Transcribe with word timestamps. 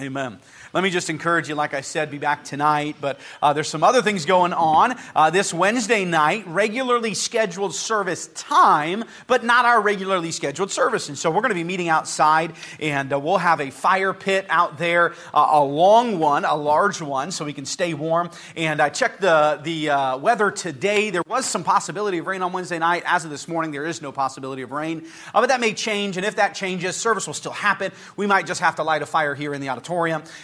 Amen. 0.00 0.40
Let 0.72 0.82
me 0.82 0.90
just 0.90 1.08
encourage 1.08 1.48
you, 1.48 1.54
like 1.54 1.72
I 1.72 1.80
said, 1.80 2.10
be 2.10 2.18
back 2.18 2.42
tonight, 2.42 2.96
but 3.00 3.20
uh, 3.40 3.52
there's 3.52 3.68
some 3.68 3.84
other 3.84 4.02
things 4.02 4.24
going 4.24 4.52
on. 4.52 4.96
Uh, 5.14 5.30
this 5.30 5.54
Wednesday 5.54 6.04
night, 6.04 6.44
regularly 6.48 7.14
scheduled 7.14 7.72
service 7.72 8.26
time, 8.34 9.04
but 9.28 9.44
not 9.44 9.66
our 9.66 9.80
regularly 9.80 10.32
scheduled 10.32 10.72
service. 10.72 11.08
And 11.08 11.16
so 11.16 11.30
we're 11.30 11.42
going 11.42 11.50
to 11.50 11.54
be 11.54 11.62
meeting 11.62 11.88
outside, 11.88 12.54
and 12.80 13.12
uh, 13.12 13.20
we'll 13.20 13.36
have 13.36 13.60
a 13.60 13.70
fire 13.70 14.12
pit 14.12 14.46
out 14.48 14.78
there, 14.78 15.12
uh, 15.32 15.46
a 15.52 15.62
long 15.62 16.18
one, 16.18 16.44
a 16.44 16.56
large 16.56 17.00
one, 17.00 17.30
so 17.30 17.44
we 17.44 17.52
can 17.52 17.64
stay 17.64 17.94
warm. 17.94 18.30
And 18.56 18.82
I 18.82 18.88
checked 18.88 19.20
the, 19.20 19.60
the 19.62 19.90
uh, 19.90 20.18
weather 20.18 20.50
today. 20.50 21.10
There 21.10 21.22
was 21.28 21.46
some 21.46 21.62
possibility 21.62 22.18
of 22.18 22.26
rain 22.26 22.42
on 22.42 22.52
Wednesday 22.52 22.80
night. 22.80 23.04
As 23.06 23.24
of 23.24 23.30
this 23.30 23.46
morning, 23.46 23.70
there 23.70 23.86
is 23.86 24.02
no 24.02 24.10
possibility 24.10 24.62
of 24.62 24.72
rain, 24.72 25.06
uh, 25.32 25.40
but 25.40 25.50
that 25.50 25.60
may 25.60 25.72
change. 25.72 26.16
And 26.16 26.26
if 26.26 26.34
that 26.34 26.56
changes, 26.56 26.96
service 26.96 27.28
will 27.28 27.34
still 27.34 27.52
happen. 27.52 27.92
We 28.16 28.26
might 28.26 28.46
just 28.46 28.60
have 28.60 28.74
to 28.76 28.82
light 28.82 29.02
a 29.02 29.06
fire 29.06 29.36
here 29.36 29.54
in 29.54 29.60
the 29.60 29.68
auditorium. 29.68 29.83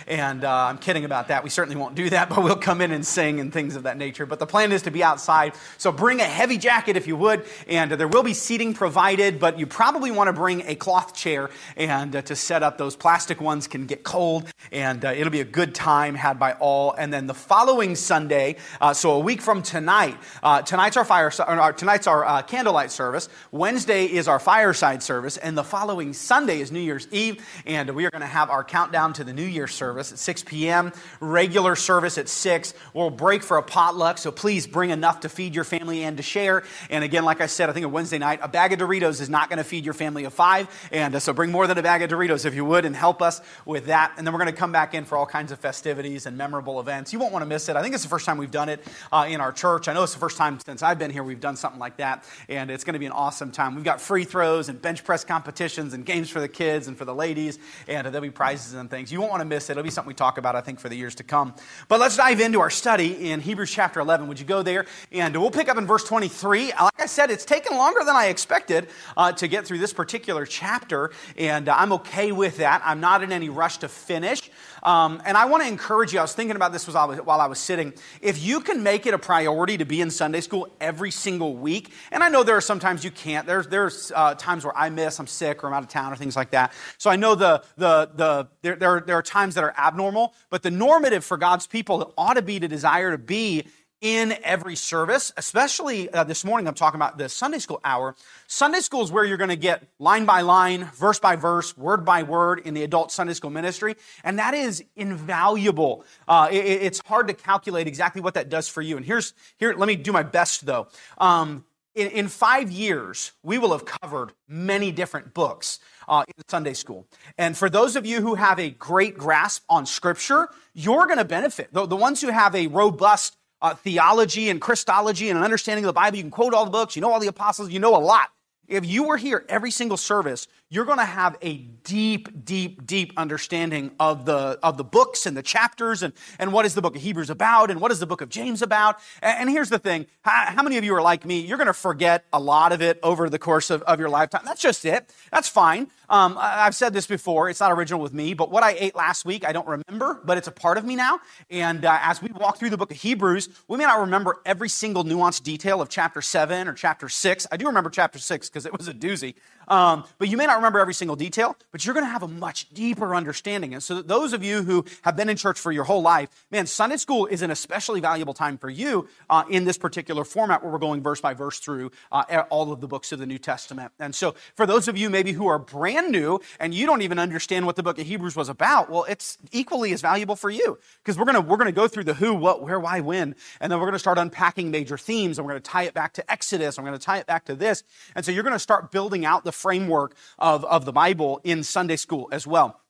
And 0.07 0.45
uh, 0.45 0.66
I'm 0.66 0.79
kidding 0.79 1.04
about 1.04 1.29
that. 1.29 1.43
We 1.43 1.50
certainly 1.50 1.80
won't 1.80 1.94
do 1.94 2.11
that, 2.11 2.29
but 2.30 2.43
we'll 2.43 2.57
come 2.57 2.80
in 2.80 2.93
and 2.93 3.04
sing 3.04 3.40
and 3.40 3.53
things 3.53 3.76
of 3.76 3.85
that 3.85 3.96
nature. 3.96 4.26
But 4.26 4.39
the 4.39 4.46
plan 4.46 4.72
is 4.72 4.82
to 4.82 4.90
be 4.90 5.03
outside. 5.03 5.54
So 5.79 5.90
bring 5.90 6.21
a 6.21 6.25
heavy 6.25 6.58
jacket 6.58 6.96
if 6.96 7.07
you 7.07 7.16
would. 7.16 7.44
And 7.66 7.93
uh, 7.93 7.96
there 7.96 8.08
will 8.08 8.22
be 8.22 8.35
seating 8.35 8.75
provided, 8.75 9.40
but 9.40 9.58
you 9.58 9.66
probably 9.66 10.11
want 10.11 10.29
to 10.29 10.32
bring 10.32 10.63
a 10.66 10.75
cloth 10.75 11.14
chair 11.14 11.50
and 11.76 12.14
uh, 12.14 12.22
to 12.22 12.36
set 12.36 12.63
up. 12.63 12.79
Those 12.79 12.96
plastic 12.96 13.40
ones 13.40 13.66
can 13.66 13.86
get 13.86 14.03
cold. 14.03 14.50
And 14.71 15.04
uh, 15.04 15.08
it'll 15.08 15.30
be 15.30 15.41
a 15.41 15.44
good 15.44 15.75
time 15.75 16.14
had 16.14 16.38
by 16.38 16.52
all. 16.52 16.93
And 16.93 17.13
then 17.13 17.27
the 17.27 17.35
following 17.35 17.96
Sunday, 17.96 18.57
uh, 18.80 18.94
so 18.94 19.13
a 19.13 19.18
week 19.18 19.41
from 19.41 19.63
tonight, 19.63 20.16
uh, 20.43 20.63
tonight's 20.63 20.96
our 20.96 21.04
fire, 21.04 21.30
tonight's 21.30 22.07
our 22.07 22.43
candlelight 22.43 22.91
service. 22.91 23.29
Wednesday 23.50 24.04
is 24.07 24.29
our 24.29 24.38
fireside 24.38 25.02
service. 25.02 25.36
And 25.36 25.57
the 25.57 25.64
following 25.64 26.13
Sunday 26.13 26.61
is 26.61 26.71
New 26.71 26.80
Year's 26.80 27.08
Eve. 27.11 27.44
And 27.66 27.91
we 27.91 28.04
are 28.04 28.11
going 28.11 28.21
to 28.21 28.27
have 28.27 28.50
our 28.50 28.64
countdown 28.64 29.13
to 29.14 29.25
the 29.25 29.29
New 29.32 29.44
Year 29.44 29.66
service 29.66 30.12
at 30.12 30.18
6 30.18 30.44
p.m., 30.44 30.93
regular 31.20 31.76
service 31.76 32.19
at 32.19 32.28
6. 32.28 32.75
We'll 32.94 33.11
break 33.11 33.42
for 33.42 33.56
a 33.56 33.62
potluck, 33.62 34.18
so 34.18 34.30
please 34.32 34.66
bring 34.66 34.91
enough 34.91 35.20
to 35.20 35.28
feed 35.28 35.55
your 35.55 35.64
family 35.64 36.02
and 36.02 36.16
to 36.16 36.22
share. 36.22 36.64
And 36.88 37.05
again, 37.05 37.24
like 37.24 37.40
I 37.40 37.46
said, 37.46 37.70
I 37.70 37.72
think 37.72 37.86
a 37.86 37.88
Wednesday 37.88 38.18
night, 38.18 38.40
a 38.42 38.48
bag 38.48 38.72
of 38.72 38.78
Doritos 38.78 39.20
is 39.20 39.28
not 39.28 39.48
going 39.48 39.58
to 39.58 39.64
feed 39.64 39.84
your 39.84 39.94
family 39.94 40.24
of 40.24 40.32
five. 40.32 40.68
And 40.92 41.14
uh, 41.14 41.20
so 41.20 41.32
bring 41.32 41.50
more 41.50 41.66
than 41.66 41.78
a 41.78 41.82
bag 41.82 42.02
of 42.02 42.10
Doritos 42.10 42.44
if 42.44 42.55
you 42.55 42.64
would 42.64 42.84
and 42.84 42.94
help 42.94 43.22
us 43.22 43.40
with 43.64 43.86
that. 43.86 44.12
And 44.16 44.27
then 44.27 44.32
we're 44.32 44.40
going 44.40 44.52
to 44.52 44.58
come 44.58 44.72
back 44.72 44.94
in 44.94 45.05
for 45.05 45.16
all 45.16 45.27
kinds 45.27 45.52
of 45.52 45.58
festivities 45.58 46.27
and 46.27 46.36
memorable 46.36 46.80
events. 46.80 47.12
You 47.12 47.18
won't 47.18 47.33
want 47.33 47.42
to 47.42 47.48
miss 47.48 47.68
it. 47.68 47.77
I 47.77 47.83
think 47.83 47.94
it's 47.94 48.02
the 48.02 48.08
first 48.08 48.27
time 48.27 48.38
we've 48.38 48.50
done 48.50 48.68
it 48.68 48.84
uh, 49.12 49.27
in 49.28 49.40
our 49.40 49.52
church. 49.52 49.88
I 49.88 49.92
know 49.92 50.02
it's 50.02 50.14
the 50.14 50.20
first 50.20 50.36
time 50.36 50.58
since 50.64 50.83
I've 50.83 50.98
been 50.98 51.10
here 51.10 51.22
we've 51.22 51.40
done 51.40 51.56
something 51.56 51.80
like 51.80 51.98
that. 51.98 52.24
And 52.48 52.70
it's 52.70 52.84
going 52.84 52.94
to 52.94 52.98
be 52.98 53.06
an 53.06 53.12
awesome 53.12 53.50
time. 53.50 53.74
We've 53.74 53.84
got 53.84 54.00
free 54.00 54.24
throws 54.24 54.68
and 54.68 54.80
bench 54.80 55.05
press 55.05 55.24
competitions 55.24 55.94
and 55.94 56.05
games 56.05 56.30
for 56.30 56.40
the 56.40 56.48
kids 56.48 56.88
and 56.88 56.96
for 56.96 57.05
the 57.05 57.14
ladies. 57.14 57.58
And 57.88 58.06
uh, 58.06 58.10
there'll 58.10 58.22
be 58.22 58.30
prizes 58.30 58.74
and 58.74 58.90
things. 58.90 59.12
You 59.12 59.19
won't 59.20 59.30
want 59.30 59.40
to 59.42 59.46
miss 59.46 59.68
it. 59.68 59.72
It'll 59.72 59.84
be 59.84 59.90
something 59.90 60.08
we 60.08 60.14
talk 60.14 60.38
about, 60.38 60.56
I 60.56 60.60
think, 60.60 60.80
for 60.80 60.88
the 60.88 60.96
years 60.96 61.14
to 61.16 61.22
come. 61.22 61.54
But 61.88 62.00
let's 62.00 62.16
dive 62.16 62.40
into 62.40 62.60
our 62.60 62.70
study 62.70 63.30
in 63.30 63.40
Hebrews 63.40 63.70
chapter 63.70 64.00
11. 64.00 64.27
Would 64.28 64.40
you 64.40 64.46
go 64.46 64.62
there? 64.62 64.86
And 65.12 65.36
we'll 65.36 65.50
pick 65.50 65.68
up 65.68 65.77
in 65.77 65.86
verse 65.86 66.04
23. 66.04 66.72
Like 66.72 67.00
I 67.00 67.06
said, 67.06 67.30
it's 67.30 67.44
taken 67.44 67.77
longer 67.77 68.00
than 68.04 68.16
I 68.16 68.27
expected 68.27 68.88
uh, 69.16 69.32
to 69.32 69.46
get 69.46 69.66
through 69.66 69.78
this 69.78 69.92
particular 69.92 70.46
chapter, 70.46 71.12
and 71.36 71.68
uh, 71.68 71.77
I'm 71.77 71.92
okay 71.92 72.32
with 72.32 72.56
that. 72.56 72.82
I'm 72.84 73.00
not 73.00 73.22
in 73.22 73.32
any 73.32 73.48
rush 73.48 73.78
to 73.78 73.88
finish. 73.88 74.50
Um, 74.83 75.23
and 75.25 75.36
I 75.36 75.45
want 75.47 75.62
to 75.62 75.69
encourage 75.69 76.12
you. 76.12 76.19
I 76.19 76.23
was 76.23 76.34
thinking 76.34 76.56
about 76.56 76.73
this 76.73 76.89
while 76.89 77.41
I, 77.41 77.47
was, 77.47 77.59
sitting. 77.59 77.92
If 78.20 78.42
you 78.42 78.61
can 78.61 78.83
make 78.83 79.06
it 79.06 79.14
a 79.14 79.19
priority 79.19 79.78
to 79.78 79.84
be 79.84 80.00
in 80.00 80.11
Sunday 80.11 80.41
school 80.41 80.69
every 80.81 81.11
single 81.11 81.56
week, 81.56 81.92
and 82.11 82.23
I 82.23 82.28
know 82.28 82.42
there 82.42 82.56
are 82.56 82.61
sometimes 82.61 83.05
you 83.05 83.11
can't. 83.11 83.47
There's 83.47 83.67
there's 83.69 84.12
uh, 84.14 84.34
times 84.34 84.64
where 84.64 84.77
I 84.77 84.89
miss, 84.91 85.19
I'm 85.19 85.27
sick, 85.27 85.62
or 85.62 85.69
I'm 85.69 85.75
out 85.75 85.83
of 85.83 85.89
town, 85.89 86.12
or 86.12 86.17
things 86.17 86.36
like 86.36 86.51
that. 86.51 86.73
So 86.98 87.11
I 87.11 87.17
know 87.17 87.34
the 87.34 87.62
the 87.77 88.11
the 88.14 88.48
there 88.62 88.77
there, 88.77 89.01
there 89.01 89.17
are 89.17 89.23
times 89.23 89.55
that 89.56 89.64
are 89.64 89.75
abnormal, 89.77 90.34
but 90.48 90.62
the 90.62 90.70
normative 90.70 91.25
for 91.25 91.36
God's 91.36 91.67
people 91.67 92.14
ought 92.17 92.34
to 92.34 92.42
be 92.42 92.58
to 92.61 92.69
desire 92.69 93.11
to 93.11 93.19
be 93.19 93.67
in 94.00 94.34
every 94.42 94.76
service, 94.76 95.32
especially 95.36 96.10
uh, 96.10 96.24
this 96.24 96.44
morning, 96.44 96.66
I'm 96.66 96.74
talking 96.74 96.98
about 96.98 97.18
the 97.18 97.28
Sunday 97.28 97.58
school 97.58 97.80
hour. 97.84 98.16
Sunday 98.46 98.80
school 98.80 99.02
is 99.02 99.12
where 99.12 99.24
you're 99.24 99.36
going 99.36 99.50
to 99.50 99.56
get 99.56 99.86
line 99.98 100.24
by 100.24 100.40
line, 100.40 100.88
verse 100.94 101.18
by 101.18 101.36
verse, 101.36 101.77
word 101.77 102.05
by 102.05 102.22
word 102.22 102.60
in 102.64 102.72
the 102.72 102.83
adult 102.83 103.12
Sunday 103.12 103.34
school 103.34 103.50
ministry. 103.50 103.96
And 104.24 104.39
that 104.39 104.55
is 104.55 104.83
invaluable. 104.96 106.05
Uh, 106.27 106.48
it, 106.50 106.56
it's 106.56 107.00
hard 107.06 107.28
to 107.28 107.34
calculate 107.34 107.86
exactly 107.86 108.22
what 108.22 108.34
that 108.34 108.48
does 108.48 108.68
for 108.68 108.80
you. 108.80 108.96
And 108.96 109.05
here's, 109.05 109.34
here, 109.58 109.74
let 109.74 109.86
me 109.86 109.96
do 109.96 110.12
my 110.12 110.22
best 110.22 110.64
though. 110.64 110.89
Um, 111.18 111.64
in, 111.94 112.06
in, 112.08 112.28
five 112.28 112.70
years, 112.70 113.33
we 113.42 113.58
will 113.58 113.72
have 113.72 113.84
covered 113.84 114.33
many 114.48 114.92
different 114.92 115.34
books 115.34 115.80
uh, 116.08 116.24
in 116.28 116.34
Sunday 116.48 116.72
school. 116.72 117.05
And 117.36 117.56
for 117.56 117.68
those 117.68 117.96
of 117.96 118.06
you 118.06 118.20
who 118.20 118.36
have 118.36 118.60
a 118.60 118.70
great 118.70 119.18
grasp 119.18 119.64
on 119.68 119.86
Scripture, 119.86 120.48
you're 120.72 121.06
going 121.06 121.18
to 121.18 121.24
benefit. 121.24 121.72
The, 121.72 121.86
the 121.86 121.96
ones 121.96 122.20
who 122.20 122.28
have 122.28 122.55
a 122.55 122.68
robust 122.68 123.36
uh, 123.62 123.74
theology 123.74 124.48
and 124.48 124.60
Christology 124.60 125.28
and 125.28 125.38
an 125.38 125.44
understanding 125.44 125.84
of 125.84 125.88
the 125.88 125.92
Bible. 125.92 126.16
You 126.16 126.22
can 126.22 126.30
quote 126.30 126.54
all 126.54 126.64
the 126.64 126.70
books, 126.70 126.96
you 126.96 127.02
know 127.02 127.12
all 127.12 127.20
the 127.20 127.26
apostles, 127.26 127.70
you 127.70 127.78
know 127.78 127.96
a 127.96 127.98
lot. 127.98 128.31
If 128.69 128.87
you 128.87 129.04
were 129.04 129.16
here 129.16 129.44
every 129.48 129.71
single 129.71 129.97
service, 129.97 130.47
you're 130.73 130.85
going 130.85 130.99
to 130.99 131.05
have 131.05 131.37
a 131.43 131.57
deep, 131.83 132.45
deep, 132.45 132.87
deep 132.87 133.13
understanding 133.17 133.91
of 133.99 134.25
the, 134.25 134.57
of 134.63 134.77
the 134.77 134.85
books 134.85 135.27
and 135.27 135.37
the 135.37 135.43
chapters 135.43 136.05
and, 136.05 136.13
and 136.39 136.53
what 136.53 136.65
is 136.65 136.75
the 136.75 136.81
book 136.81 136.95
of 136.95 137.03
Hebrews 137.03 137.29
about 137.29 137.73
and 137.73 137.81
what 137.81 137.91
is 137.91 137.99
the 137.99 138.07
book 138.07 138.21
of 138.21 138.29
James 138.29 138.63
about. 138.63 139.01
And, 139.21 139.41
and 139.41 139.51
here's 139.51 139.69
the 139.69 139.81
thing. 139.81 140.07
How, 140.23 140.53
how, 140.53 140.63
many 140.63 140.77
of 140.77 140.85
you 140.85 140.95
are 140.95 141.03
like 141.03 141.25
me? 141.25 141.41
You're 141.41 141.57
going 141.57 141.67
to 141.67 141.73
forget 141.73 142.25
a 142.33 142.39
lot 142.39 142.71
of 142.71 142.81
it 142.83 143.01
over 143.03 143.29
the 143.29 143.39
course 143.39 143.71
of, 143.71 143.83
of 143.83 143.99
your 143.99 144.09
lifetime. 144.09 144.43
That's 144.45 144.63
just 144.63 144.85
it. 144.85 145.13
That's 145.33 145.49
fine. 145.49 145.91
Um, 146.09 146.37
I've 146.39 146.75
said 146.77 146.93
this 146.93 147.07
before. 147.07 147.51
It's 147.51 147.61
not 147.61 147.73
original 147.73 148.01
with 148.01 148.13
me, 148.13 148.35
but 148.35 148.51
what 148.51 148.63
I 148.63 148.77
ate 148.79 148.95
last 148.95 149.25
week, 149.25 149.45
I 149.45 149.53
don't 149.53 149.67
remember, 149.67 150.21
but 150.25 150.39
it's 150.39 150.49
a 150.49 150.53
part 150.53 150.79
of 150.79 150.85
me 150.85 150.95
now. 150.95 151.21
And 151.51 151.85
uh, 151.85 151.99
as 152.03 152.23
we 152.23 152.31
walk 152.33 152.59
through 152.59 152.71
the 152.71 152.77
book 152.77 152.91
of 152.93 152.97
Hebrews, 152.97 153.49
we 153.67 153.77
may 153.77 153.85
not 153.85 154.01
remember 154.01 154.41
every 154.45 154.69
single 154.69 155.05
nuanced 155.05 155.43
detail 155.43 155.81
of 155.81 155.89
chapter 155.89 156.23
7 156.23 156.69
or 156.69 156.75
chapter 156.75 157.09
6. 157.09 157.47
I 157.51 157.57
do 157.57 157.67
remember 157.67 157.91
chapter 157.91 158.19
6 158.21 158.49
because 158.49 158.67
it 158.67 158.77
was 158.77 158.87
a 158.87 158.95
doozy. 158.95 159.35
Um, 159.71 160.05
but 160.19 160.29
you 160.29 160.37
may 160.37 160.47
not 160.47 160.57
remember 160.57 160.81
every 160.81 160.95
single 160.95 161.15
detail, 161.15 161.57
but 161.71 161.87
you're 161.87 161.95
going 161.95 162.05
to 162.05 162.11
have 162.11 162.25
a 162.25 162.29
much 162.29 162.69
deeper 162.71 163.15
understanding. 163.15 163.73
And 163.73 163.83
so, 163.83 164.03
those 164.03 164.33
of 164.33 164.43
you 164.43 164.65
who 164.65 164.85
have 165.03 165.17
been 165.17 165.29
in 165.29 165.37
church 165.37 165.61
for 165.61 165.71
your 165.71 165.85
whole 165.85 166.03
life, 166.03 166.29
man, 166.51 166.67
Sunday 166.67 166.97
school 166.97 167.27
is 167.27 167.41
an 167.41 167.53
especially 167.53 168.01
valuable 168.01 168.35
time 168.35 168.59
for 168.59 168.69
you 168.69 169.09
uh, 169.31 169.45
in 169.49 169.65
this 169.65 169.79
particular 169.79 170.25
format 170.25 170.63
where 170.63 170.73
we're 170.73 170.79
going 170.79 171.03
verse 171.03 171.21
by 171.21 171.35
verse 171.35 171.61
through 171.61 171.93
uh, 172.11 172.43
all 172.51 172.73
of 172.73 172.81
the 172.81 172.89
books 172.89 173.13
of 173.13 173.21
the 173.21 173.27
New 173.27 173.39
Testament. 173.39 173.93
And 174.01 174.13
so, 174.13 174.35
for 174.57 174.67
those 174.67 174.89
of 174.89 174.99
you 174.99 175.09
maybe 175.09 175.33
who 175.33 175.47
are 175.47 175.59
brand 175.59 176.11
new 176.11 176.41
and 176.59 176.75
you 176.75 176.85
don't 176.85 177.03
even 177.03 177.21
understand 177.21 177.65
what 177.65 177.77
the 177.77 177.85
book 177.85 178.01
of 178.01 178.07
Hebrews 178.07 178.35
was 178.35 178.49
about, 178.49 178.91
well, 178.91 179.05
it's 179.09 179.39
equally 179.53 179.93
as 179.93 180.01
valuable 180.01 180.35
for 180.35 180.51
you 180.51 180.79
because 181.05 181.17
we're 181.17 181.27
going 181.27 181.37
to 181.37 181.41
we're 181.41 181.57
going 181.57 181.67
to 181.67 181.73
go 181.73 181.87
through 181.87 182.05
the 182.05 182.15
who, 182.15 182.35
what, 182.35 182.61
where, 182.61 182.81
why, 182.81 182.99
when, 182.99 183.37
and 183.61 183.71
then 183.71 183.79
we're 183.79 183.87
going 183.87 183.93
to 183.93 184.01
start 184.01 184.19
unpacking 184.19 184.73
major 184.73 184.99
themes 184.99 185.39
and 185.39 185.47
we're 185.47 185.53
going 185.53 185.63
to 185.63 185.71
tie 185.71 185.85
it 185.85 185.95
back 185.95 186.15
to 186.15 186.29
Exodus. 186.31 186.77
And 186.77 186.85
we're 186.85 186.91
going 186.91 186.99
to 186.99 187.07
tie 187.07 187.19
it 187.19 187.27
back 187.27 187.45
to 187.45 187.55
this. 187.55 187.85
And 188.17 188.25
so, 188.25 188.33
you're 188.33 188.43
going 188.43 188.53
to 188.53 188.59
start 188.59 188.91
building 188.91 189.25
out 189.25 189.45
the 189.45 189.53
framework 189.60 190.15
of, 190.38 190.65
of 190.65 190.84
the 190.84 190.93
Bible 190.93 191.41
in 191.44 191.62
Sunday 191.62 191.97
school 191.97 192.28
as 192.32 192.47
well. 192.47 192.81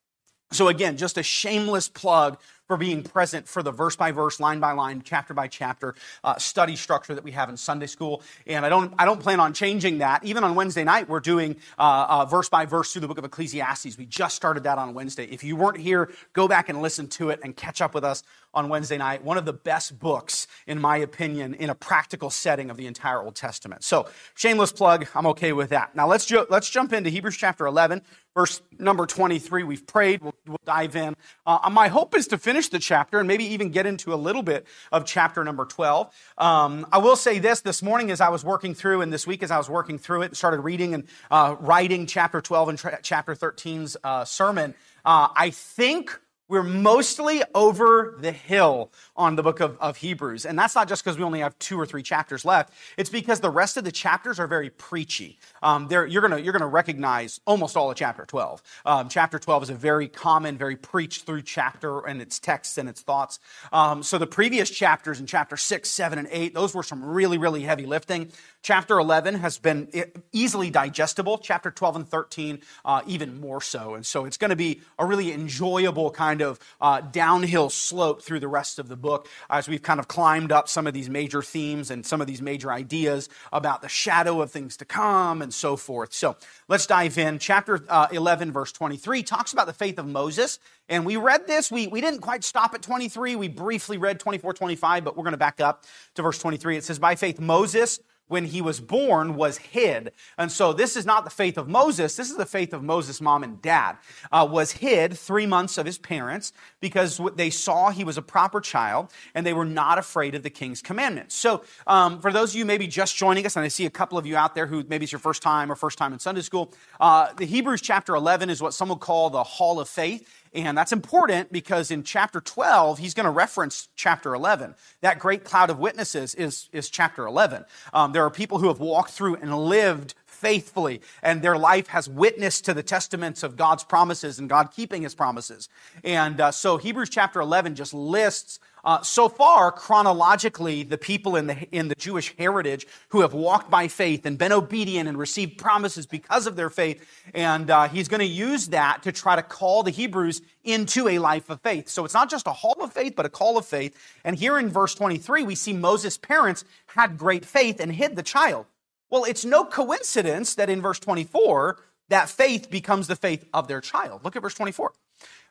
So, 0.52 0.66
again, 0.66 0.96
just 0.96 1.16
a 1.16 1.22
shameless 1.22 1.88
plug 1.88 2.38
for 2.66 2.76
being 2.76 3.02
present 3.02 3.48
for 3.48 3.62
the 3.62 3.72
verse 3.72 3.96
by 3.96 4.12
verse, 4.12 4.38
line 4.38 4.60
by 4.60 4.72
line, 4.72 5.02
chapter 5.04 5.34
by 5.34 5.48
chapter 5.48 5.94
uh, 6.22 6.38
study 6.38 6.76
structure 6.76 7.14
that 7.14 7.24
we 7.24 7.32
have 7.32 7.48
in 7.48 7.56
Sunday 7.56 7.86
school. 7.86 8.22
And 8.46 8.64
I 8.64 8.68
don't, 8.68 8.92
I 8.96 9.04
don't 9.04 9.20
plan 9.20 9.40
on 9.40 9.54
changing 9.54 9.98
that. 9.98 10.24
Even 10.24 10.44
on 10.44 10.54
Wednesday 10.54 10.84
night, 10.84 11.08
we're 11.08 11.20
doing 11.20 11.56
uh, 11.78 12.06
uh, 12.08 12.24
verse 12.26 12.48
by 12.48 12.66
verse 12.66 12.92
through 12.92 13.00
the 13.00 13.08
book 13.08 13.18
of 13.18 13.24
Ecclesiastes. 13.24 13.98
We 13.98 14.06
just 14.06 14.36
started 14.36 14.64
that 14.64 14.78
on 14.78 14.94
Wednesday. 14.94 15.24
If 15.24 15.42
you 15.42 15.56
weren't 15.56 15.78
here, 15.78 16.12
go 16.32 16.46
back 16.46 16.68
and 16.68 16.80
listen 16.80 17.08
to 17.08 17.30
it 17.30 17.40
and 17.42 17.56
catch 17.56 17.80
up 17.80 17.94
with 17.94 18.04
us 18.04 18.22
on 18.52 18.68
Wednesday 18.68 18.98
night. 18.98 19.24
One 19.24 19.38
of 19.38 19.44
the 19.44 19.52
best 19.52 19.98
books, 19.98 20.46
in 20.66 20.80
my 20.80 20.96
opinion, 20.96 21.54
in 21.54 21.70
a 21.70 21.74
practical 21.74 22.30
setting 22.30 22.70
of 22.70 22.76
the 22.76 22.86
entire 22.86 23.22
Old 23.22 23.36
Testament. 23.36 23.84
So, 23.84 24.08
shameless 24.34 24.72
plug. 24.72 25.06
I'm 25.14 25.26
okay 25.28 25.52
with 25.52 25.70
that. 25.70 25.94
Now 25.94 26.06
let's 26.06 26.26
ju- 26.26 26.46
let's 26.50 26.68
jump 26.68 26.92
into 26.92 27.10
Hebrews 27.10 27.36
chapter 27.36 27.66
11, 27.66 28.02
verse 28.34 28.60
number 28.78 29.06
23. 29.06 29.62
We've 29.62 29.86
prayed. 29.86 30.22
We'll, 30.22 30.34
we'll 30.46 30.60
dive 30.64 30.96
in. 30.96 31.14
Uh, 31.46 31.68
my 31.70 31.88
hope 31.88 32.16
is 32.16 32.26
to 32.28 32.38
finish 32.38 32.68
the 32.68 32.78
chapter 32.78 33.18
and 33.18 33.28
maybe 33.28 33.44
even 33.44 33.70
get 33.70 33.86
into 33.86 34.12
a 34.12 34.16
little 34.16 34.42
bit 34.42 34.66
of 34.90 35.04
chapter 35.04 35.44
number 35.44 35.64
12. 35.64 36.12
Um, 36.38 36.86
I 36.92 36.98
will 36.98 37.16
say 37.16 37.38
this 37.38 37.60
this 37.60 37.82
morning 37.82 38.10
as 38.10 38.20
I 38.20 38.30
was 38.30 38.44
working 38.44 38.74
through, 38.74 39.02
and 39.02 39.12
this 39.12 39.26
week 39.26 39.42
as 39.42 39.50
I 39.50 39.58
was 39.58 39.68
working 39.68 39.98
through 39.98 40.22
it, 40.22 40.26
and 40.26 40.36
started 40.36 40.60
reading 40.60 40.94
and 40.94 41.04
uh, 41.30 41.56
writing 41.60 42.06
chapter 42.06 42.40
12 42.40 42.68
and 42.68 42.78
tra- 42.78 42.98
chapter 43.02 43.34
13's 43.34 43.96
uh, 44.02 44.24
sermon. 44.24 44.74
Uh, 45.04 45.28
I 45.36 45.50
think 45.50 46.18
we're 46.50 46.64
mostly 46.64 47.42
over 47.54 48.16
the 48.18 48.32
hill 48.32 48.90
on 49.16 49.36
the 49.36 49.42
book 49.42 49.60
of, 49.60 49.78
of 49.78 49.96
Hebrews. 49.96 50.44
And 50.44 50.58
that's 50.58 50.74
not 50.74 50.88
just 50.88 51.04
because 51.04 51.16
we 51.16 51.22
only 51.22 51.38
have 51.40 51.56
two 51.60 51.78
or 51.78 51.86
three 51.86 52.02
chapters 52.02 52.44
left. 52.44 52.74
It's 52.96 53.08
because 53.08 53.38
the 53.38 53.50
rest 53.50 53.76
of 53.76 53.84
the 53.84 53.92
chapters 53.92 54.40
are 54.40 54.48
very 54.48 54.68
preachy. 54.68 55.38
Um, 55.62 55.86
you're 55.88 56.08
going 56.08 56.44
you're 56.44 56.52
gonna 56.52 56.66
recognize 56.66 57.40
almost 57.46 57.76
all 57.76 57.88
of 57.90 57.96
chapter 57.96 58.26
12. 58.26 58.62
Um, 58.84 59.08
chapter 59.08 59.38
12 59.38 59.62
is 59.62 59.70
a 59.70 59.74
very 59.74 60.08
common, 60.08 60.58
very 60.58 60.74
preached 60.74 61.24
through 61.24 61.42
chapter 61.42 62.00
and 62.00 62.20
its 62.20 62.40
texts 62.40 62.78
and 62.78 62.88
its 62.88 63.00
thoughts. 63.00 63.38
Um, 63.72 64.02
so 64.02 64.18
the 64.18 64.26
previous 64.26 64.70
chapters 64.70 65.20
in 65.20 65.26
chapter 65.26 65.56
6, 65.56 65.88
7, 65.88 66.18
and 66.18 66.28
8, 66.30 66.52
those 66.52 66.74
were 66.74 66.82
some 66.82 67.04
really, 67.04 67.38
really 67.38 67.62
heavy 67.62 67.86
lifting. 67.86 68.32
Chapter 68.62 68.98
11 68.98 69.36
has 69.36 69.56
been 69.56 69.88
easily 70.32 70.68
digestible. 70.68 71.38
Chapter 71.38 71.70
12 71.70 71.96
and 71.96 72.08
13, 72.08 72.60
uh, 72.84 73.00
even 73.06 73.40
more 73.40 73.62
so. 73.62 73.94
And 73.94 74.04
so 74.04 74.26
it's 74.26 74.36
going 74.36 74.50
to 74.50 74.56
be 74.56 74.82
a 74.98 75.06
really 75.06 75.32
enjoyable 75.32 76.10
kind 76.10 76.42
of 76.42 76.58
uh, 76.78 77.00
downhill 77.00 77.70
slope 77.70 78.20
through 78.20 78.40
the 78.40 78.48
rest 78.48 78.78
of 78.78 78.88
the 78.88 78.96
book 78.96 79.28
as 79.48 79.66
we've 79.66 79.80
kind 79.80 79.98
of 79.98 80.08
climbed 80.08 80.52
up 80.52 80.68
some 80.68 80.86
of 80.86 80.92
these 80.92 81.08
major 81.08 81.40
themes 81.40 81.90
and 81.90 82.04
some 82.04 82.20
of 82.20 82.26
these 82.26 82.42
major 82.42 82.70
ideas 82.70 83.30
about 83.50 83.80
the 83.80 83.88
shadow 83.88 84.42
of 84.42 84.50
things 84.50 84.76
to 84.76 84.84
come 84.84 85.40
and 85.40 85.54
so 85.54 85.74
forth. 85.74 86.12
So 86.12 86.36
let's 86.68 86.86
dive 86.86 87.16
in. 87.16 87.38
Chapter 87.38 87.82
uh, 87.88 88.08
11, 88.12 88.52
verse 88.52 88.72
23, 88.72 89.22
talks 89.22 89.54
about 89.54 89.68
the 89.68 89.72
faith 89.72 89.98
of 89.98 90.06
Moses. 90.06 90.58
And 90.86 91.06
we 91.06 91.16
read 91.16 91.46
this. 91.46 91.70
We, 91.72 91.86
we 91.86 92.02
didn't 92.02 92.20
quite 92.20 92.44
stop 92.44 92.74
at 92.74 92.82
23. 92.82 93.36
We 93.36 93.48
briefly 93.48 93.96
read 93.96 94.20
24, 94.20 94.52
25, 94.52 95.02
but 95.02 95.16
we're 95.16 95.24
going 95.24 95.32
to 95.32 95.38
back 95.38 95.62
up 95.62 95.86
to 96.16 96.22
verse 96.22 96.38
23. 96.38 96.76
It 96.76 96.84
says, 96.84 96.98
By 96.98 97.14
faith, 97.14 97.40
Moses 97.40 98.00
when 98.30 98.44
he 98.44 98.62
was 98.62 98.78
born 98.78 99.34
was 99.34 99.58
hid. 99.58 100.12
And 100.38 100.52
so 100.52 100.72
this 100.72 100.96
is 100.96 101.04
not 101.04 101.24
the 101.24 101.30
faith 101.30 101.58
of 101.58 101.68
Moses. 101.68 102.14
This 102.14 102.30
is 102.30 102.36
the 102.36 102.46
faith 102.46 102.72
of 102.72 102.80
Moses' 102.82 103.20
mom 103.20 103.42
and 103.42 103.60
dad. 103.60 103.96
Uh, 104.30 104.46
was 104.48 104.70
hid 104.70 105.18
three 105.18 105.46
months 105.46 105.76
of 105.78 105.84
his 105.84 105.98
parents 105.98 106.52
because 106.78 107.20
they 107.34 107.50
saw 107.50 107.90
he 107.90 108.04
was 108.04 108.16
a 108.16 108.22
proper 108.22 108.60
child 108.60 109.12
and 109.34 109.44
they 109.44 109.52
were 109.52 109.64
not 109.64 109.98
afraid 109.98 110.36
of 110.36 110.44
the 110.44 110.50
king's 110.50 110.80
commandments. 110.80 111.34
So 111.34 111.64
um, 111.88 112.20
for 112.20 112.32
those 112.32 112.50
of 112.50 112.56
you 112.56 112.64
maybe 112.64 112.86
just 112.86 113.16
joining 113.16 113.44
us, 113.46 113.56
and 113.56 113.64
I 113.64 113.68
see 113.68 113.84
a 113.84 113.90
couple 113.90 114.16
of 114.16 114.26
you 114.26 114.36
out 114.36 114.54
there 114.54 114.68
who 114.68 114.84
maybe 114.88 115.02
it's 115.02 115.12
your 115.12 115.18
first 115.18 115.42
time 115.42 115.70
or 115.70 115.74
first 115.74 115.98
time 115.98 116.12
in 116.12 116.20
Sunday 116.20 116.42
school, 116.42 116.72
uh, 117.00 117.32
the 117.32 117.46
Hebrews 117.46 117.80
chapter 117.80 118.14
11 118.14 118.48
is 118.48 118.62
what 118.62 118.74
some 118.74 118.90
would 118.90 119.00
call 119.00 119.30
the 119.30 119.42
hall 119.42 119.80
of 119.80 119.88
faith. 119.88 120.28
And 120.52 120.76
that's 120.76 120.92
important 120.92 121.52
because 121.52 121.90
in 121.90 122.02
chapter 122.02 122.40
12, 122.40 122.98
he's 122.98 123.14
going 123.14 123.24
to 123.24 123.30
reference 123.30 123.88
chapter 123.94 124.34
11. 124.34 124.74
That 125.00 125.20
great 125.20 125.44
cloud 125.44 125.70
of 125.70 125.78
witnesses 125.78 126.34
is, 126.34 126.68
is 126.72 126.90
chapter 126.90 127.26
11. 127.26 127.64
Um, 127.92 128.12
there 128.12 128.24
are 128.24 128.30
people 128.30 128.58
who 128.58 128.68
have 128.68 128.80
walked 128.80 129.10
through 129.10 129.36
and 129.36 129.56
lived 129.56 130.14
faithfully, 130.26 131.02
and 131.22 131.42
their 131.42 131.56
life 131.56 131.88
has 131.88 132.08
witnessed 132.08 132.64
to 132.64 132.74
the 132.74 132.82
testaments 132.82 133.42
of 133.42 133.56
God's 133.56 133.84
promises 133.84 134.38
and 134.38 134.48
God 134.48 134.70
keeping 134.74 135.02
his 135.02 135.14
promises. 135.14 135.68
And 136.02 136.40
uh, 136.40 136.50
so 136.50 136.78
Hebrews 136.78 137.10
chapter 137.10 137.40
11 137.40 137.74
just 137.74 137.94
lists 137.94 138.58
uh, 138.84 139.02
so 139.02 139.28
far, 139.28 139.70
chronologically, 139.70 140.82
the 140.82 140.98
people 140.98 141.36
in 141.36 141.46
the, 141.46 141.56
in 141.70 141.88
the 141.88 141.94
Jewish 141.94 142.34
heritage 142.36 142.86
who 143.10 143.20
have 143.20 143.34
walked 143.34 143.70
by 143.70 143.88
faith 143.88 144.24
and 144.26 144.38
been 144.38 144.52
obedient 144.52 145.08
and 145.08 145.18
received 145.18 145.58
promises 145.58 146.06
because 146.06 146.46
of 146.46 146.56
their 146.56 146.70
faith. 146.70 147.04
And 147.34 147.70
uh, 147.70 147.88
he's 147.88 148.08
going 148.08 148.20
to 148.20 148.26
use 148.26 148.68
that 148.68 149.02
to 149.02 149.12
try 149.12 149.36
to 149.36 149.42
call 149.42 149.82
the 149.82 149.90
Hebrews 149.90 150.42
into 150.64 151.08
a 151.08 151.18
life 151.18 151.50
of 151.50 151.60
faith. 151.60 151.88
So 151.88 152.04
it's 152.04 152.14
not 152.14 152.30
just 152.30 152.46
a 152.46 152.52
hall 152.52 152.76
of 152.80 152.92
faith, 152.92 153.14
but 153.16 153.26
a 153.26 153.30
call 153.30 153.58
of 153.58 153.66
faith. 153.66 153.96
And 154.24 154.36
here 154.36 154.58
in 154.58 154.68
verse 154.68 154.94
23, 154.94 155.42
we 155.42 155.54
see 155.54 155.72
Moses' 155.72 156.16
parents 156.16 156.64
had 156.86 157.18
great 157.18 157.44
faith 157.44 157.80
and 157.80 157.92
hid 157.92 158.16
the 158.16 158.22
child. 158.22 158.66
Well, 159.10 159.24
it's 159.24 159.44
no 159.44 159.64
coincidence 159.64 160.54
that 160.54 160.70
in 160.70 160.80
verse 160.80 161.00
24, 161.00 161.78
that 162.08 162.28
faith 162.28 162.70
becomes 162.70 163.06
the 163.08 163.16
faith 163.16 163.44
of 163.52 163.68
their 163.68 163.80
child. 163.80 164.24
Look 164.24 164.36
at 164.36 164.42
verse 164.42 164.54
24. 164.54 164.92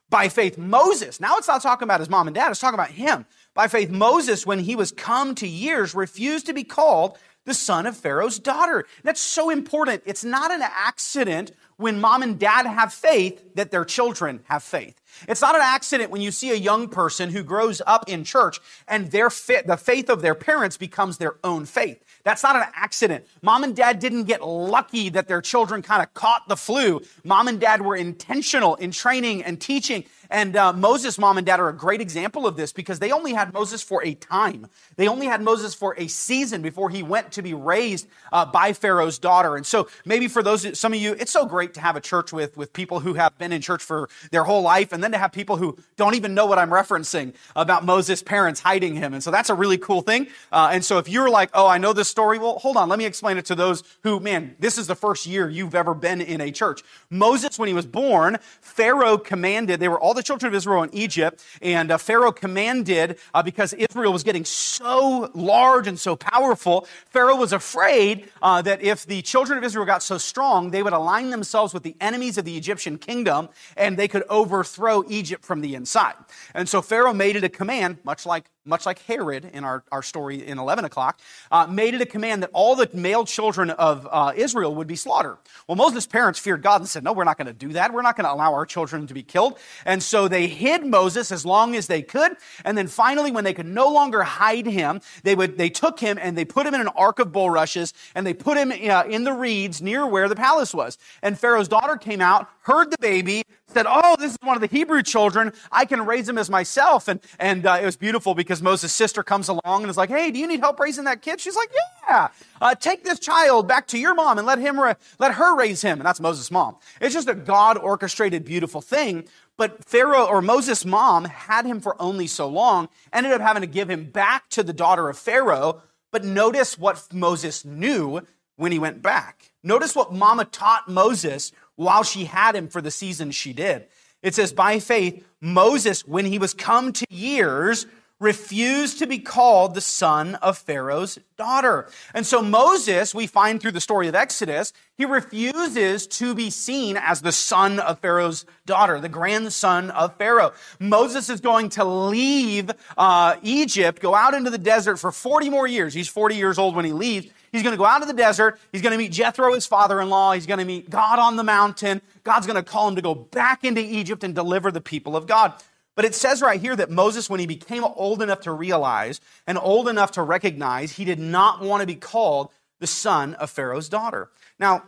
By 0.09 0.29
faith, 0.29 0.57
Moses, 0.57 1.19
now 1.19 1.37
it's 1.37 1.47
not 1.47 1.61
talking 1.61 1.85
about 1.85 1.99
his 1.99 2.09
mom 2.09 2.27
and 2.27 2.35
dad, 2.35 2.49
it's 2.49 2.59
talking 2.59 2.79
about 2.79 2.91
him. 2.91 3.25
By 3.53 3.67
faith, 3.67 3.89
Moses, 3.89 4.45
when 4.45 4.59
he 4.59 4.75
was 4.75 4.91
come 4.91 5.35
to 5.35 5.47
years, 5.47 5.93
refused 5.93 6.47
to 6.47 6.53
be 6.53 6.63
called 6.63 7.17
the 7.45 7.53
son 7.53 7.85
of 7.85 7.95
Pharaoh's 7.97 8.39
daughter. 8.39 8.85
That's 9.03 9.21
so 9.21 9.49
important. 9.49 10.03
It's 10.05 10.23
not 10.23 10.51
an 10.51 10.61
accident 10.61 11.51
when 11.77 12.01
mom 12.01 12.21
and 12.21 12.37
dad 12.37 12.65
have 12.65 12.93
faith 12.93 13.55
that 13.55 13.71
their 13.71 13.85
children 13.85 14.41
have 14.45 14.63
faith. 14.63 14.99
It's 15.27 15.41
not 15.41 15.55
an 15.55 15.61
accident 15.63 16.11
when 16.11 16.21
you 16.21 16.31
see 16.31 16.51
a 16.51 16.55
young 16.55 16.89
person 16.89 17.29
who 17.29 17.43
grows 17.43 17.81
up 17.87 18.09
in 18.09 18.23
church 18.23 18.59
and 18.87 19.11
their 19.11 19.29
fit, 19.29 19.67
the 19.67 19.77
faith 19.77 20.09
of 20.09 20.21
their 20.21 20.35
parents 20.35 20.77
becomes 20.77 21.17
their 21.17 21.35
own 21.43 21.65
faith. 21.65 22.03
That's 22.23 22.43
not 22.43 22.55
an 22.55 22.63
accident. 22.75 23.25
Mom 23.41 23.63
and 23.63 23.75
dad 23.75 23.99
didn't 23.99 24.25
get 24.25 24.45
lucky 24.45 25.09
that 25.09 25.27
their 25.27 25.41
children 25.41 25.81
kind 25.81 26.03
of 26.03 26.13
caught 26.13 26.47
the 26.47 26.57
flu. 26.57 27.01
Mom 27.23 27.47
and 27.47 27.59
dad 27.59 27.81
were 27.81 27.95
intentional 27.95 28.75
in 28.75 28.91
training 28.91 29.43
and 29.43 29.59
teaching 29.59 30.03
and 30.29 30.55
uh, 30.55 30.73
Moses' 30.73 31.17
mom 31.17 31.37
and 31.37 31.45
dad 31.45 31.59
are 31.59 31.69
a 31.69 31.73
great 31.73 32.01
example 32.01 32.45
of 32.45 32.55
this 32.55 32.71
because 32.71 32.99
they 32.99 33.11
only 33.11 33.33
had 33.33 33.51
Moses 33.53 33.81
for 33.81 34.03
a 34.03 34.13
time. 34.13 34.67
They 34.95 35.07
only 35.07 35.25
had 35.25 35.41
Moses 35.41 35.73
for 35.73 35.95
a 35.97 36.07
season 36.07 36.61
before 36.61 36.89
he 36.89 37.01
went 37.01 37.31
to 37.33 37.41
be 37.41 37.53
raised 37.53 38.07
uh, 38.31 38.45
by 38.45 38.73
Pharaoh's 38.73 39.17
daughter. 39.17 39.55
And 39.55 39.65
so 39.65 39.87
maybe 40.05 40.27
for 40.27 40.43
those, 40.43 40.77
some 40.77 40.93
of 40.93 40.99
you, 40.99 41.15
it's 41.19 41.31
so 41.31 41.45
great 41.45 41.73
to 41.73 41.81
have 41.81 41.95
a 41.95 42.01
church 42.01 42.31
with, 42.31 42.55
with 42.57 42.73
people 42.73 42.99
who 42.99 43.15
have 43.15 43.37
been 43.39 43.51
in 43.51 43.61
church 43.61 43.83
for 43.83 44.07
their 44.31 44.43
whole 44.43 44.61
life 44.61 44.91
and 44.93 45.03
then 45.03 45.11
to 45.13 45.17
have 45.17 45.31
people 45.31 45.57
who 45.57 45.77
don't 45.97 46.13
even 46.13 46.35
know 46.35 46.45
what 46.45 46.59
I'm 46.59 46.69
referencing 46.69 47.33
about 47.55 47.83
Moses' 47.83 48.21
parents 48.21 48.59
hiding 48.59 48.95
him. 48.95 49.13
And 49.13 49.23
so 49.23 49.31
that's 49.31 49.49
a 49.49 49.55
really 49.55 49.79
cool 49.79 50.01
thing. 50.01 50.27
Uh, 50.51 50.69
and 50.71 50.85
so 50.85 50.99
if 50.99 51.09
you're 51.09 51.29
like, 51.29 51.49
oh, 51.55 51.67
I 51.67 51.79
know 51.79 51.93
this 51.93 52.07
story, 52.07 52.37
well, 52.37 52.59
hold 52.59 52.77
on, 52.77 52.87
let 52.87 52.99
me 52.99 53.05
explain 53.05 53.37
it 53.37 53.45
to 53.45 53.55
those 53.55 53.83
who, 54.03 54.19
man, 54.19 54.55
this 54.59 54.77
is 54.77 54.85
the 54.85 54.95
first 54.95 55.25
year 55.25 55.49
you've 55.49 55.73
ever 55.73 55.95
been 55.95 56.21
in 56.21 56.39
a 56.39 56.51
church. 56.51 56.83
Moses, 57.09 57.57
when 57.57 57.67
he 57.67 57.73
was 57.73 57.87
born, 57.87 58.37
Pharaoh 58.61 59.17
commanded, 59.17 59.79
they 59.79 59.87
were 59.87 59.99
all 59.99 60.13
the 60.19 60.23
children 60.23 60.49
of 60.49 60.53
Israel 60.53 60.83
in 60.83 60.93
Egypt, 60.93 61.41
and 61.61 61.91
uh, 61.91 61.97
Pharaoh 61.97 62.33
commanded, 62.33 63.17
uh, 63.33 63.41
because 63.41 63.71
Israel 63.73 64.11
was 64.11 64.23
getting 64.23 64.43
so 64.43 65.31
large 65.33 65.87
and 65.87 65.97
so 65.97 66.17
powerful, 66.17 66.85
Pharaoh 67.09 67.37
was 67.37 67.53
afraid 67.53 68.29
uh, 68.41 68.61
that 68.61 68.81
if 68.81 69.05
the 69.05 69.21
children 69.21 69.57
of 69.57 69.63
Israel 69.63 69.85
got 69.85 70.03
so 70.03 70.17
strong, 70.17 70.71
they 70.71 70.83
would 70.83 70.91
align 70.91 71.29
themselves 71.29 71.73
with 71.73 71.83
the 71.83 71.95
enemies 72.01 72.37
of 72.37 72.43
the 72.43 72.57
Egyptian 72.57 72.97
kingdom, 72.97 73.47
and 73.77 73.95
they 73.95 74.09
could 74.09 74.23
overthrow 74.29 75.05
Egypt 75.07 75.45
from 75.45 75.61
the 75.61 75.73
inside. 75.73 76.15
And 76.53 76.67
so 76.67 76.81
Pharaoh 76.81 77.13
made 77.13 77.37
it 77.37 77.45
a 77.45 77.49
command, 77.49 77.99
much 78.03 78.25
like 78.25 78.49
much 78.65 78.85
like 78.85 78.99
Herod 79.03 79.49
in 79.53 79.63
our, 79.63 79.83
our 79.91 80.03
story 80.03 80.45
in 80.45 80.59
11 80.59 80.85
o'clock, 80.85 81.19
uh, 81.51 81.67
made 81.67 81.93
it 81.93 82.01
a 82.01 82.05
command 82.05 82.43
that 82.43 82.49
all 82.53 82.75
the 82.75 82.89
male 82.93 83.25
children 83.25 83.69
of 83.71 84.07
uh, 84.11 84.33
Israel 84.35 84.75
would 84.75 84.87
be 84.87 84.95
slaughtered. 84.95 85.37
Well, 85.67 85.75
Moses' 85.75 86.05
parents 86.05 86.39
feared 86.39 86.61
God 86.61 86.81
and 86.81 86.89
said, 86.89 87.03
No, 87.03 87.13
we're 87.13 87.23
not 87.23 87.37
going 87.37 87.47
to 87.47 87.53
do 87.53 87.69
that. 87.73 87.93
We're 87.93 88.01
not 88.01 88.15
going 88.15 88.25
to 88.25 88.33
allow 88.33 88.53
our 88.53 88.65
children 88.65 89.07
to 89.07 89.13
be 89.13 89.23
killed. 89.23 89.57
And 89.85 90.03
so 90.03 90.27
they 90.27 90.47
hid 90.47 90.85
Moses 90.85 91.31
as 91.31 91.45
long 91.45 91.75
as 91.75 91.87
they 91.87 92.01
could. 92.01 92.33
And 92.65 92.77
then 92.77 92.87
finally, 92.87 93.31
when 93.31 93.43
they 93.43 93.53
could 93.53 93.65
no 93.65 93.87
longer 93.89 94.23
hide 94.23 94.65
him, 94.65 95.01
they, 95.23 95.35
would, 95.35 95.57
they 95.57 95.69
took 95.69 95.99
him 95.99 96.17
and 96.21 96.37
they 96.37 96.45
put 96.45 96.65
him 96.65 96.73
in 96.73 96.81
an 96.81 96.89
ark 96.89 97.19
of 97.19 97.31
bulrushes 97.31 97.93
and 98.13 98.25
they 98.25 98.33
put 98.33 98.57
him 98.57 98.71
uh, 98.71 99.03
in 99.09 99.23
the 99.23 99.33
reeds 99.33 99.81
near 99.81 100.05
where 100.05 100.27
the 100.27 100.35
palace 100.35 100.73
was. 100.73 100.97
And 101.21 101.39
Pharaoh's 101.39 101.67
daughter 101.67 101.95
came 101.95 102.21
out, 102.21 102.47
heard 102.61 102.91
the 102.91 102.97
baby, 102.99 103.43
said, 103.69 103.85
Oh, 103.87 104.15
this 104.19 104.31
is 104.31 104.37
one 104.41 104.55
of 104.55 104.61
the 104.61 104.67
Hebrew 104.67 105.01
children. 105.01 105.53
I 105.71 105.85
can 105.85 106.05
raise 106.05 106.27
him 106.27 106.37
as 106.37 106.49
myself. 106.49 107.07
And, 107.07 107.19
and 107.39 107.65
uh, 107.65 107.79
it 107.81 107.85
was 107.85 107.95
beautiful 107.95 108.35
because 108.35 108.61
Moses' 108.61 108.91
sister 108.91 109.23
comes 109.23 109.47
along 109.47 109.83
and 109.83 109.89
is 109.89 109.97
like, 109.97 110.09
Hey, 110.09 110.31
do 110.31 110.39
you 110.39 110.47
need 110.47 110.59
help 110.59 110.79
raising 110.79 111.05
that 111.05 111.21
kid? 111.21 111.39
She's 111.39 111.55
like, 111.55 111.71
Yeah, 112.07 112.29
uh, 112.61 112.75
take 112.75 113.03
this 113.03 113.19
child 113.19 113.67
back 113.67 113.87
to 113.87 113.99
your 113.99 114.15
mom 114.15 114.37
and 114.37 114.47
let 114.47 114.59
him, 114.59 114.79
ra- 114.79 114.95
let 115.19 115.35
her 115.35 115.55
raise 115.55 115.81
him. 115.81 115.99
And 115.99 116.05
that's 116.05 116.19
Moses' 116.19 116.51
mom. 116.51 116.77
It's 116.99 117.13
just 117.13 117.29
a 117.29 117.35
God 117.35 117.77
orchestrated 117.77 118.45
beautiful 118.45 118.81
thing. 118.81 119.25
But 119.57 119.83
Pharaoh 119.83 120.25
or 120.25 120.41
Moses' 120.41 120.85
mom 120.85 121.25
had 121.25 121.65
him 121.65 121.81
for 121.81 122.01
only 122.01 122.27
so 122.27 122.47
long, 122.47 122.87
ended 123.11 123.33
up 123.33 123.41
having 123.41 123.61
to 123.61 123.67
give 123.67 123.89
him 123.89 124.05
back 124.05 124.49
to 124.51 124.63
the 124.63 124.71
daughter 124.73 125.09
of 125.09 125.17
Pharaoh. 125.17 125.81
But 126.11 126.23
notice 126.23 126.77
what 126.77 127.07
Moses 127.13 127.65
knew 127.65 128.21
when 128.55 128.71
he 128.71 128.79
went 128.79 129.01
back. 129.01 129.51
Notice 129.61 129.95
what 129.95 130.13
mama 130.13 130.45
taught 130.45 130.87
Moses 130.87 131.51
while 131.79 132.03
she 132.03 132.25
had 132.25 132.57
him 132.57 132.67
for 132.67 132.81
the 132.81 132.91
season 132.91 133.31
she 133.31 133.53
did. 133.53 133.85
It 134.21 134.35
says, 134.35 134.51
by 134.51 134.79
faith, 134.79 135.25
Moses, 135.39 136.05
when 136.05 136.25
he 136.25 136.37
was 136.37 136.53
come 136.53 136.91
to 136.91 137.05
years, 137.09 137.85
refused 138.19 138.99
to 138.99 139.07
be 139.07 139.17
called 139.17 139.73
the 139.73 139.79
son 139.79 140.35
of 140.35 140.57
Pharaoh's 140.57 141.17
daughter. 141.37 141.87
And 142.13 142.25
so 142.25 142.41
Moses, 142.41 143.15
we 143.15 143.27
find 143.27 143.61
through 143.61 143.71
the 143.71 143.79
story 143.79 144.09
of 144.09 144.15
Exodus, 144.15 144.73
he 144.97 145.05
refuses 145.05 146.05
to 146.07 146.35
be 146.35 146.49
seen 146.49 146.97
as 146.97 147.21
the 147.21 147.31
son 147.31 147.79
of 147.79 147.99
Pharaoh's 147.99 148.45
daughter, 148.65 148.99
the 148.99 149.07
grandson 149.07 149.89
of 149.91 150.17
Pharaoh. 150.17 150.51
Moses 150.81 151.29
is 151.29 151.39
going 151.39 151.69
to 151.69 151.85
leave 151.85 152.69
uh, 152.97 153.37
Egypt, 153.41 154.01
go 154.01 154.13
out 154.13 154.33
into 154.33 154.49
the 154.49 154.57
desert 154.57 154.97
for 154.97 155.13
40 155.13 155.49
more 155.49 155.65
years. 155.65 155.93
He's 155.93 156.09
40 156.09 156.35
years 156.35 156.57
old 156.57 156.75
when 156.75 156.83
he 156.83 156.91
leaves. 156.91 157.27
He's 157.51 157.63
going 157.63 157.73
to 157.73 157.77
go 157.77 157.85
out 157.85 157.99
to 157.99 158.05
the 158.05 158.13
desert. 158.13 158.59
He's 158.71 158.81
going 158.81 158.91
to 158.91 158.97
meet 158.97 159.11
Jethro, 159.11 159.53
his 159.53 159.65
father-in-law. 159.65 160.33
He's 160.33 160.45
going 160.45 160.59
to 160.59 160.65
meet 160.65 160.89
God 160.89 161.19
on 161.19 161.35
the 161.35 161.43
mountain. 161.43 162.01
God's 162.23 162.47
going 162.47 162.63
to 162.63 162.63
call 162.63 162.87
him 162.87 162.95
to 162.95 163.01
go 163.01 163.15
back 163.15 163.63
into 163.63 163.81
Egypt 163.81 164.23
and 164.23 164.35
deliver 164.35 164.71
the 164.71 164.81
people 164.81 165.15
of 165.15 165.27
God. 165.27 165.53
But 165.95 166.05
it 166.05 166.15
says 166.15 166.41
right 166.41 166.61
here 166.61 166.75
that 166.75 166.89
Moses, 166.89 167.29
when 167.29 167.39
he 167.39 167.45
became 167.45 167.83
old 167.83 168.21
enough 168.21 168.41
to 168.41 168.51
realize 168.51 169.19
and 169.45 169.57
old 169.57 169.89
enough 169.89 170.11
to 170.11 170.21
recognize, 170.21 170.93
he 170.93 171.03
did 171.05 171.19
not 171.19 171.61
want 171.61 171.81
to 171.81 171.87
be 171.87 171.95
called 171.95 172.51
the 172.79 172.87
son 172.87 173.33
of 173.33 173.49
Pharaoh's 173.49 173.89
daughter. 173.89 174.29
Now, 174.57 174.83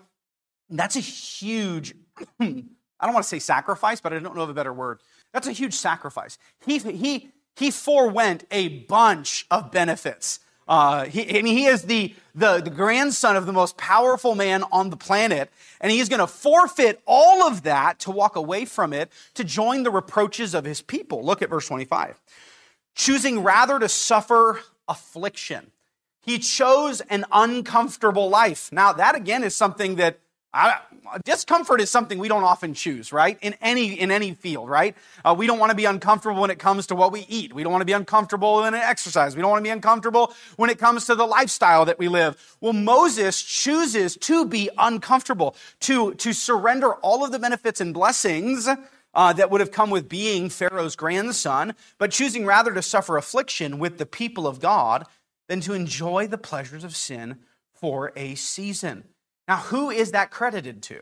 that's 0.70 0.96
a 0.96 1.01
huge, 1.01 1.94
I 2.39 2.46
don't 2.46 3.13
want 3.13 3.24
to 3.24 3.30
say 3.30 3.39
sacrifice, 3.39 4.00
but 4.00 4.13
I 4.13 4.20
don't 4.20 4.36
know 4.36 4.44
of 4.44 4.50
a 4.50 4.53
better 4.53 4.72
word. 4.72 5.01
That's 5.34 5.48
a 5.48 5.51
huge 5.51 5.74
sacrifice. 5.74 6.38
He, 6.65 6.77
he, 6.77 7.30
he 7.56 7.72
forewent 7.72 8.46
a 8.50 8.70
bunch 8.70 9.46
of 9.51 9.72
benefits 9.72 10.39
uh, 10.72 11.04
he, 11.04 11.38
I 11.38 11.42
mean, 11.42 11.58
he 11.58 11.66
is 11.66 11.82
the, 11.82 12.16
the, 12.34 12.62
the 12.62 12.70
grandson 12.70 13.36
of 13.36 13.46
the 13.46 13.51
most 13.51 13.75
powerful 13.75 14.36
man 14.36 14.63
on 14.72 14.90
the 14.90 14.96
planet, 14.96 15.51
and 15.82 15.92
he's 15.92 16.08
going 16.08 16.22
to 16.22 16.28
forfeit 16.28 17.01
all 17.06 17.44
of 17.44 17.63
that 17.63 18.00
to 18.00 18.12
walk 18.12 18.38
away 18.38 18.63
from 18.63 18.94
it 18.94 19.12
to 19.34 19.44
join 19.44 19.84
the 19.84 19.92
reproaches 19.92 20.56
of 20.56 20.63
his 20.63 20.82
people. 20.82 21.25
Look 21.25 21.42
at 21.42 21.50
verse 21.50 21.68
25. 21.68 22.18
Choosing 22.96 23.44
rather 23.44 23.80
to 23.80 23.90
suffer 23.90 24.62
affliction. 24.88 25.72
He 26.22 26.40
chose 26.40 27.01
an 27.01 27.25
uncomfortable 27.34 28.30
life. 28.30 28.72
Now, 28.72 28.94
that 28.94 29.13
again 29.13 29.44
is 29.44 29.54
something 29.54 29.96
that 29.96 30.21
I, 30.53 30.79
discomfort 31.24 31.79
is 31.79 31.89
something 31.89 32.20
we 32.20 32.27
don't 32.27 32.43
often 32.43 32.74
choose, 32.74 33.13
right? 33.13 33.38
In 33.41 33.55
any 33.62 33.93
in 33.93 34.12
any 34.12 34.34
field, 34.34 34.70
right? 34.70 34.96
Uh, 35.24 35.34
we 35.38 35.48
don't 35.48 35.60
want 35.60 35.70
to 35.70 35.75
be 35.75 35.86
uncomfortable 35.86 36.41
when 36.41 36.51
it 36.51 36.60
comes 36.60 36.88
to 36.88 36.96
what 36.96 37.13
we 37.13 37.25
eat. 37.29 37.53
We 37.53 37.63
don't 37.63 37.72
want 37.72 37.81
to 37.81 37.86
be 37.86 37.93
uncomfortable 37.93 38.65
in 38.65 38.74
an 38.74 38.81
exercise. 38.81 39.36
We 39.36 39.41
don't 39.41 39.51
want 39.51 39.62
to 39.62 39.67
be 39.67 39.72
uncomfortable 39.72 40.34
when 40.58 40.70
it 40.70 40.77
comes 40.77 41.05
to 41.05 41.15
the 41.15 41.25
lifestyle 41.25 41.86
that 41.86 41.98
we 41.98 42.10
live. 42.10 42.58
Well, 42.60 42.74
Moses 42.74 43.41
chooses 43.41 44.17
to 44.17 44.46
be 44.46 44.70
uncomfortable, 44.77 45.55
to 45.81 46.13
to 46.15 46.34
surrender 46.34 46.96
all 46.96 47.24
of 47.24 47.31
the 47.31 47.39
benefits 47.39 47.79
and 47.79 47.93
blessings 47.93 48.67
uh, 49.13 49.34
that 49.34 49.51
would 49.51 49.62
have 49.62 49.72
come 49.72 49.89
with 49.89 50.10
being 50.10 50.50
Pharaoh's 50.50 50.98
grandson, 50.98 51.75
but 51.98 52.12
choosing 52.12 52.46
rather 52.46 52.74
to 52.74 52.81
suffer 52.81 53.15
affliction 53.15 53.79
with 53.79 53.98
the 53.98 54.05
people 54.05 54.48
of 54.48 54.60
God 54.60 55.05
than 55.48 55.62
to 55.62 55.74
enjoy 55.74 56.27
the 56.27 56.38
pleasures 56.38 56.84
of 56.84 56.96
sin 56.96 57.38
for 57.74 58.12
a 58.17 58.36
season. 58.36 59.05
Now, 59.51 59.58
who 59.58 59.89
is 59.89 60.12
that 60.12 60.31
credited 60.31 60.81
to? 60.84 61.01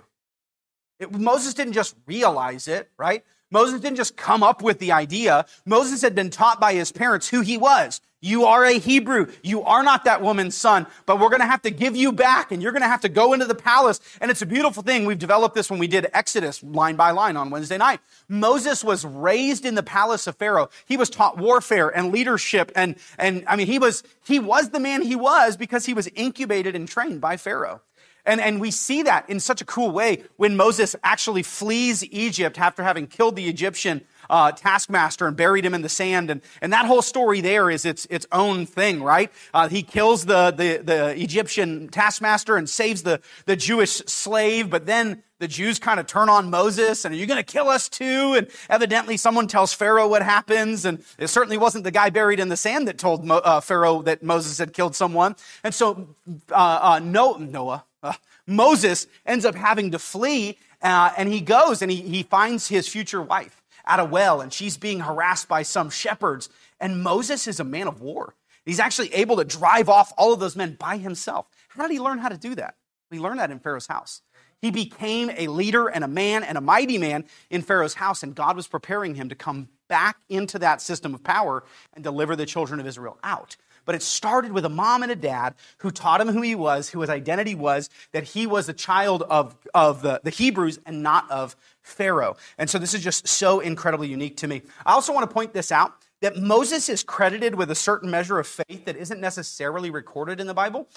It, 1.00 1.12
Moses 1.12 1.54
didn't 1.54 1.74
just 1.74 1.96
realize 2.08 2.68
it, 2.68 2.90
right? 2.98 3.24
Moses 3.52 3.80
didn't 3.80 3.98
just 3.98 4.18
come 4.18 4.42
up 4.42 4.64
with 4.64 4.80
the 4.80 4.92
idea. 4.92 5.46
Moses 5.68 6.02
had 6.02 6.16
been 6.16 6.32
taught 6.32 6.60
by 6.60 6.74
his 6.74 6.92
parents 6.92 7.30
who 7.30 7.42
he 7.42 7.58
was. 7.60 8.02
You 8.22 8.46
are 8.46 8.66
a 8.66 8.80
Hebrew. 8.80 9.28
You 9.44 9.62
are 9.66 9.84
not 9.84 10.06
that 10.06 10.24
woman's 10.24 10.56
son, 10.56 10.88
but 11.06 11.20
we're 11.20 11.30
going 11.30 11.42
to 11.42 11.46
have 11.46 11.62
to 11.62 11.70
give 11.70 11.96
you 11.96 12.12
back 12.12 12.52
and 12.52 12.60
you're 12.60 12.72
going 12.72 12.82
to 12.82 12.88
have 12.88 13.02
to 13.02 13.10
go 13.10 13.34
into 13.34 13.46
the 13.46 13.54
palace. 13.54 14.00
And 14.20 14.32
it's 14.32 14.42
a 14.42 14.48
beautiful 14.48 14.82
thing. 14.82 15.06
We've 15.06 15.20
developed 15.20 15.54
this 15.54 15.70
when 15.70 15.78
we 15.78 15.88
did 15.88 16.08
Exodus 16.12 16.64
line 16.64 16.96
by 16.96 17.12
line 17.12 17.38
on 17.38 17.52
Wednesday 17.52 17.78
night. 17.78 18.00
Moses 18.28 18.84
was 18.84 19.06
raised 19.06 19.64
in 19.64 19.76
the 19.76 19.84
palace 19.84 20.26
of 20.26 20.38
Pharaoh. 20.38 20.70
He 20.88 20.98
was 20.98 21.12
taught 21.12 21.38
warfare 21.38 21.90
and 21.90 22.12
leadership. 22.12 22.72
And, 22.76 22.96
and 23.20 23.44
I 23.46 23.56
mean, 23.56 23.68
he 23.68 23.78
was, 23.78 24.02
he 24.26 24.40
was 24.40 24.72
the 24.72 24.80
man 24.80 25.04
he 25.04 25.16
was 25.16 25.56
because 25.56 25.86
he 25.86 25.94
was 25.94 26.08
incubated 26.16 26.76
and 26.76 26.88
trained 26.88 27.22
by 27.22 27.38
Pharaoh. 27.38 27.82
And, 28.30 28.40
and 28.40 28.62
we 28.62 28.70
see 28.70 29.02
that 29.04 29.28
in 29.28 29.40
such 29.40 29.60
a 29.60 29.66
cool 29.66 29.90
way 29.90 30.24
when 30.38 30.56
Moses 30.56 30.96
actually 31.04 31.42
flees 31.42 32.04
Egypt 32.06 32.60
after 32.60 32.84
having 32.84 33.08
killed 33.08 33.36
the 33.36 33.50
Egyptian 33.50 34.02
uh, 34.30 34.52
taskmaster 34.52 35.26
and 35.26 35.36
buried 35.36 35.66
him 35.66 35.74
in 35.74 35.82
the 35.82 35.90
sand. 35.90 36.30
And, 36.30 36.42
and 36.62 36.72
that 36.72 36.86
whole 36.86 37.02
story 37.02 37.42
there 37.42 37.72
is 37.72 37.86
its, 37.86 38.06
its 38.12 38.28
own 38.32 38.68
thing, 38.68 39.02
right? 39.02 39.32
Uh, 39.52 39.68
he 39.68 39.82
kills 39.82 40.26
the, 40.26 40.52
the, 40.52 40.78
the 40.84 41.20
Egyptian 41.20 41.88
taskmaster 41.88 42.56
and 42.56 42.70
saves 42.70 43.02
the, 43.02 43.20
the 43.46 43.56
Jewish 43.56 43.94
slave, 43.94 44.70
but 44.70 44.86
then 44.86 45.24
the 45.40 45.48
Jews 45.48 45.80
kind 45.80 46.00
of 46.00 46.06
turn 46.06 46.30
on 46.30 46.52
Moses 46.52 47.06
and 47.06 47.16
are 47.16 47.18
you 47.18 47.26
going 47.26 47.44
to 47.44 47.44
kill 47.44 47.70
us 47.70 47.90
too? 47.90 48.36
And 48.38 48.48
evidently 48.70 49.18
someone 49.18 49.48
tells 49.48 49.74
Pharaoh 49.74 50.08
what 50.08 50.22
happens. 50.22 50.86
And 50.86 51.04
it 51.18 51.30
certainly 51.30 51.58
wasn't 51.58 51.84
the 51.84 51.92
guy 51.92 52.12
buried 52.12 52.40
in 52.40 52.50
the 52.50 52.58
sand 52.58 52.88
that 52.88 53.00
told 53.00 53.26
Mo, 53.26 53.38
uh, 53.38 53.60
Pharaoh 53.62 54.04
that 54.04 54.22
Moses 54.22 54.60
had 54.60 54.74
killed 54.74 54.96
someone. 54.96 55.36
And 55.64 55.74
so 55.74 56.10
uh, 56.52 56.80
uh, 56.82 57.00
Noah, 57.00 57.86
uh, 58.04 58.14
Moses 58.48 59.08
ends 59.26 59.46
up 59.46 59.56
having 59.56 59.92
to 59.92 60.00
flee, 60.00 60.58
uh, 60.82 61.12
and 61.18 61.32
he 61.32 61.42
goes 61.42 61.82
and 61.82 61.92
he, 61.92 62.02
he 62.02 62.24
finds 62.24 62.68
his 62.68 62.88
future 62.88 63.22
wife 63.22 63.62
at 63.86 64.00
a 64.00 64.06
well, 64.06 64.42
and 64.42 64.54
she's 64.54 64.78
being 64.78 65.02
harassed 65.02 65.48
by 65.48 65.64
some 65.64 65.90
shepherds. 65.90 66.50
And 66.80 67.04
Moses 67.04 67.48
is 67.48 67.60
a 67.60 67.64
man 67.64 67.88
of 67.88 68.02
war. 68.02 68.36
He's 68.66 68.80
actually 68.80 69.14
able 69.14 69.38
to 69.38 69.46
drive 69.46 69.90
off 69.90 70.14
all 70.18 70.34
of 70.34 70.40
those 70.40 70.56
men 70.56 70.76
by 70.80 70.98
himself. 70.98 71.48
How 71.70 71.84
did 71.84 71.92
he 71.92 72.00
learn 72.00 72.20
how 72.20 72.30
to 72.30 72.38
do 72.38 72.56
that? 72.56 72.76
He 73.10 73.20
learned 73.20 73.40
that 73.40 73.52
in 73.52 73.60
Pharaoh's 73.60 73.88
house. 73.88 74.22
He 74.62 74.72
became 74.72 75.32
a 75.36 75.48
leader 75.48 75.88
and 75.88 76.04
a 76.04 76.08
man 76.08 76.44
and 76.44 76.58
a 76.58 76.62
mighty 76.62 76.98
man 76.98 77.26
in 77.50 77.62
Pharaoh's 77.62 77.96
house, 77.96 78.24
and 78.24 78.36
God 78.36 78.56
was 78.56 78.68
preparing 78.68 79.16
him 79.16 79.30
to 79.30 79.36
come 79.36 79.70
back 79.88 80.18
into 80.28 80.60
that 80.60 80.82
system 80.82 81.16
of 81.16 81.24
power 81.24 81.64
and 81.94 82.04
deliver 82.04 82.36
the 82.36 82.46
children 82.46 82.80
of 82.80 82.86
Israel 82.86 83.18
out. 83.24 83.56
But 83.90 83.96
it 83.96 84.04
started 84.04 84.52
with 84.52 84.66
a 84.66 84.70
mom 84.70 85.02
and 85.02 85.12
a 85.12 85.16
dad 85.16 85.56
who 85.80 85.90
taught 85.90 86.22
him 86.22 86.28
who 86.28 86.44
he 86.44 86.54
was, 86.54 86.90
who 86.90 87.02
his 87.02 87.10
identity 87.10 87.56
was, 87.56 87.90
that 88.12 88.24
he 88.24 88.46
was 88.46 88.70
a 88.70 88.74
child 88.74 89.24
of, 89.24 89.58
of 89.74 90.04
the, 90.04 90.22
the 90.24 90.30
Hebrews 90.30 90.78
and 90.86 91.02
not 91.02 91.28
of 91.32 91.56
Pharaoh. 91.82 92.38
And 92.60 92.70
so 92.70 92.78
this 92.78 92.94
is 92.94 93.02
just 93.04 93.28
so 93.28 93.62
incredibly 93.62 94.08
unique 94.08 94.38
to 94.38 94.48
me. 94.48 94.62
I 94.86 94.92
also 94.92 95.12
want 95.12 95.28
to 95.28 95.34
point 95.34 95.54
this 95.54 95.72
out 95.72 95.94
that 96.22 96.38
Moses 96.38 96.88
is 96.88 97.02
credited 97.02 97.56
with 97.56 97.72
a 97.72 97.74
certain 97.74 98.12
measure 98.12 98.38
of 98.38 98.46
faith 98.46 98.86
that 98.86 98.96
isn't 98.96 99.20
necessarily 99.20 99.90
recorded 99.90 100.40
in 100.40 100.46
the 100.46 100.54
Bible. 100.54 100.88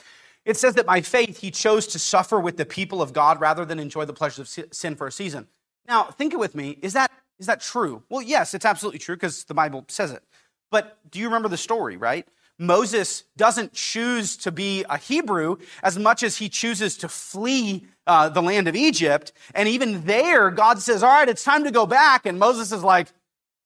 It 0.45 0.59
says 0.59 0.75
that 0.75 0.85
by 0.85 1.01
faith 1.01 1.39
he 1.39 1.51
chose 1.51 1.87
to 1.87 1.99
suffer 1.99 2.39
with 2.39 2.59
the 2.59 2.67
people 2.67 3.01
of 3.01 3.15
God 3.15 3.41
rather 3.41 3.65
than 3.65 3.79
enjoy 3.79 4.05
the 4.05 4.13
pleasures 4.13 4.59
of 4.59 4.75
sin 4.75 4.97
for 4.97 5.07
a 5.07 5.13
season. 5.13 5.47
Now, 5.89 6.05
think 6.05 6.35
it 6.35 6.39
with 6.39 6.55
me. 6.55 6.77
Is 6.83 6.93
that, 6.93 7.11
is 7.39 7.47
that 7.47 7.63
true? 7.63 8.03
Well, 8.11 8.21
yes, 8.21 8.53
it's 8.53 8.67
absolutely 8.67 8.99
true 8.99 9.17
because 9.17 9.45
the 9.45 9.55
Bible 9.55 9.87
says 9.89 10.11
it. 10.11 10.23
But 10.71 10.99
do 11.11 11.21
you 11.21 11.25
remember 11.25 11.49
the 11.49 11.57
story, 11.57 11.97
right? 11.97 12.29
Moses 12.63 13.25
doesn't 13.37 13.73
choose 13.73 14.37
to 14.39 14.53
be 14.53 14.85
a 14.89 14.97
Hebrew 14.97 15.57
as 15.83 15.99
much 15.99 16.23
as 16.23 16.37
he 16.37 16.49
chooses 16.49 16.97
to 16.99 17.09
flee 17.09 17.87
uh, 18.07 18.29
the 18.29 18.41
land 18.41 18.69
of 18.69 18.77
Egypt. 18.77 19.33
And 19.55 19.69
even 19.69 20.05
there, 20.07 20.51
God 20.51 20.79
says, 20.79 21.03
All 21.03 21.11
right, 21.11 21.29
it's 21.29 21.45
time 21.45 21.65
to 21.65 21.71
go 21.71 21.87
back. 21.87 22.25
And 22.25 22.39
Moses 22.39 22.71
is 22.71 22.85
like, 22.85 23.09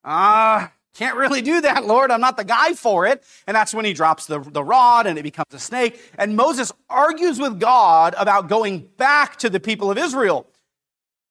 Ah, 0.02 0.66
uh, 0.66 0.68
can't 0.94 1.18
really 1.18 1.42
do 1.42 1.60
that, 1.60 1.84
Lord. 1.84 2.10
I'm 2.10 2.22
not 2.22 2.38
the 2.38 2.44
guy 2.44 2.72
for 2.72 3.06
it. 3.06 3.22
And 3.46 3.54
that's 3.54 3.74
when 3.74 3.84
he 3.84 3.92
drops 3.92 4.26
the, 4.26 4.40
the 4.40 4.64
rod 4.64 5.06
and 5.06 5.18
it 5.18 5.22
becomes 5.22 5.52
a 5.52 5.58
snake. 5.58 6.00
And 6.16 6.36
Moses 6.36 6.72
argues 6.88 7.38
with 7.38 7.60
God 7.60 8.14
about 8.16 8.48
going 8.48 8.88
back 8.96 9.36
to 9.38 9.50
the 9.50 9.60
people 9.60 9.90
of 9.90 9.98
Israel 9.98 10.46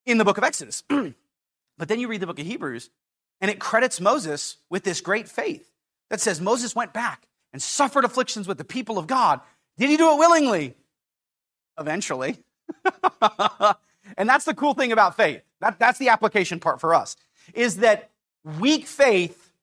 in 0.05 0.19
the 0.19 0.25
book 0.25 0.37
of 0.37 0.43
Exodus. 0.43 0.83
but 0.89 1.87
then 1.87 1.99
you 1.99 2.07
read 2.07 2.21
the 2.21 2.27
book 2.27 2.37
of 2.37 2.45
Hebrews, 2.45 2.91
and 3.41 3.49
it 3.49 3.59
credits 3.59 3.99
Moses 3.99 4.57
with 4.69 4.83
this 4.83 5.01
great 5.01 5.27
faith 5.27 5.71
that 6.11 6.21
says 6.21 6.39
Moses 6.39 6.75
went 6.75 6.93
back 6.93 7.27
and 7.55 7.61
suffered 7.61 8.03
afflictions 8.03 8.49
with 8.49 8.57
the 8.57 8.65
people 8.65 8.97
of 8.97 9.07
God. 9.07 9.39
Did 9.77 9.89
he 9.89 9.95
do 9.95 10.11
it 10.11 10.19
willingly? 10.19 10.75
Eventually. 11.79 12.37
and 14.17 14.27
that's 14.27 14.43
the 14.43 14.53
cool 14.53 14.73
thing 14.73 14.91
about 14.91 15.15
faith. 15.15 15.41
That, 15.61 15.79
that's 15.79 15.97
the 15.97 16.09
application 16.09 16.59
part 16.59 16.81
for 16.81 16.93
us, 16.93 17.15
is 17.53 17.77
that 17.77 18.09
weak 18.59 18.85
faith 18.87 19.53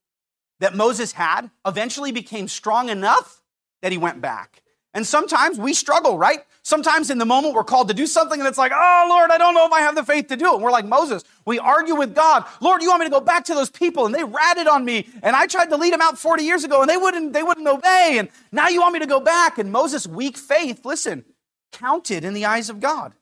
that 0.61 0.75
Moses 0.75 1.13
had 1.13 1.51
eventually 1.67 2.13
became 2.13 2.49
strong 2.49 2.89
enough 2.89 3.43
that 3.83 3.93
he 3.93 3.99
went 3.99 4.23
back. 4.23 4.62
And 4.95 5.07
sometimes 5.07 5.59
we 5.59 5.73
struggle, 5.73 6.19
right? 6.19 6.45
Sometimes 6.63 7.11
in 7.11 7.19
the 7.19 7.25
moment 7.25 7.55
we're 7.55 7.65
called 7.65 7.89
to 7.89 7.95
do 7.95 8.07
something 8.07 8.39
and 8.39 8.47
it's 8.47 8.59
like, 8.59 8.73
oh 8.75 9.07
Lord, 9.09 9.31
I 9.31 9.39
don't 9.39 9.55
know 9.55 9.67
if 9.67 9.73
I 9.73 9.81
have 9.81 9.95
the 9.95 10.05
faith 10.05 10.29
to 10.29 10.37
do 10.37 10.47
it. 10.47 10.55
And 10.55 10.63
we're 10.63 10.71
like 10.71 10.85
Moses. 10.85 11.25
We 11.47 11.59
argue 11.59 11.95
with 11.95 12.15
God. 12.15 12.45
Lord, 12.61 12.83
you 12.83 12.89
want 12.89 13.01
me 13.01 13.07
to 13.07 13.11
go 13.11 13.21
back 13.21 13.45
to 13.47 13.55
those 13.55 13.71
people 13.71 14.07
and 14.07 14.15
they 14.15 14.23
ratted 14.23 14.67
on 14.67 14.85
me 14.85 15.09
and 15.23 15.35
I 15.35 15.47
tried 15.47 15.71
to 15.71 15.77
lead 15.77 15.93
them 15.93 16.03
out 16.03 16.19
40 16.19 16.45
years 16.45 16.63
ago 16.63 16.83
and 16.83 16.91
they 16.91 16.99
wouldn't, 16.99 17.33
they 17.33 17.43
wouldn't 17.43 17.67
obey. 17.67 18.17
And 18.19 18.29
now 18.53 18.69
you 18.69 18.81
want 18.81 18.93
me 18.93 19.01
to 19.01 19.07
go 19.07 19.19
back. 19.19 19.59
And 19.59 19.73
Moses' 19.73 20.07
weak 20.07 20.37
faith, 20.37 20.85
listen, 20.85 21.25
counted 21.73 22.23
in 22.23 22.35
the 22.35 22.45
eyes 22.45 22.69
of 22.69 22.79
God. 22.79 23.15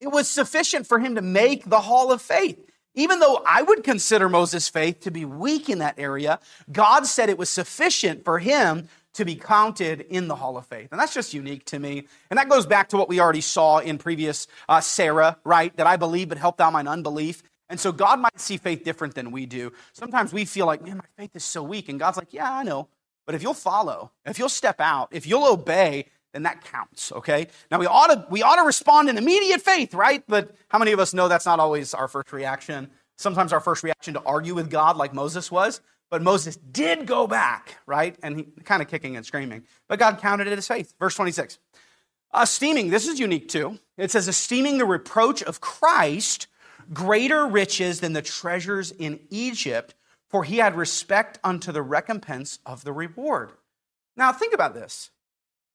It 0.00 0.08
was 0.08 0.28
sufficient 0.28 0.86
for 0.86 1.00
him 1.00 1.16
to 1.16 1.22
make 1.22 1.68
the 1.68 1.80
hall 1.80 2.12
of 2.12 2.22
faith. 2.22 2.64
Even 2.94 3.20
though 3.20 3.42
I 3.46 3.62
would 3.62 3.84
consider 3.84 4.28
Moses' 4.28 4.68
faith 4.68 5.00
to 5.00 5.10
be 5.10 5.24
weak 5.24 5.68
in 5.68 5.78
that 5.78 5.98
area, 5.98 6.40
God 6.72 7.06
said 7.06 7.28
it 7.28 7.38
was 7.38 7.50
sufficient 7.50 8.24
for 8.24 8.38
him 8.38 8.88
to 9.14 9.24
be 9.24 9.34
counted 9.34 10.00
in 10.02 10.28
the 10.28 10.36
hall 10.36 10.56
of 10.56 10.66
faith. 10.66 10.88
And 10.92 11.00
that's 11.00 11.14
just 11.14 11.34
unique 11.34 11.64
to 11.66 11.78
me. 11.78 12.06
And 12.30 12.38
that 12.38 12.48
goes 12.48 12.66
back 12.66 12.88
to 12.90 12.96
what 12.96 13.08
we 13.08 13.20
already 13.20 13.40
saw 13.40 13.78
in 13.78 13.98
previous 13.98 14.46
uh, 14.68 14.80
Sarah, 14.80 15.38
right? 15.44 15.76
That 15.76 15.86
I 15.86 15.96
believe, 15.96 16.28
but 16.28 16.38
help 16.38 16.56
thou 16.56 16.70
mine 16.70 16.86
unbelief. 16.86 17.42
And 17.68 17.78
so 17.78 17.92
God 17.92 18.20
might 18.20 18.38
see 18.40 18.56
faith 18.56 18.84
different 18.84 19.14
than 19.14 19.30
we 19.30 19.46
do. 19.46 19.72
Sometimes 19.92 20.32
we 20.32 20.44
feel 20.44 20.66
like, 20.66 20.82
man, 20.82 20.96
my 20.96 21.04
faith 21.16 21.34
is 21.34 21.44
so 21.44 21.62
weak. 21.62 21.88
And 21.88 21.98
God's 21.98 22.16
like, 22.16 22.32
yeah, 22.32 22.50
I 22.50 22.62
know. 22.62 22.88
But 23.26 23.34
if 23.34 23.42
you'll 23.42 23.54
follow, 23.54 24.10
if 24.24 24.38
you'll 24.38 24.48
step 24.48 24.80
out, 24.80 25.08
if 25.10 25.26
you'll 25.26 25.46
obey, 25.46 26.06
then 26.32 26.44
that 26.44 26.64
counts, 26.64 27.12
okay? 27.12 27.48
Now 27.70 27.78
we 27.78 27.86
ought 27.86 28.06
to 28.08 28.26
we 28.30 28.42
ought 28.42 28.56
to 28.56 28.62
respond 28.62 29.08
in 29.08 29.18
immediate 29.18 29.60
faith, 29.60 29.94
right? 29.94 30.22
But 30.26 30.54
how 30.68 30.78
many 30.78 30.92
of 30.92 31.00
us 31.00 31.12
know 31.12 31.28
that's 31.28 31.46
not 31.46 31.60
always 31.60 31.94
our 31.94 32.08
first 32.08 32.32
reaction? 32.32 32.90
Sometimes 33.16 33.52
our 33.52 33.60
first 33.60 33.82
reaction 33.82 34.14
to 34.14 34.22
argue 34.22 34.54
with 34.54 34.70
God 34.70 34.96
like 34.96 35.12
Moses 35.12 35.50
was, 35.50 35.80
but 36.10 36.22
Moses 36.22 36.56
did 36.56 37.06
go 37.06 37.26
back, 37.26 37.76
right? 37.86 38.16
And 38.22 38.36
he 38.36 38.44
kind 38.64 38.82
of 38.82 38.88
kicking 38.88 39.16
and 39.16 39.26
screaming. 39.26 39.64
But 39.88 39.98
God 39.98 40.18
counted 40.18 40.46
it 40.46 40.58
as 40.58 40.66
faith. 40.66 40.94
Verse 40.98 41.14
26. 41.14 41.58
Esteeming, 42.34 42.90
this 42.90 43.06
is 43.06 43.18
unique 43.18 43.48
too. 43.48 43.78
It 43.96 44.10
says, 44.10 44.28
esteeming 44.28 44.78
the 44.78 44.84
reproach 44.84 45.42
of 45.42 45.60
Christ 45.60 46.46
greater 46.92 47.46
riches 47.46 48.00
than 48.00 48.12
the 48.12 48.22
treasures 48.22 48.90
in 48.90 49.20
Egypt, 49.30 49.94
for 50.28 50.44
he 50.44 50.58
had 50.58 50.76
respect 50.76 51.38
unto 51.42 51.72
the 51.72 51.82
recompense 51.82 52.58
of 52.66 52.84
the 52.84 52.92
reward. 52.92 53.52
Now, 54.16 54.32
think 54.32 54.54
about 54.54 54.74
this. 54.74 55.10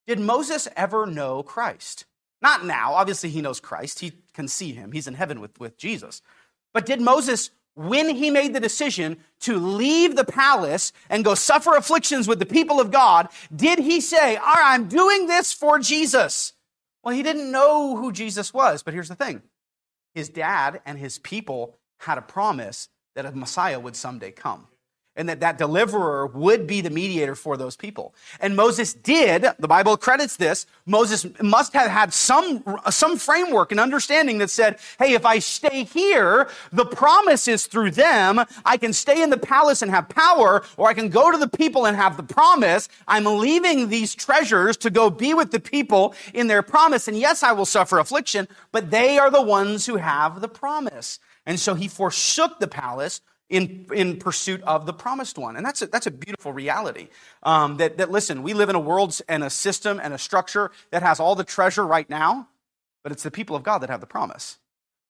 Did 0.06 0.20
Moses 0.20 0.68
ever 0.76 1.06
know 1.06 1.44
Christ? 1.44 2.06
Not 2.42 2.66
now. 2.66 2.94
Obviously, 2.94 3.30
he 3.30 3.42
knows 3.42 3.60
Christ. 3.60 4.00
He 4.00 4.14
can 4.34 4.48
see 4.48 4.74
him. 4.74 4.92
He's 4.92 5.08
in 5.08 5.14
heaven 5.14 5.40
with, 5.40 5.60
with 5.60 5.78
Jesus. 5.78 6.22
But 6.74 6.86
did 6.86 7.00
Moses 7.00 7.52
when 7.76 8.10
he 8.10 8.30
made 8.30 8.54
the 8.54 8.60
decision 8.60 9.18
to 9.42 9.58
leave 9.58 10.16
the 10.16 10.26
palace 10.26 10.94
and 11.10 11.26
go 11.26 11.36
suffer 11.36 11.76
afflictions 11.76 12.28
with 12.28 12.40
the 12.40 12.46
people 12.46 12.80
of 12.80 12.92
God, 12.92 13.30
did 13.56 13.80
he 13.80 14.00
say, 14.00 14.36
All 14.36 14.46
right, 14.46 14.74
I'm 14.74 14.88
doing 14.88 15.28
this 15.28 15.54
for 15.54 15.80
Jesus? 15.80 16.54
Well, 17.04 17.16
he 17.16 17.24
didn't 17.24 17.52
know 17.52 17.98
who 17.98 18.12
Jesus 18.12 18.54
was, 18.54 18.84
but 18.84 18.94
here's 18.94 19.10
the 19.10 19.16
thing 19.16 19.42
his 20.14 20.30
dad 20.30 20.82
and 20.86 20.98
his 20.98 21.18
people 21.18 21.76
had 22.00 22.18
a 22.18 22.22
promise 22.22 22.90
that 23.16 23.26
a 23.26 23.32
Messiah 23.32 23.80
would 23.80 23.96
someday 23.96 24.32
come. 24.32 24.68
And 25.16 25.30
that 25.30 25.40
that 25.42 25.58
deliverer 25.58 26.26
would 26.28 26.66
be 26.66 26.82
the 26.82 26.90
mediator 26.90 27.36
for 27.36 27.56
those 27.56 27.76
people. 27.76 28.14
And 28.40 28.56
Moses 28.56 28.94
did, 28.94 29.46
the 29.60 29.68
Bible 29.68 29.96
credits 29.98 30.38
this, 30.38 30.66
Moses 30.86 31.26
must 31.42 31.74
have 31.74 31.90
had 31.90 32.14
some, 32.14 32.64
some 32.90 33.18
framework 33.18 33.72
and 33.72 33.80
understanding 33.80 34.40
that 34.40 34.50
said, 34.50 34.80
hey, 34.98 35.14
if 35.14 35.26
I 35.26 35.40
stay 35.40 35.84
here, 35.84 36.50
the 36.72 36.86
promise 36.86 37.48
is 37.48 37.68
through 37.68 37.92
them. 37.92 38.42
I 38.66 38.78
can 38.78 38.94
stay 38.94 39.22
in 39.22 39.30
the 39.30 39.38
palace 39.38 39.82
and 39.82 39.92
have 39.92 40.10
power, 40.10 40.64
or 40.78 40.90
I 40.90 40.94
can 40.94 41.10
go 41.10 41.32
to 41.32 41.38
the 41.38 41.48
people 41.48 41.86
and 41.86 41.96
have 41.96 42.18
the 42.18 42.24
promise. 42.24 42.90
I'm 43.08 43.26
leaving 43.26 43.90
these 43.90 44.16
treasures 44.16 44.78
to 44.78 44.90
go 44.90 45.10
be 45.10 45.34
with 45.34 45.52
the 45.52 45.60
people 45.60 46.16
in 46.34 46.48
their 46.48 46.64
promise. 46.64 47.08
And 47.08 47.18
yes, 47.18 47.44
I 47.44 47.52
will 47.52 47.66
suffer 47.66 48.00
affliction, 48.00 48.48
but 48.72 48.92
they 48.92 49.18
are 49.20 49.30
the 49.30 49.42
ones 49.42 49.86
who 49.86 49.98
have 49.98 50.42
the 50.42 50.48
promise. 50.48 51.20
And 51.46 51.60
so 51.60 51.76
he 51.76 51.88
forsook 51.88 52.60
the 52.60 52.68
palace 52.68 53.22
in, 53.50 53.86
in 53.94 54.18
pursuit 54.18 54.62
of 54.64 54.86
the 54.86 54.94
promised 54.94 55.38
one. 55.38 55.56
And 55.56 55.66
that's 55.66 55.82
a, 55.82 55.88
that's 55.88 56.08
a 56.08 56.12
beautiful 56.12 56.54
reality. 56.54 57.10
Um, 57.44 57.78
that, 57.78 57.98
that, 57.98 58.10
listen, 58.10 58.44
we 58.44 58.54
live 58.54 58.70
in 58.70 58.76
a 58.76 58.80
world 58.80 59.20
and 59.28 59.44
a 59.44 59.50
system 59.50 60.00
and 60.02 60.14
a 60.14 60.18
structure 60.18 60.72
that 60.92 61.04
has 61.04 61.20
all 61.20 61.36
the 61.36 61.44
treasure 61.44 61.86
right 61.86 62.10
now, 62.10 62.48
but 63.04 63.12
it's 63.12 63.24
the 63.24 63.32
people 63.32 63.56
of 63.56 63.64
God 63.64 63.80
that 63.80 63.90
have 63.90 64.02
the 64.02 64.08
promise 64.08 64.58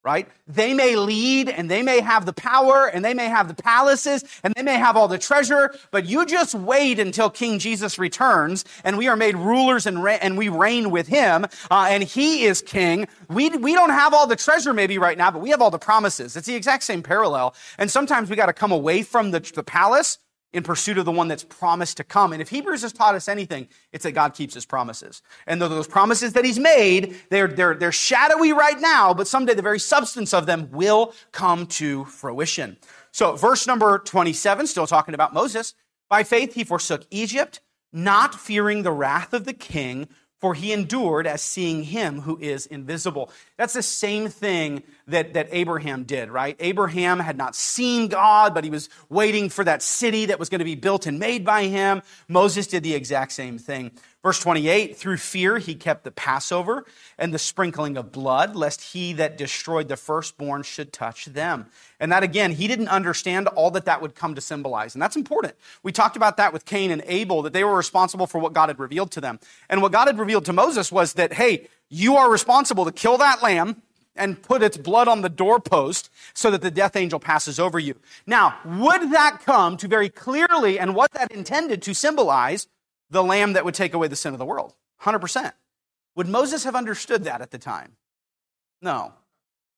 right? 0.03 0.27
They 0.47 0.73
may 0.73 0.97
lead 0.97 1.47
and 1.47 1.71
they 1.71 1.81
may 1.81 2.01
have 2.01 2.25
the 2.25 2.33
power 2.33 2.87
and 2.87 3.05
they 3.05 3.13
may 3.13 3.29
have 3.29 3.47
the 3.47 3.53
palaces 3.53 4.25
and 4.43 4.53
they 4.53 4.61
may 4.61 4.75
have 4.75 4.97
all 4.97 5.07
the 5.07 5.17
treasure, 5.17 5.73
but 5.91 6.05
you 6.05 6.25
just 6.25 6.53
wait 6.53 6.99
until 6.99 7.29
King 7.29 7.57
Jesus 7.57 7.97
returns 7.97 8.65
and 8.83 8.97
we 8.97 9.07
are 9.07 9.15
made 9.15 9.37
rulers 9.37 9.85
and, 9.85 10.03
re- 10.03 10.19
and 10.21 10.37
we 10.37 10.49
reign 10.49 10.91
with 10.91 11.07
him 11.07 11.45
uh, 11.71 11.87
and 11.89 12.03
he 12.03 12.43
is 12.43 12.61
king. 12.61 13.07
We, 13.29 13.49
we 13.49 13.73
don't 13.73 13.91
have 13.91 14.13
all 14.13 14.27
the 14.27 14.35
treasure 14.35 14.73
maybe 14.73 14.97
right 14.97 15.17
now, 15.17 15.31
but 15.31 15.41
we 15.41 15.51
have 15.51 15.61
all 15.61 15.71
the 15.71 15.79
promises. 15.79 16.35
It's 16.35 16.47
the 16.47 16.55
exact 16.55 16.83
same 16.83 17.01
parallel. 17.01 17.55
And 17.77 17.89
sometimes 17.89 18.29
we 18.29 18.35
got 18.35 18.47
to 18.47 18.53
come 18.53 18.73
away 18.73 19.03
from 19.03 19.31
the, 19.31 19.39
the 19.39 19.63
palace 19.63 20.17
in 20.53 20.63
pursuit 20.63 20.99
of 20.99 21.05
the 21.05 21.11
one 21.11 21.27
that's 21.27 21.43
promised 21.43 21.97
to 21.97 22.03
come. 22.03 22.31
And 22.31 22.41
if 22.41 22.49
Hebrews 22.49 22.83
has 22.83 22.93
taught 22.93 23.15
us 23.15 23.27
anything, 23.27 23.67
it's 23.91 24.03
that 24.03 24.11
God 24.11 24.35
keeps 24.35 24.53
his 24.53 24.65
promises. 24.65 25.21
And 25.47 25.59
those 25.59 25.87
promises 25.87 26.33
that 26.33 26.45
he's 26.45 26.59
made, 26.59 27.15
they're, 27.29 27.47
they're, 27.47 27.73
they're 27.73 27.91
shadowy 27.91 28.53
right 28.53 28.79
now, 28.79 29.13
but 29.13 29.27
someday 29.27 29.55
the 29.55 29.63
very 29.63 29.79
substance 29.79 30.33
of 30.33 30.45
them 30.45 30.69
will 30.71 31.13
come 31.31 31.65
to 31.67 32.05
fruition. 32.05 32.77
So, 33.11 33.35
verse 33.35 33.67
number 33.67 33.99
27, 33.99 34.67
still 34.67 34.87
talking 34.87 35.13
about 35.13 35.33
Moses. 35.33 35.73
By 36.09 36.23
faith, 36.23 36.53
he 36.53 36.63
forsook 36.63 37.05
Egypt, 37.09 37.59
not 37.91 38.35
fearing 38.35 38.83
the 38.83 38.91
wrath 38.91 39.33
of 39.33 39.45
the 39.45 39.53
king, 39.53 40.07
for 40.43 40.53
he 40.53 40.73
endured 40.73 41.25
as 41.25 41.41
seeing 41.41 41.83
him 41.83 42.19
who 42.19 42.37
is 42.37 42.65
invisible. 42.65 43.31
That's 43.55 43.71
the 43.71 43.81
same 43.81 44.27
thing 44.27 44.83
that, 45.07 45.35
that 45.35 45.47
Abraham 45.53 46.03
did, 46.03 46.29
right? 46.29 46.57
Abraham 46.59 47.21
had 47.21 47.37
not 47.37 47.55
seen 47.55 48.09
God, 48.09 48.53
but 48.53 48.65
he 48.65 48.69
was 48.69 48.89
waiting 49.07 49.47
for 49.47 49.63
that 49.63 49.81
city 49.81 50.25
that 50.25 50.39
was 50.39 50.49
going 50.49 50.59
to 50.59 50.65
be 50.65 50.75
built 50.75 51.05
and 51.05 51.17
made 51.17 51.45
by 51.45 51.67
him. 51.67 52.01
Moses 52.27 52.67
did 52.67 52.83
the 52.83 52.93
exact 52.93 53.31
same 53.31 53.57
thing. 53.57 53.91
Verse 54.23 54.39
28 54.39 54.95
through 54.95 55.17
fear, 55.17 55.57
he 55.57 55.75
kept 55.75 56.05
the 56.05 56.11
Passover 56.11 56.85
and 57.17 57.33
the 57.33 57.39
sprinkling 57.39 57.97
of 57.97 58.13
blood, 58.13 58.55
lest 58.55 58.81
he 58.81 59.11
that 59.13 59.37
destroyed 59.37 59.89
the 59.89 59.97
firstborn 59.97 60.63
should 60.63 60.93
touch 60.93 61.25
them. 61.25 61.65
And 61.99 62.09
that 62.13 62.23
again, 62.23 62.51
he 62.51 62.69
didn't 62.69 62.87
understand 62.87 63.49
all 63.49 63.69
that 63.71 63.83
that 63.83 64.01
would 64.01 64.15
come 64.15 64.33
to 64.35 64.41
symbolize. 64.41 64.95
And 64.95 65.01
that's 65.01 65.17
important. 65.17 65.55
We 65.83 65.91
talked 65.91 66.15
about 66.15 66.37
that 66.37 66.53
with 66.53 66.63
Cain 66.63 66.89
and 66.89 67.03
Abel, 67.05 67.41
that 67.41 67.51
they 67.51 67.65
were 67.65 67.75
responsible 67.75 68.25
for 68.25 68.39
what 68.39 68.53
God 68.53 68.69
had 68.69 68.79
revealed 68.79 69.11
to 69.11 69.21
them. 69.21 69.41
And 69.69 69.81
what 69.81 69.91
God 69.91 70.07
had 70.07 70.17
revealed 70.17 70.45
to 70.45 70.53
Moses 70.53 70.89
was 70.89 71.13
that, 71.13 71.33
hey, 71.33 71.67
you 71.89 72.15
are 72.15 72.31
responsible 72.31 72.85
to 72.85 72.93
kill 72.93 73.17
that 73.17 73.43
lamb 73.43 73.81
and 74.15 74.41
put 74.41 74.61
its 74.63 74.77
blood 74.77 75.09
on 75.09 75.21
the 75.21 75.29
doorpost 75.29 76.09
so 76.33 76.49
that 76.51 76.61
the 76.61 76.71
death 76.71 76.95
angel 76.95 77.19
passes 77.19 77.59
over 77.59 77.77
you. 77.79 77.95
Now, 78.25 78.57
would 78.63 79.11
that 79.11 79.39
come 79.45 79.75
to 79.77 79.87
very 79.87 80.07
clearly 80.09 80.79
and 80.79 80.95
what 80.95 81.11
that 81.11 81.31
intended 81.31 81.81
to 81.81 81.93
symbolize 81.93 82.67
the 83.13 83.23
lamb 83.23 83.53
that 83.53 83.63
would 83.63 83.75
take 83.75 83.93
away 83.93 84.07
the 84.07 84.15
sin 84.15 84.33
of 84.33 84.39
the 84.39 84.45
world. 84.45 84.73
100%. 85.03 85.53
Would 86.15 86.27
Moses 86.27 86.63
have 86.65 86.75
understood 86.75 87.23
that 87.23 87.41
at 87.41 87.51
the 87.51 87.57
time? 87.57 87.93
No. 88.81 89.13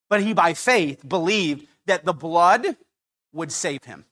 But 0.09 0.21
he, 0.21 0.33
by 0.33 0.53
faith, 0.53 1.07
believed 1.07 1.67
that 1.85 2.05
the 2.05 2.13
blood 2.13 2.75
would 3.31 3.51
save 3.51 3.83
him. 3.83 4.05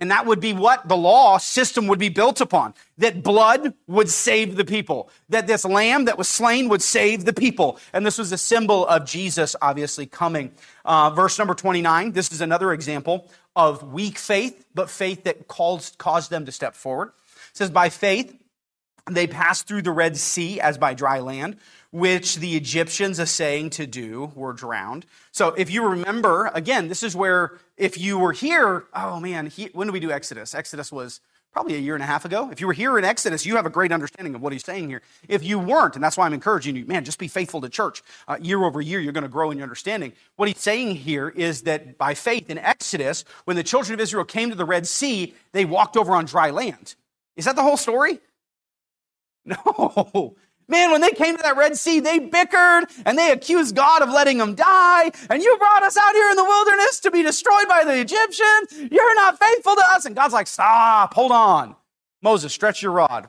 And 0.00 0.10
that 0.10 0.24
would 0.24 0.40
be 0.40 0.54
what 0.54 0.88
the 0.88 0.96
law 0.96 1.36
system 1.36 1.86
would 1.86 1.98
be 1.98 2.08
built 2.08 2.40
upon. 2.40 2.72
That 2.96 3.22
blood 3.22 3.74
would 3.86 4.08
save 4.08 4.56
the 4.56 4.64
people. 4.64 5.10
That 5.28 5.46
this 5.46 5.64
lamb 5.66 6.06
that 6.06 6.16
was 6.16 6.26
slain 6.26 6.70
would 6.70 6.80
save 6.80 7.26
the 7.26 7.34
people. 7.34 7.78
And 7.92 8.06
this 8.06 8.16
was 8.16 8.32
a 8.32 8.38
symbol 8.38 8.86
of 8.86 9.04
Jesus 9.04 9.54
obviously 9.60 10.06
coming. 10.06 10.52
Uh, 10.86 11.10
verse 11.10 11.38
number 11.38 11.54
29, 11.54 12.12
this 12.12 12.32
is 12.32 12.40
another 12.40 12.72
example 12.72 13.30
of 13.54 13.92
weak 13.92 14.16
faith, 14.16 14.64
but 14.74 14.88
faith 14.88 15.24
that 15.24 15.48
caused, 15.48 15.98
caused 15.98 16.30
them 16.30 16.46
to 16.46 16.52
step 16.52 16.74
forward. 16.74 17.12
It 17.50 17.56
says, 17.56 17.70
By 17.70 17.88
faith, 17.88 18.36
they 19.10 19.26
passed 19.26 19.66
through 19.66 19.82
the 19.82 19.90
Red 19.90 20.16
Sea 20.16 20.60
as 20.60 20.78
by 20.78 20.94
dry 20.94 21.20
land, 21.20 21.56
which 21.90 22.36
the 22.36 22.56
Egyptians, 22.56 23.18
essaying 23.18 23.70
to 23.70 23.86
do, 23.86 24.32
were 24.34 24.52
drowned. 24.52 25.06
So 25.32 25.48
if 25.48 25.70
you 25.70 25.86
remember, 25.86 26.50
again, 26.54 26.88
this 26.88 27.02
is 27.02 27.16
where 27.16 27.58
if 27.76 27.98
you 27.98 28.18
were 28.18 28.32
here, 28.32 28.84
oh 28.94 29.18
man, 29.20 29.46
he, 29.46 29.66
when 29.72 29.88
did 29.88 29.92
we 29.92 30.00
do 30.00 30.12
Exodus? 30.12 30.54
Exodus 30.54 30.92
was 30.92 31.20
probably 31.52 31.74
a 31.74 31.78
year 31.78 31.94
and 31.94 32.02
a 32.02 32.06
half 32.06 32.24
ago. 32.24 32.48
If 32.52 32.60
you 32.60 32.68
were 32.68 32.72
here 32.72 32.96
in 32.96 33.04
Exodus, 33.04 33.44
you 33.44 33.56
have 33.56 33.66
a 33.66 33.70
great 33.70 33.90
understanding 33.90 34.36
of 34.36 34.42
what 34.42 34.52
he's 34.52 34.64
saying 34.64 34.88
here. 34.88 35.02
If 35.28 35.42
you 35.42 35.58
weren't, 35.58 35.96
and 35.96 36.04
that's 36.04 36.16
why 36.16 36.26
I'm 36.26 36.32
encouraging 36.32 36.76
you, 36.76 36.86
man, 36.86 37.04
just 37.04 37.18
be 37.18 37.26
faithful 37.26 37.60
to 37.62 37.68
church. 37.68 38.02
Uh, 38.28 38.36
year 38.40 38.62
over 38.62 38.80
year, 38.80 39.00
you're 39.00 39.12
going 39.12 39.22
to 39.22 39.28
grow 39.28 39.50
in 39.50 39.58
your 39.58 39.64
understanding. 39.64 40.12
What 40.36 40.46
he's 40.46 40.60
saying 40.60 40.94
here 40.94 41.28
is 41.28 41.62
that 41.62 41.98
by 41.98 42.14
faith 42.14 42.50
in 42.50 42.58
Exodus, 42.58 43.24
when 43.46 43.56
the 43.56 43.64
children 43.64 43.94
of 43.94 44.00
Israel 44.00 44.24
came 44.24 44.50
to 44.50 44.56
the 44.56 44.64
Red 44.64 44.86
Sea, 44.86 45.34
they 45.50 45.64
walked 45.64 45.96
over 45.96 46.12
on 46.12 46.24
dry 46.24 46.50
land. 46.50 46.94
Is 47.36 47.44
that 47.44 47.56
the 47.56 47.62
whole 47.62 47.76
story? 47.76 48.20
No. 49.46 50.36
Man, 50.68 50.92
when 50.92 51.00
they 51.00 51.10
came 51.10 51.36
to 51.36 51.42
that 51.42 51.56
Red 51.56 51.76
Sea, 51.76 51.98
they 51.98 52.20
bickered 52.20 52.84
and 53.04 53.18
they 53.18 53.32
accused 53.32 53.74
God 53.74 54.02
of 54.02 54.10
letting 54.10 54.38
them 54.38 54.54
die. 54.54 55.10
And 55.28 55.42
you 55.42 55.56
brought 55.58 55.82
us 55.82 55.96
out 55.96 56.12
here 56.12 56.30
in 56.30 56.36
the 56.36 56.44
wilderness 56.44 57.00
to 57.00 57.10
be 57.10 57.24
destroyed 57.24 57.66
by 57.68 57.82
the 57.84 57.98
Egyptians. 57.98 58.90
You're 58.92 59.14
not 59.16 59.36
faithful 59.36 59.74
to 59.74 59.82
us. 59.88 60.04
And 60.04 60.14
God's 60.14 60.32
like, 60.32 60.46
stop, 60.46 61.14
hold 61.14 61.32
on. 61.32 61.74
Moses, 62.22 62.52
stretch 62.52 62.82
your 62.82 62.92
rod. 62.92 63.28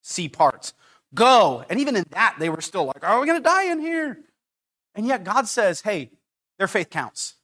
See 0.00 0.28
parts. 0.28 0.72
Go. 1.14 1.64
And 1.70 1.78
even 1.78 1.94
in 1.94 2.04
that, 2.10 2.36
they 2.40 2.48
were 2.48 2.60
still 2.60 2.86
like, 2.86 3.04
are 3.04 3.20
we 3.20 3.26
going 3.26 3.38
to 3.38 3.48
die 3.48 3.70
in 3.70 3.78
here? 3.78 4.18
And 4.96 5.06
yet 5.06 5.22
God 5.22 5.46
says, 5.46 5.82
hey, 5.82 6.10
their 6.58 6.66
faith 6.66 6.90
counts. 6.90 7.34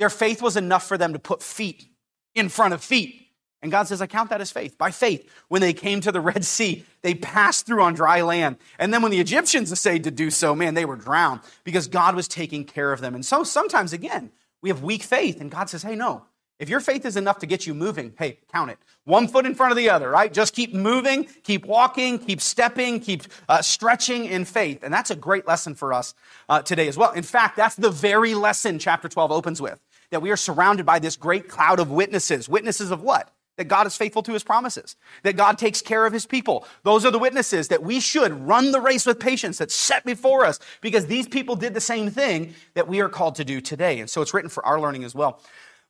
Their 0.00 0.10
faith 0.10 0.42
was 0.42 0.56
enough 0.56 0.88
for 0.88 0.98
them 0.98 1.12
to 1.12 1.20
put 1.20 1.40
feet 1.40 1.86
in 2.34 2.48
front 2.48 2.74
of 2.74 2.82
feet. 2.82 3.21
And 3.62 3.70
God 3.70 3.86
says, 3.86 4.02
I 4.02 4.06
count 4.08 4.30
that 4.30 4.40
as 4.40 4.50
faith. 4.50 4.76
By 4.76 4.90
faith, 4.90 5.30
when 5.48 5.60
they 5.60 5.72
came 5.72 6.00
to 6.00 6.10
the 6.10 6.20
Red 6.20 6.44
Sea, 6.44 6.84
they 7.02 7.14
passed 7.14 7.64
through 7.64 7.82
on 7.82 7.94
dry 7.94 8.22
land. 8.22 8.56
And 8.78 8.92
then 8.92 9.02
when 9.02 9.12
the 9.12 9.20
Egyptians 9.20 9.70
essayed 9.70 10.04
to 10.04 10.10
do 10.10 10.30
so, 10.30 10.54
man, 10.54 10.74
they 10.74 10.84
were 10.84 10.96
drowned 10.96 11.40
because 11.62 11.86
God 11.86 12.16
was 12.16 12.26
taking 12.26 12.64
care 12.64 12.92
of 12.92 13.00
them. 13.00 13.14
And 13.14 13.24
so 13.24 13.44
sometimes, 13.44 13.92
again, 13.92 14.32
we 14.62 14.68
have 14.68 14.82
weak 14.82 15.02
faith, 15.02 15.40
and 15.40 15.50
God 15.50 15.70
says, 15.70 15.82
hey, 15.82 15.94
no. 15.94 16.24
If 16.58 16.68
your 16.68 16.80
faith 16.80 17.04
is 17.04 17.16
enough 17.16 17.38
to 17.40 17.46
get 17.46 17.66
you 17.66 17.74
moving, 17.74 18.14
hey, 18.18 18.38
count 18.52 18.70
it. 18.70 18.78
One 19.04 19.26
foot 19.26 19.46
in 19.46 19.54
front 19.54 19.72
of 19.72 19.76
the 19.76 19.90
other, 19.90 20.08
right? 20.08 20.32
Just 20.32 20.54
keep 20.54 20.72
moving, 20.72 21.24
keep 21.42 21.66
walking, 21.66 22.20
keep 22.20 22.40
stepping, 22.40 23.00
keep 23.00 23.24
uh, 23.48 23.62
stretching 23.62 24.26
in 24.26 24.44
faith. 24.44 24.84
And 24.84 24.94
that's 24.94 25.10
a 25.10 25.16
great 25.16 25.44
lesson 25.44 25.74
for 25.74 25.92
us 25.92 26.14
uh, 26.48 26.62
today 26.62 26.86
as 26.86 26.96
well. 26.96 27.10
In 27.12 27.24
fact, 27.24 27.56
that's 27.56 27.74
the 27.74 27.90
very 27.90 28.34
lesson 28.34 28.78
chapter 28.78 29.08
12 29.08 29.32
opens 29.32 29.60
with 29.60 29.80
that 30.10 30.22
we 30.22 30.30
are 30.30 30.36
surrounded 30.36 30.86
by 30.86 31.00
this 31.00 31.16
great 31.16 31.48
cloud 31.48 31.80
of 31.80 31.90
witnesses. 31.90 32.48
Witnesses 32.48 32.92
of 32.92 33.02
what? 33.02 33.32
That 33.56 33.64
God 33.68 33.86
is 33.86 33.96
faithful 33.96 34.22
to 34.22 34.32
his 34.32 34.42
promises, 34.42 34.96
that 35.22 35.36
God 35.36 35.58
takes 35.58 35.82
care 35.82 36.06
of 36.06 36.12
his 36.12 36.26
people. 36.26 36.66
Those 36.84 37.04
are 37.04 37.10
the 37.10 37.18
witnesses 37.18 37.68
that 37.68 37.82
we 37.82 38.00
should 38.00 38.32
run 38.46 38.72
the 38.72 38.80
race 38.80 39.04
with 39.04 39.20
patience 39.20 39.58
that's 39.58 39.74
set 39.74 40.04
before 40.04 40.44
us 40.44 40.58
because 40.80 41.06
these 41.06 41.28
people 41.28 41.56
did 41.56 41.74
the 41.74 41.80
same 41.80 42.10
thing 42.10 42.54
that 42.74 42.88
we 42.88 43.00
are 43.00 43.08
called 43.08 43.34
to 43.36 43.44
do 43.44 43.60
today. 43.60 44.00
And 44.00 44.08
so 44.08 44.22
it's 44.22 44.32
written 44.32 44.50
for 44.50 44.64
our 44.64 44.80
learning 44.80 45.04
as 45.04 45.14
well. 45.14 45.40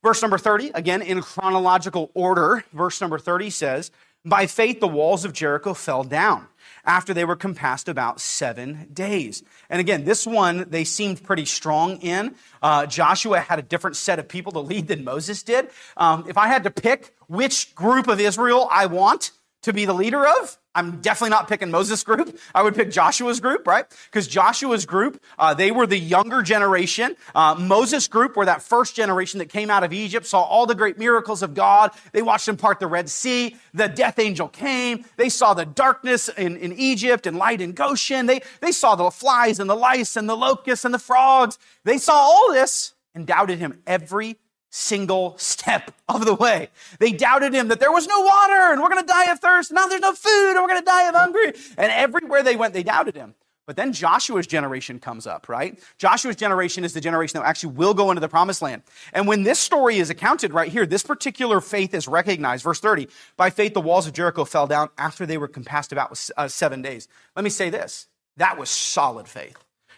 Verse 0.02 0.20
number 0.20 0.38
30, 0.38 0.70
again 0.74 1.00
in 1.00 1.22
chronological 1.22 2.10
order, 2.14 2.64
verse 2.72 3.00
number 3.00 3.18
30 3.18 3.50
says, 3.50 3.90
By 4.24 4.46
faith 4.46 4.78
the 4.78 4.88
walls 4.88 5.24
of 5.24 5.32
Jericho 5.32 5.74
fell 5.74 6.04
down 6.04 6.46
after 6.84 7.12
they 7.12 7.24
were 7.24 7.36
compassed 7.36 7.88
about 7.88 8.20
seven 8.20 8.88
days. 8.92 9.42
And 9.68 9.80
again, 9.80 10.04
this 10.04 10.26
one 10.26 10.66
they 10.70 10.84
seemed 10.84 11.22
pretty 11.22 11.44
strong 11.44 11.98
in. 11.98 12.34
Uh, 12.62 12.86
Joshua 12.86 13.40
had 13.40 13.58
a 13.58 13.62
different 13.62 13.96
set 13.96 14.18
of 14.18 14.28
people 14.28 14.52
to 14.52 14.60
lead 14.60 14.88
than 14.88 15.02
Moses 15.04 15.42
did. 15.42 15.70
Um, 15.96 16.24
if 16.28 16.38
I 16.38 16.46
had 16.46 16.64
to 16.64 16.70
pick 16.70 17.14
which 17.26 17.74
group 17.74 18.06
of 18.08 18.20
Israel 18.20 18.68
I 18.70 18.86
want 18.86 19.32
to 19.62 19.72
be 19.72 19.84
the 19.84 19.94
leader 19.94 20.26
of, 20.26 20.58
I'm 20.74 21.00
definitely 21.00 21.30
not 21.30 21.48
picking 21.48 21.70
Moses' 21.70 22.02
group. 22.02 22.38
I 22.54 22.62
would 22.62 22.74
pick 22.74 22.90
Joshua's 22.90 23.40
group, 23.40 23.66
right? 23.66 23.84
Because 24.10 24.26
Joshua's 24.26 24.86
group, 24.86 25.22
uh, 25.38 25.54
they 25.54 25.70
were 25.70 25.86
the 25.86 25.98
younger 25.98 26.42
generation. 26.42 27.14
Uh, 27.34 27.54
Moses' 27.58 28.08
group 28.08 28.36
were 28.36 28.46
that 28.46 28.62
first 28.62 28.96
generation 28.96 29.38
that 29.38 29.50
came 29.50 29.70
out 29.70 29.84
of 29.84 29.92
Egypt, 29.92 30.26
saw 30.26 30.42
all 30.42 30.66
the 30.66 30.74
great 30.74 30.98
miracles 30.98 31.42
of 31.42 31.54
God. 31.54 31.92
They 32.12 32.22
watched 32.22 32.48
him 32.48 32.56
part 32.56 32.80
the 32.80 32.86
Red 32.86 33.10
Sea. 33.10 33.56
The 33.74 33.88
death 33.88 34.18
angel 34.18 34.48
came. 34.48 35.04
They 35.16 35.28
saw 35.28 35.52
the 35.54 35.66
darkness 35.66 36.28
in, 36.30 36.56
in 36.56 36.72
Egypt 36.72 37.26
and 37.26 37.36
light 37.36 37.60
in 37.60 37.72
Goshen. 37.72 38.26
They, 38.26 38.40
they 38.60 38.72
saw 38.72 38.94
the 38.94 39.10
flies 39.10 39.60
and 39.60 39.68
the 39.68 39.76
lice 39.76 40.16
and 40.16 40.28
the 40.28 40.36
locusts 40.36 40.84
and 40.84 40.94
the 40.94 40.98
frogs. 40.98 41.58
They 41.84 41.98
saw 41.98 42.14
all 42.14 42.52
this 42.52 42.94
and 43.14 43.26
doubted 43.26 43.58
him 43.58 43.82
every 43.86 44.38
single 44.72 45.36
step 45.36 45.92
of 46.08 46.24
the 46.24 46.34
way. 46.34 46.70
They 46.98 47.12
doubted 47.12 47.54
him 47.54 47.68
that 47.68 47.78
there 47.78 47.92
was 47.92 48.06
no 48.06 48.20
water 48.20 48.72
and 48.72 48.82
we're 48.82 48.88
going 48.88 49.02
to 49.02 49.06
die 49.06 49.30
of 49.30 49.38
thirst. 49.38 49.70
Now 49.70 49.86
there's 49.86 50.00
no 50.00 50.14
food 50.14 50.52
and 50.52 50.62
we're 50.62 50.68
going 50.68 50.80
to 50.80 50.84
die 50.84 51.08
of 51.08 51.14
hunger. 51.14 51.52
And 51.76 51.92
everywhere 51.92 52.42
they 52.42 52.56
went, 52.56 52.72
they 52.72 52.82
doubted 52.82 53.14
him. 53.14 53.34
But 53.66 53.76
then 53.76 53.92
Joshua's 53.92 54.46
generation 54.46 54.98
comes 54.98 55.26
up, 55.26 55.48
right? 55.48 55.78
Joshua's 55.98 56.36
generation 56.36 56.84
is 56.84 56.94
the 56.94 57.00
generation 57.00 57.38
that 57.38 57.46
actually 57.46 57.74
will 57.74 57.94
go 57.94 58.10
into 58.10 58.20
the 58.20 58.28
promised 58.28 58.60
land. 58.60 58.82
And 59.12 59.28
when 59.28 59.44
this 59.44 59.58
story 59.58 59.98
is 59.98 60.10
accounted 60.10 60.52
right 60.52 60.72
here, 60.72 60.84
this 60.84 61.04
particular 61.04 61.60
faith 61.60 61.94
is 61.94 62.08
recognized. 62.08 62.64
Verse 62.64 62.80
30, 62.80 63.08
by 63.36 63.50
faith, 63.50 63.74
the 63.74 63.80
walls 63.80 64.06
of 64.06 64.14
Jericho 64.14 64.44
fell 64.44 64.66
down 64.66 64.88
after 64.98 65.26
they 65.26 65.38
were 65.38 65.48
compassed 65.48 65.92
about 65.92 66.10
with 66.10 66.30
uh, 66.36 66.48
seven 66.48 66.82
days. 66.82 67.06
Let 67.36 67.44
me 67.44 67.50
say 67.50 67.70
this. 67.70 68.08
That 68.38 68.58
was 68.58 68.68
solid 68.68 69.28
faith. 69.28 69.56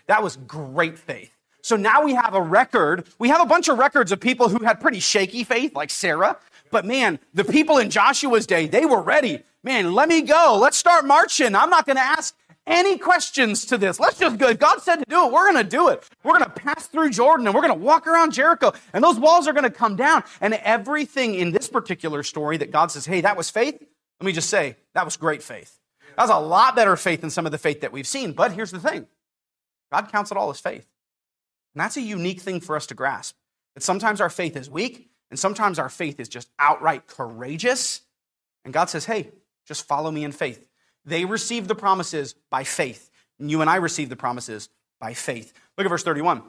That 0.08 0.22
was 0.22 0.36
great 0.36 0.98
faith. 0.98 1.33
So 1.64 1.76
now 1.76 2.04
we 2.04 2.12
have 2.12 2.34
a 2.34 2.42
record. 2.42 3.06
We 3.18 3.30
have 3.30 3.40
a 3.40 3.46
bunch 3.46 3.68
of 3.68 3.78
records 3.78 4.12
of 4.12 4.20
people 4.20 4.50
who 4.50 4.62
had 4.62 4.82
pretty 4.82 5.00
shaky 5.00 5.44
faith, 5.44 5.74
like 5.74 5.88
Sarah. 5.88 6.36
But 6.70 6.84
man, 6.84 7.18
the 7.32 7.42
people 7.42 7.78
in 7.78 7.88
Joshua's 7.88 8.46
day, 8.46 8.66
they 8.66 8.84
were 8.84 9.00
ready. 9.00 9.42
Man, 9.62 9.94
let 9.94 10.10
me 10.10 10.20
go. 10.20 10.58
Let's 10.60 10.76
start 10.76 11.06
marching. 11.06 11.54
I'm 11.54 11.70
not 11.70 11.86
going 11.86 11.96
to 11.96 12.02
ask 12.02 12.36
any 12.66 12.98
questions 12.98 13.64
to 13.66 13.78
this. 13.78 13.98
Let's 13.98 14.18
just 14.18 14.36
go. 14.36 14.52
God 14.52 14.82
said 14.82 14.96
to 14.96 15.04
do 15.08 15.24
it, 15.24 15.32
we're 15.32 15.50
going 15.50 15.64
to 15.64 15.70
do 15.70 15.88
it. 15.88 16.06
We're 16.22 16.38
going 16.38 16.44
to 16.44 16.50
pass 16.50 16.86
through 16.86 17.08
Jordan 17.08 17.46
and 17.46 17.54
we're 17.54 17.62
going 17.62 17.72
to 17.72 17.82
walk 17.82 18.06
around 18.06 18.34
Jericho 18.34 18.74
and 18.92 19.02
those 19.02 19.18
walls 19.18 19.48
are 19.48 19.54
going 19.54 19.64
to 19.64 19.70
come 19.70 19.96
down. 19.96 20.22
And 20.42 20.52
everything 20.52 21.34
in 21.34 21.52
this 21.52 21.68
particular 21.68 22.22
story 22.22 22.58
that 22.58 22.72
God 22.72 22.90
says, 22.90 23.06
hey, 23.06 23.22
that 23.22 23.38
was 23.38 23.48
faith. 23.48 23.82
Let 24.20 24.26
me 24.26 24.32
just 24.32 24.50
say, 24.50 24.76
that 24.92 25.06
was 25.06 25.16
great 25.16 25.42
faith. 25.42 25.78
That 26.18 26.24
was 26.24 26.30
a 26.30 26.38
lot 26.38 26.76
better 26.76 26.94
faith 26.96 27.22
than 27.22 27.30
some 27.30 27.46
of 27.46 27.52
the 27.52 27.58
faith 27.58 27.80
that 27.80 27.90
we've 27.90 28.06
seen. 28.06 28.32
But 28.32 28.52
here's 28.52 28.70
the 28.70 28.80
thing 28.80 29.06
God 29.90 30.12
counts 30.12 30.30
it 30.30 30.36
all 30.36 30.50
as 30.50 30.60
faith. 30.60 30.86
And 31.74 31.80
that's 31.80 31.96
a 31.96 32.02
unique 32.02 32.40
thing 32.40 32.60
for 32.60 32.76
us 32.76 32.86
to 32.86 32.94
grasp. 32.94 33.36
That 33.74 33.82
sometimes 33.82 34.20
our 34.20 34.30
faith 34.30 34.56
is 34.56 34.70
weak, 34.70 35.10
and 35.30 35.38
sometimes 35.38 35.78
our 35.78 35.88
faith 35.88 36.20
is 36.20 36.28
just 36.28 36.48
outright 36.58 37.06
courageous. 37.06 38.02
And 38.64 38.72
God 38.72 38.88
says, 38.88 39.04
hey, 39.04 39.30
just 39.66 39.86
follow 39.86 40.10
me 40.10 40.24
in 40.24 40.32
faith. 40.32 40.68
They 41.04 41.24
received 41.24 41.68
the 41.68 41.74
promises 41.74 42.34
by 42.50 42.64
faith. 42.64 43.10
And 43.38 43.50
you 43.50 43.60
and 43.60 43.68
I 43.68 43.76
receive 43.76 44.08
the 44.08 44.16
promises 44.16 44.68
by 45.00 45.14
faith. 45.14 45.52
Look 45.76 45.84
at 45.84 45.90
verse 45.90 46.04
31. 46.04 46.42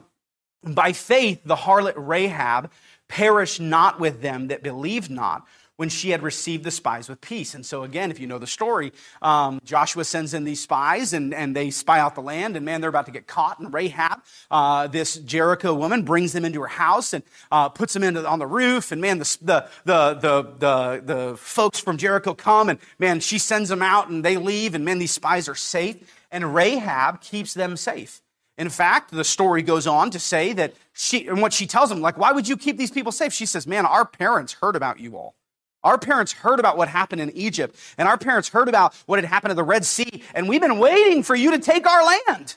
By 0.62 0.92
faith, 0.92 1.42
the 1.44 1.56
harlot 1.56 1.94
Rahab 1.96 2.70
perished 3.08 3.60
not 3.60 4.00
with 4.00 4.22
them 4.22 4.48
that 4.48 4.62
believed 4.62 5.10
not 5.10 5.46
when 5.76 5.88
she 5.88 6.10
had 6.10 6.22
received 6.22 6.64
the 6.64 6.70
spies 6.70 7.08
with 7.08 7.20
peace. 7.20 7.54
And 7.54 7.64
so, 7.64 7.82
again, 7.82 8.10
if 8.10 8.18
you 8.18 8.26
know 8.26 8.38
the 8.38 8.46
story, 8.46 8.92
um, 9.20 9.60
Joshua 9.64 10.04
sends 10.04 10.32
in 10.32 10.44
these 10.44 10.60
spies 10.60 11.12
and, 11.12 11.34
and 11.34 11.54
they 11.54 11.70
spy 11.70 12.00
out 12.00 12.14
the 12.14 12.22
land, 12.22 12.56
and 12.56 12.64
man, 12.64 12.80
they're 12.80 12.90
about 12.90 13.06
to 13.06 13.12
get 13.12 13.26
caught. 13.26 13.58
And 13.58 13.72
Rahab, 13.72 14.22
uh, 14.50 14.86
this 14.86 15.16
Jericho 15.16 15.74
woman, 15.74 16.02
brings 16.02 16.32
them 16.32 16.44
into 16.44 16.60
her 16.62 16.66
house 16.66 17.12
and 17.12 17.22
uh, 17.52 17.68
puts 17.68 17.92
them 17.92 18.02
into, 18.02 18.26
on 18.26 18.38
the 18.38 18.46
roof. 18.46 18.90
And 18.92 19.00
man, 19.00 19.18
the, 19.18 19.38
the, 19.42 19.68
the, 19.84 20.14
the, 20.14 20.42
the, 20.58 21.02
the 21.04 21.36
folks 21.36 21.78
from 21.78 21.98
Jericho 21.98 22.34
come, 22.34 22.68
and 22.70 22.78
man, 22.98 23.20
she 23.20 23.38
sends 23.38 23.68
them 23.68 23.82
out 23.82 24.08
and 24.08 24.24
they 24.24 24.36
leave, 24.36 24.74
and 24.74 24.84
man, 24.84 24.98
these 24.98 25.12
spies 25.12 25.48
are 25.48 25.54
safe. 25.54 25.96
And 26.30 26.54
Rahab 26.54 27.20
keeps 27.20 27.54
them 27.54 27.76
safe. 27.76 28.20
In 28.58 28.70
fact, 28.70 29.10
the 29.10 29.24
story 29.24 29.62
goes 29.62 29.86
on 29.86 30.10
to 30.10 30.18
say 30.18 30.54
that 30.54 30.74
she, 30.94 31.28
and 31.28 31.42
what 31.42 31.52
she 31.52 31.66
tells 31.66 31.90
them, 31.90 32.00
like, 32.00 32.16
why 32.16 32.32
would 32.32 32.48
you 32.48 32.56
keep 32.56 32.78
these 32.78 32.90
people 32.90 33.12
safe? 33.12 33.32
She 33.32 33.44
says, 33.44 33.66
man, 33.66 33.84
our 33.84 34.06
parents 34.06 34.54
heard 34.54 34.76
about 34.76 34.98
you 34.98 35.16
all. 35.16 35.34
Our 35.86 35.98
parents 35.98 36.32
heard 36.32 36.58
about 36.58 36.76
what 36.76 36.88
happened 36.88 37.20
in 37.20 37.30
Egypt, 37.36 37.76
and 37.96 38.08
our 38.08 38.18
parents 38.18 38.48
heard 38.48 38.68
about 38.68 38.92
what 39.06 39.20
had 39.20 39.24
happened 39.24 39.52
at 39.52 39.56
the 39.56 39.62
Red 39.62 39.84
Sea, 39.84 40.24
and 40.34 40.48
we've 40.48 40.60
been 40.60 40.80
waiting 40.80 41.22
for 41.22 41.36
you 41.36 41.52
to 41.52 41.60
take 41.60 41.86
our 41.86 42.04
land. 42.04 42.56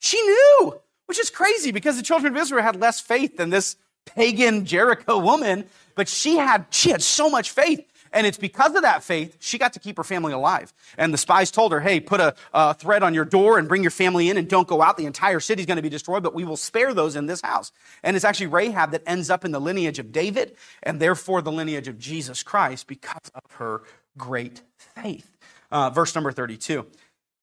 She 0.00 0.20
knew, 0.20 0.78
which 1.06 1.18
is 1.18 1.30
crazy 1.30 1.72
because 1.72 1.96
the 1.96 2.02
children 2.02 2.36
of 2.36 2.38
Israel 2.38 2.62
had 2.62 2.76
less 2.76 3.00
faith 3.00 3.38
than 3.38 3.48
this 3.48 3.76
pagan 4.04 4.66
Jericho 4.66 5.18
woman, 5.18 5.64
but 5.94 6.08
she 6.08 6.36
had, 6.36 6.66
she 6.68 6.90
had 6.90 7.00
so 7.02 7.30
much 7.30 7.52
faith 7.52 7.90
and 8.12 8.26
it's 8.26 8.38
because 8.38 8.74
of 8.74 8.82
that 8.82 9.02
faith, 9.02 9.36
she 9.40 9.58
got 9.58 9.72
to 9.74 9.78
keep 9.78 9.96
her 9.96 10.04
family 10.04 10.32
alive. 10.32 10.72
And 10.96 11.12
the 11.12 11.18
spies 11.18 11.50
told 11.50 11.72
her, 11.72 11.80
hey, 11.80 12.00
put 12.00 12.20
a, 12.20 12.34
a 12.52 12.74
thread 12.74 13.02
on 13.02 13.14
your 13.14 13.24
door 13.24 13.58
and 13.58 13.68
bring 13.68 13.82
your 13.82 13.90
family 13.90 14.30
in 14.30 14.36
and 14.36 14.48
don't 14.48 14.68
go 14.68 14.82
out. 14.82 14.96
The 14.96 15.06
entire 15.06 15.40
city's 15.40 15.66
going 15.66 15.76
to 15.76 15.82
be 15.82 15.88
destroyed, 15.88 16.22
but 16.22 16.34
we 16.34 16.44
will 16.44 16.56
spare 16.56 16.94
those 16.94 17.16
in 17.16 17.26
this 17.26 17.40
house. 17.40 17.72
And 18.02 18.16
it's 18.16 18.24
actually 18.24 18.48
Rahab 18.48 18.92
that 18.92 19.02
ends 19.06 19.30
up 19.30 19.44
in 19.44 19.52
the 19.52 19.60
lineage 19.60 19.98
of 19.98 20.12
David 20.12 20.56
and 20.82 21.00
therefore 21.00 21.42
the 21.42 21.52
lineage 21.52 21.88
of 21.88 21.98
Jesus 21.98 22.42
Christ 22.42 22.86
because 22.86 23.30
of 23.34 23.50
her 23.52 23.82
great 24.16 24.62
faith. 24.76 25.30
Uh, 25.70 25.90
verse 25.90 26.14
number 26.14 26.32
32. 26.32 26.86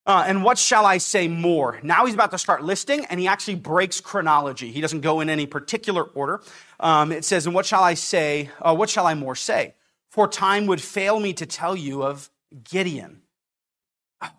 Uh, 0.07 0.23
and 0.27 0.43
what 0.43 0.57
shall 0.57 0.85
I 0.85 0.99
say 0.99 1.27
more? 1.27 1.79
Now 1.81 2.05
he's 2.05 2.13
about 2.13 2.29
to 2.31 2.37
start 2.37 2.63
listing, 2.63 3.05
and 3.05 3.19
he 3.19 3.27
actually 3.27 3.55
breaks 3.55 3.99
chronology. 3.99 4.71
He 4.71 4.79
doesn't 4.79 5.01
go 5.01 5.19
in 5.19 5.29
any 5.29 5.47
particular 5.47 6.03
order. 6.03 6.41
Um, 6.79 7.11
it 7.11 7.25
says, 7.25 7.47
And 7.47 7.55
what 7.55 7.65
shall 7.65 7.83
I 7.83 7.95
say? 7.95 8.51
Uh, 8.61 8.75
what 8.75 8.89
shall 8.89 9.07
I 9.07 9.15
more 9.15 9.35
say? 9.35 9.73
For 10.15 10.29
time 10.29 10.65
would 10.65 10.81
fail 10.81 11.19
me 11.19 11.33
to 11.33 11.45
tell 11.45 11.75
you 11.75 12.01
of 12.01 12.29
Gideon. 12.63 13.21
Oh, 14.21 14.29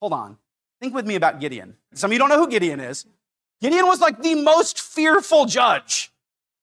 hold 0.00 0.12
on. 0.12 0.36
Think 0.80 0.94
with 0.94 1.06
me 1.06 1.14
about 1.14 1.38
Gideon. 1.38 1.76
Some 1.94 2.10
of 2.10 2.12
you 2.12 2.18
don't 2.18 2.28
know 2.28 2.40
who 2.40 2.48
Gideon 2.48 2.80
is. 2.80 3.06
Gideon 3.60 3.86
was 3.86 4.00
like 4.00 4.20
the 4.20 4.34
most 4.34 4.80
fearful 4.80 5.46
judge. 5.46 6.10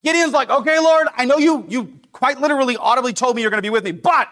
Gideon's 0.04 0.34
like, 0.34 0.50
okay, 0.50 0.78
Lord, 0.78 1.08
I 1.16 1.24
know 1.24 1.38
you, 1.38 1.64
you 1.70 2.02
quite 2.12 2.42
literally 2.42 2.76
audibly 2.76 3.14
told 3.14 3.38
me 3.38 3.42
you're 3.42 3.50
going 3.50 3.60
to 3.60 3.66
be 3.66 3.70
with 3.70 3.86
me, 3.86 3.94
but 3.94 4.28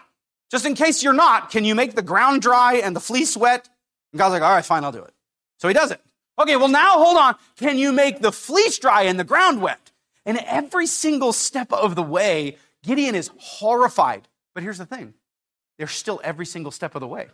just 0.50 0.66
in 0.66 0.74
case 0.74 1.02
you're 1.02 1.14
not, 1.14 1.48
can 1.50 1.64
you 1.64 1.74
make 1.74 1.94
the 1.94 2.02
ground 2.02 2.42
dry 2.42 2.74
and 2.74 2.94
the 2.94 3.00
fleece 3.00 3.34
wet? 3.34 3.66
And 4.12 4.18
God's 4.18 4.34
like, 4.34 4.42
all 4.42 4.50
right, 4.50 4.64
fine, 4.64 4.84
I'll 4.84 4.92
do 4.92 5.02
it. 5.04 5.14
So 5.56 5.68
he 5.68 5.74
does 5.74 5.90
it. 5.90 6.02
Okay, 6.38 6.56
well, 6.56 6.68
now 6.68 7.02
hold 7.02 7.16
on. 7.16 7.34
Can 7.56 7.78
you 7.78 7.92
make 7.92 8.20
the 8.20 8.30
fleece 8.30 8.78
dry 8.78 9.04
and 9.04 9.18
the 9.18 9.24
ground 9.24 9.62
wet? 9.62 9.90
And 10.26 10.36
every 10.44 10.86
single 10.86 11.32
step 11.32 11.72
of 11.72 11.94
the 11.94 12.02
way, 12.02 12.58
Gideon 12.82 13.14
is 13.14 13.30
horrified. 13.38 14.28
But 14.54 14.62
here's 14.62 14.78
the 14.78 14.86
thing 14.86 15.14
they're 15.78 15.86
still 15.86 16.20
every 16.24 16.46
single 16.46 16.72
step 16.72 16.94
of 16.94 17.00
the 17.00 17.06
way. 17.06 17.28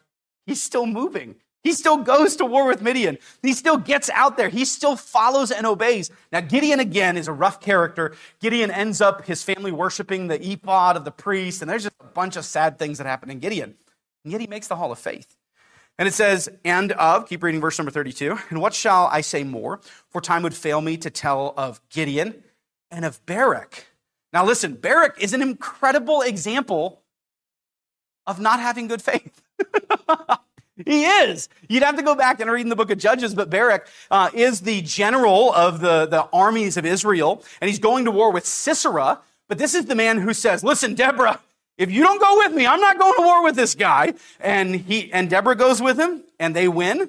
He's 0.47 0.63
still 0.63 0.87
moving. 0.87 1.37
He 1.63 1.73
still 1.73 1.97
goes 1.97 2.37
to 2.37 2.45
war 2.45 2.67
with 2.67 2.83
Midian. 2.83 3.17
He 3.41 3.55
still 3.55 3.79
gets 3.79 4.11
out 4.11 4.37
there. 4.37 4.51
He 4.51 4.67
still 4.67 4.97
follows 4.97 5.51
and 5.51 5.67
obeys. 5.67 6.11
Now, 6.31 6.41
Gideon 6.41 6.79
again 6.79 7.17
is 7.17 7.27
a 7.27 7.33
rough 7.33 7.59
character. 7.59 8.15
Gideon 8.39 8.71
ends 8.71 9.01
up 9.01 9.25
his 9.25 9.43
family 9.43 9.73
worshiping 9.73 10.29
the 10.29 10.39
ephod 10.47 10.99
of 10.99 11.07
the 11.07 11.11
priest, 11.11 11.63
and 11.63 11.71
there's 11.71 11.85
just 11.85 11.97
a 12.01 12.05
bunch 12.05 12.37
of 12.37 12.45
sad 12.45 12.79
things 12.79 12.99
that 12.99 13.07
happen 13.07 13.31
in 13.31 13.39
Gideon. 13.39 13.77
And 14.25 14.33
yet 14.33 14.43
he 14.43 14.47
makes 14.47 14.69
the 14.69 14.77
hall 14.77 14.93
of 14.93 14.99
faith. 14.99 15.39
And 15.99 16.07
it 16.07 16.13
says, 16.13 16.51
and 16.67 16.93
of, 16.93 17.27
keep 17.27 17.43
reading 17.43 17.63
verse 17.63 17.79
number 17.79 17.91
32, 17.91 18.37
and 18.51 18.61
what 18.61 18.75
shall 18.75 19.07
I 19.07 19.23
say 19.23 19.43
more? 19.43 19.81
For 20.11 20.21
time 20.21 20.43
would 20.43 20.55
fail 20.55 20.83
me 20.83 20.99
to 20.99 21.09
tell 21.09 21.55
of 21.57 21.81
Gideon 21.89 22.43
and 22.91 23.07
of 23.07 23.25
Barak 23.25 23.87
now, 24.35 24.45
listen, 24.45 24.75
Barak 24.75 25.23
is 25.23 25.33
an 25.33 25.41
incredible 25.41 26.21
example 26.21 27.01
of 28.27 28.41
not 28.41 28.59
having 28.59 28.89
good 28.89 29.01
faith. 29.01 29.41
he 30.85 31.05
is. 31.05 31.49
You'd 31.69 31.85
have 31.85 31.95
to 31.97 32.03
go 32.03 32.17
back 32.17 32.41
and 32.41 32.51
read 32.51 32.63
in 32.63 32.69
the 32.69 32.75
book 32.75 32.91
of 32.91 32.99
Judges, 32.99 33.33
but 33.33 33.49
Barak 33.49 33.87
uh, 34.11 34.31
is 34.35 34.63
the 34.63 34.83
general 34.83 35.55
of 35.55 35.81
the, 35.81 36.07
the 36.07 36.29
armies 36.33 36.77
of 36.77 36.85
Israel, 36.85 37.45
and 37.61 37.71
he's 37.71 37.79
going 37.79 38.07
to 38.07 38.11
war 38.11 38.33
with 38.33 38.45
Sisera. 38.45 39.21
But 39.47 39.59
this 39.59 39.73
is 39.73 39.87
the 39.87 39.95
man 39.95 40.19
who 40.19 40.35
says, 40.35 40.65
Listen, 40.65 40.97
Deborah, 40.97 41.39
if 41.79 41.93
you 41.93 42.03
don't 42.03 42.21
go 42.21 42.39
with 42.39 42.55
me, 42.55 42.67
I'm 42.67 42.81
not 42.81 42.99
going 42.99 43.15
to 43.15 43.23
war 43.23 43.45
with 43.45 43.55
this 43.55 43.77
guy. 43.77 44.15
And 44.41 44.75
he 44.75 45.13
and 45.13 45.31
Deborah 45.31 45.55
goes 45.55 45.81
with 45.81 45.97
him, 45.97 46.25
and 46.41 46.57
they 46.57 46.67
win. 46.67 47.09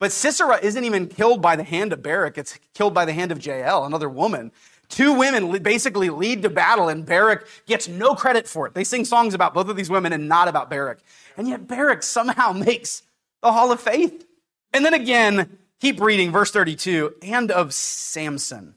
But 0.00 0.10
Sisera 0.10 0.58
isn't 0.62 0.82
even 0.82 1.06
killed 1.06 1.42
by 1.42 1.54
the 1.54 1.64
hand 1.64 1.92
of 1.92 2.02
Barak, 2.02 2.38
it's 2.38 2.58
killed 2.72 2.94
by 2.94 3.04
the 3.04 3.12
hand 3.12 3.30
of 3.30 3.44
Jael, 3.44 3.84
another 3.84 4.08
woman. 4.08 4.52
Two 4.92 5.14
women 5.14 5.50
basically 5.62 6.10
lead 6.10 6.42
to 6.42 6.50
battle, 6.50 6.90
and 6.90 7.06
Barak 7.06 7.48
gets 7.66 7.88
no 7.88 8.14
credit 8.14 8.46
for 8.46 8.66
it. 8.66 8.74
They 8.74 8.84
sing 8.84 9.06
songs 9.06 9.32
about 9.32 9.54
both 9.54 9.70
of 9.70 9.74
these 9.74 9.88
women 9.88 10.12
and 10.12 10.28
not 10.28 10.48
about 10.48 10.68
Barak. 10.68 10.98
And 11.38 11.48
yet 11.48 11.66
Barak 11.66 12.02
somehow 12.02 12.52
makes 12.52 13.02
the 13.40 13.50
Hall 13.50 13.72
of 13.72 13.80
Faith. 13.80 14.26
And 14.74 14.84
then 14.84 14.92
again, 14.92 15.56
keep 15.80 15.98
reading 15.98 16.30
verse 16.30 16.50
32 16.50 17.14
and 17.22 17.50
of 17.50 17.72
Samson. 17.72 18.74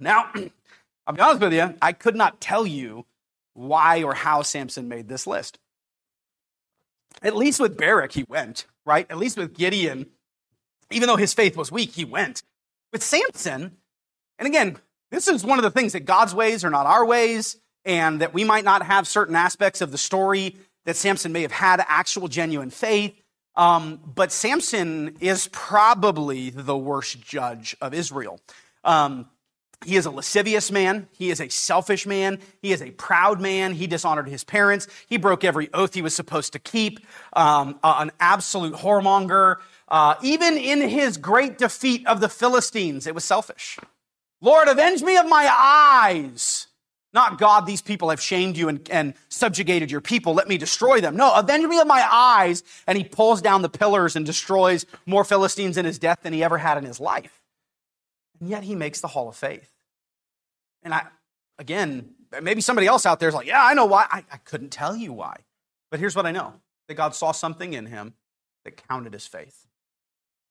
Now, 0.00 0.32
I'll 1.06 1.14
be 1.14 1.20
honest 1.20 1.42
with 1.42 1.52
you, 1.52 1.74
I 1.82 1.92
could 1.92 2.16
not 2.16 2.40
tell 2.40 2.66
you 2.66 3.04
why 3.52 4.04
or 4.04 4.14
how 4.14 4.40
Samson 4.40 4.88
made 4.88 5.06
this 5.06 5.26
list. 5.26 5.58
At 7.20 7.36
least 7.36 7.60
with 7.60 7.76
Barak, 7.76 8.12
he 8.12 8.24
went, 8.26 8.64
right? 8.86 9.06
At 9.10 9.18
least 9.18 9.36
with 9.36 9.52
Gideon, 9.52 10.06
even 10.90 11.08
though 11.08 11.16
his 11.16 11.34
faith 11.34 11.58
was 11.58 11.70
weak, 11.70 11.92
he 11.92 12.06
went. 12.06 12.42
With 12.90 13.02
Samson, 13.02 13.76
and 14.38 14.48
again, 14.48 14.78
this 15.10 15.28
is 15.28 15.44
one 15.44 15.58
of 15.58 15.62
the 15.62 15.70
things 15.70 15.92
that 15.92 16.00
God's 16.00 16.34
ways 16.34 16.64
are 16.64 16.70
not 16.70 16.86
our 16.86 17.04
ways, 17.04 17.56
and 17.84 18.20
that 18.20 18.34
we 18.34 18.44
might 18.44 18.64
not 18.64 18.82
have 18.82 19.06
certain 19.06 19.36
aspects 19.36 19.80
of 19.80 19.92
the 19.92 19.98
story 19.98 20.56
that 20.84 20.96
Samson 20.96 21.32
may 21.32 21.42
have 21.42 21.52
had 21.52 21.84
actual 21.86 22.28
genuine 22.28 22.70
faith. 22.70 23.14
Um, 23.54 24.00
but 24.04 24.32
Samson 24.32 25.16
is 25.20 25.48
probably 25.52 26.50
the 26.50 26.76
worst 26.76 27.20
judge 27.22 27.76
of 27.80 27.94
Israel. 27.94 28.40
Um, 28.84 29.28
he 29.84 29.96
is 29.96 30.06
a 30.06 30.10
lascivious 30.10 30.70
man. 30.70 31.08
He 31.12 31.30
is 31.30 31.40
a 31.40 31.48
selfish 31.48 32.06
man. 32.06 32.38
He 32.60 32.72
is 32.72 32.82
a 32.82 32.90
proud 32.92 33.40
man. 33.40 33.72
He 33.74 33.86
dishonored 33.86 34.28
his 34.28 34.42
parents. 34.42 34.88
He 35.06 35.16
broke 35.16 35.44
every 35.44 35.72
oath 35.72 35.94
he 35.94 36.02
was 36.02 36.14
supposed 36.14 36.52
to 36.54 36.58
keep. 36.58 37.00
Um, 37.34 37.78
uh, 37.82 37.96
an 37.98 38.10
absolute 38.18 38.74
whoremonger. 38.74 39.56
Uh, 39.88 40.14
even 40.22 40.56
in 40.56 40.80
his 40.88 41.16
great 41.16 41.58
defeat 41.58 42.06
of 42.06 42.20
the 42.20 42.28
Philistines, 42.28 43.06
it 43.06 43.14
was 43.14 43.24
selfish. 43.24 43.78
Lord, 44.46 44.68
avenge 44.68 45.02
me 45.02 45.16
of 45.16 45.28
my 45.28 45.50
eyes. 45.52 46.68
Not 47.12 47.36
God, 47.36 47.66
these 47.66 47.82
people 47.82 48.10
have 48.10 48.20
shamed 48.20 48.56
you 48.56 48.68
and, 48.68 48.88
and 48.90 49.14
subjugated 49.28 49.90
your 49.90 50.00
people. 50.00 50.34
Let 50.34 50.46
me 50.46 50.56
destroy 50.56 51.00
them. 51.00 51.16
No, 51.16 51.34
avenge 51.34 51.66
me 51.66 51.80
of 51.80 51.88
my 51.88 52.06
eyes. 52.08 52.62
And 52.86 52.96
he 52.96 53.02
pulls 53.02 53.42
down 53.42 53.62
the 53.62 53.68
pillars 53.68 54.14
and 54.14 54.24
destroys 54.24 54.86
more 55.04 55.24
Philistines 55.24 55.76
in 55.76 55.84
his 55.84 55.98
death 55.98 56.20
than 56.22 56.32
he 56.32 56.44
ever 56.44 56.58
had 56.58 56.78
in 56.78 56.84
his 56.84 57.00
life. 57.00 57.42
And 58.38 58.48
yet 58.48 58.62
he 58.62 58.76
makes 58.76 59.00
the 59.00 59.08
hall 59.08 59.28
of 59.28 59.34
faith. 59.34 59.68
And 60.84 60.94
I, 60.94 61.06
again, 61.58 62.14
maybe 62.40 62.60
somebody 62.60 62.86
else 62.86 63.04
out 63.04 63.18
there 63.18 63.28
is 63.28 63.34
like, 63.34 63.48
yeah, 63.48 63.64
I 63.64 63.74
know 63.74 63.86
why. 63.86 64.06
I, 64.08 64.22
I 64.30 64.36
couldn't 64.36 64.70
tell 64.70 64.94
you 64.94 65.12
why. 65.12 65.38
But 65.90 65.98
here's 65.98 66.14
what 66.14 66.24
I 66.24 66.30
know 66.30 66.52
that 66.86 66.94
God 66.94 67.16
saw 67.16 67.32
something 67.32 67.72
in 67.72 67.86
him 67.86 68.14
that 68.64 68.76
counted 68.88 69.16
as 69.16 69.26
faith. 69.26 69.66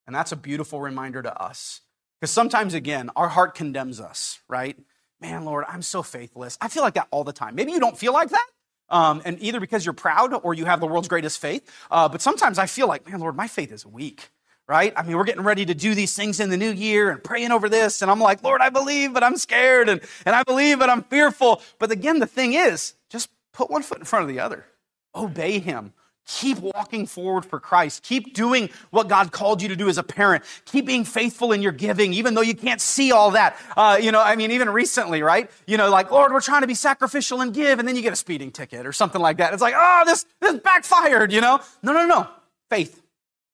And 0.06 0.14
that's 0.14 0.34
a 0.34 0.36
beautiful 0.36 0.82
reminder 0.82 1.22
to 1.22 1.42
us. 1.42 1.80
Because 2.20 2.32
sometimes, 2.32 2.74
again, 2.74 3.10
our 3.16 3.28
heart 3.28 3.56
condemns 3.56 4.00
us, 4.00 4.40
right? 4.48 4.78
Man, 5.22 5.46
Lord, 5.46 5.66
I'm 5.68 5.82
so 5.82 6.04
faithless. 6.04 6.58
I 6.62 6.68
feel 6.68 6.84
like 6.84 6.96
that 6.96 7.08
all 7.12 7.24
the 7.24 7.34
time. 7.34 7.56
Maybe 7.56 7.72
you 7.72 7.80
don't 7.80 7.98
feel 7.98 8.14
like 8.14 8.30
that, 8.30 8.48
um, 8.90 9.22
and 9.26 9.42
either 9.42 9.60
because 9.60 9.86
you're 9.86 9.94
proud 9.94 10.34
or 10.34 10.54
you 10.54 10.66
have 10.66 10.80
the 10.80 10.88
world's 10.88 11.08
greatest 11.08 11.40
faith. 11.40 11.70
Uh, 11.90 12.10
but 12.10 12.22
sometimes 12.22 12.58
I 12.58 12.66
feel 12.66 12.88
like, 12.88 13.10
man, 13.10 13.20
Lord, 13.20 13.36
my 13.36 13.48
faith 13.48 13.72
is 13.72 13.86
weak 13.86 14.30
right? 14.68 14.94
I 14.96 15.04
mean, 15.04 15.16
we're 15.16 15.26
getting 15.26 15.44
ready 15.44 15.66
to 15.66 15.76
do 15.76 15.94
these 15.94 16.16
things 16.16 16.40
in 16.40 16.50
the 16.50 16.58
new 16.58 16.72
year 16.72 17.12
and 17.12 17.24
praying 17.24 17.52
over 17.52 17.70
this. 17.70 18.02
And 18.02 18.10
I'm 18.10 18.20
like, 18.20 18.44
Lord, 18.44 18.62
I 18.62 18.70
believe, 18.70 19.14
but 19.14 19.24
I'm 19.24 19.38
scared. 19.38 19.90
And, 19.90 20.02
and 20.26 20.36
I 20.36 20.44
believe, 20.44 20.80
but 20.80 20.90
I'm 20.90 21.04
fearful. 21.04 21.62
But 21.80 21.92
again, 21.92 22.20
the 22.20 22.26
thing 22.26 22.54
is, 22.54 22.96
just 23.10 23.30
put 23.54 23.70
one 23.70 23.84
foot 23.84 24.00
in 24.00 24.06
front 24.06 24.24
of 24.24 24.30
the 24.30 24.40
other. 24.40 24.66
Obey 25.14 25.60
him. 25.60 25.94
Keep 26.28 26.58
walking 26.60 27.06
forward 27.06 27.46
for 27.46 27.60
Christ. 27.60 28.02
Keep 28.02 28.34
doing 28.34 28.70
what 28.90 29.08
God 29.08 29.32
called 29.32 29.62
you 29.62 29.68
to 29.70 29.76
do 29.76 29.88
as 29.88 30.00
a 30.00 30.04
parent. 30.04 30.44
Keep 30.66 30.88
being 30.88 31.04
faithful 31.04 31.52
in 31.52 31.62
your 31.62 31.72
giving, 31.72 32.14
even 32.14 32.34
though 32.34 32.42
you 32.42 32.56
can't 32.56 32.82
see 32.82 33.12
all 33.12 33.32
that. 33.32 33.56
Uh, 33.78 34.00
you 34.02 34.12
know, 34.12 34.22
I 34.22 34.36
mean, 34.36 34.52
even 34.52 34.70
recently, 34.70 35.22
right? 35.22 35.52
You 35.68 35.78
know, 35.78 35.90
like, 35.92 36.10
Lord, 36.10 36.32
we're 36.32 36.42
trying 36.42 36.62
to 36.62 36.68
be 36.68 36.74
sacrificial 36.74 37.42
and 37.42 37.54
give, 37.54 37.78
and 37.78 37.88
then 37.88 37.96
you 37.96 38.02
get 38.02 38.14
a 38.14 38.16
speeding 38.16 38.52
ticket 38.52 38.88
or 38.88 38.92
something 38.92 39.22
like 39.22 39.38
that. 39.38 39.54
It's 39.54 39.62
like, 39.62 39.76
oh, 39.78 40.04
this, 40.06 40.26
this 40.42 40.60
backfired, 40.60 41.32
you 41.32 41.42
know? 41.42 41.60
No, 41.84 41.94
no, 41.94 42.08
no. 42.08 42.28
Faith. 42.72 43.04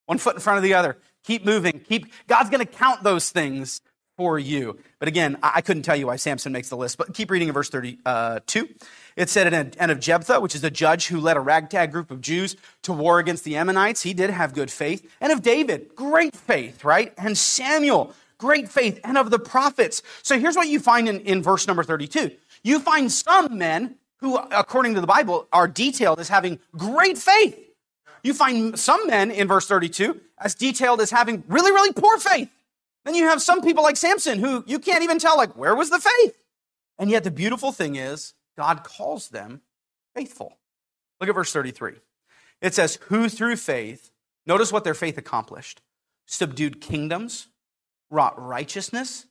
One 0.05 0.17
foot 0.17 0.35
in 0.35 0.41
front 0.41 0.57
of 0.57 0.63
the 0.63 0.73
other. 0.73 0.97
Keep 1.25 1.45
moving. 1.45 1.81
Keep, 1.81 2.11
God's 2.27 2.49
going 2.49 2.65
to 2.65 2.71
count 2.71 3.03
those 3.03 3.29
things 3.29 3.81
for 4.17 4.37
you. 4.37 4.77
But 4.99 5.07
again, 5.07 5.37
I 5.41 5.61
couldn't 5.61 5.83
tell 5.83 5.95
you 5.95 6.07
why 6.07 6.15
Samson 6.15 6.51
makes 6.51 6.69
the 6.69 6.77
list, 6.77 6.97
but 6.97 7.13
keep 7.13 7.31
reading 7.31 7.47
in 7.47 7.53
verse 7.53 7.69
32. 7.69 7.99
Uh, 8.05 8.39
it 9.15 9.29
said, 9.29 9.53
and 9.53 9.91
of 9.91 9.99
Jephthah, 9.99 10.39
which 10.39 10.55
is 10.55 10.63
a 10.63 10.69
judge 10.69 11.07
who 11.07 11.19
led 11.19 11.37
a 11.37 11.39
ragtag 11.39 11.91
group 11.91 12.11
of 12.11 12.21
Jews 12.21 12.55
to 12.83 12.93
war 12.93 13.19
against 13.19 13.43
the 13.43 13.55
Ammonites. 13.55 14.03
He 14.03 14.13
did 14.13 14.29
have 14.29 14.53
good 14.53 14.71
faith. 14.71 15.09
And 15.19 15.31
of 15.31 15.41
David, 15.41 15.95
great 15.95 16.35
faith, 16.35 16.83
right? 16.83 17.13
And 17.17 17.37
Samuel, 17.37 18.13
great 18.37 18.69
faith. 18.69 18.99
And 19.03 19.17
of 19.17 19.29
the 19.31 19.39
prophets. 19.39 20.01
So 20.23 20.39
here's 20.39 20.55
what 20.55 20.67
you 20.67 20.79
find 20.79 21.09
in, 21.09 21.19
in 21.21 21.43
verse 21.43 21.67
number 21.67 21.83
32. 21.83 22.31
You 22.63 22.79
find 22.79 23.11
some 23.11 23.57
men 23.57 23.95
who, 24.17 24.37
according 24.37 24.93
to 24.95 25.01
the 25.01 25.07
Bible, 25.07 25.47
are 25.51 25.67
detailed 25.67 26.19
as 26.19 26.29
having 26.29 26.59
great 26.77 27.17
faith. 27.17 27.57
You 28.23 28.33
find 28.33 28.77
some 28.77 29.07
men 29.07 29.31
in 29.31 29.47
verse 29.47 29.67
32 29.67 30.19
as 30.37 30.55
detailed 30.55 31.01
as 31.01 31.11
having 31.11 31.43
really, 31.47 31.71
really 31.71 31.91
poor 31.91 32.17
faith. 32.17 32.49
Then 33.05 33.15
you 33.15 33.25
have 33.25 33.41
some 33.41 33.61
people 33.61 33.83
like 33.83 33.97
Samson 33.97 34.39
who 34.39 34.63
you 34.67 34.79
can't 34.79 35.03
even 35.03 35.19
tell, 35.19 35.37
like, 35.37 35.57
where 35.57 35.75
was 35.75 35.89
the 35.89 35.99
faith? 35.99 36.43
And 36.99 37.09
yet 37.09 37.23
the 37.23 37.31
beautiful 37.31 37.71
thing 37.71 37.95
is, 37.95 38.33
God 38.57 38.83
calls 38.83 39.29
them 39.29 39.61
faithful. 40.13 40.57
Look 41.19 41.29
at 41.29 41.35
verse 41.35 41.51
33. 41.51 41.93
It 42.61 42.73
says, 42.73 42.99
Who 43.07 43.27
through 43.27 43.55
faith, 43.55 44.11
notice 44.45 44.71
what 44.71 44.83
their 44.83 44.93
faith 44.93 45.17
accomplished 45.17 45.81
subdued 46.27 46.79
kingdoms, 46.79 47.47
wrought 48.09 48.41
righteousness, 48.41 49.25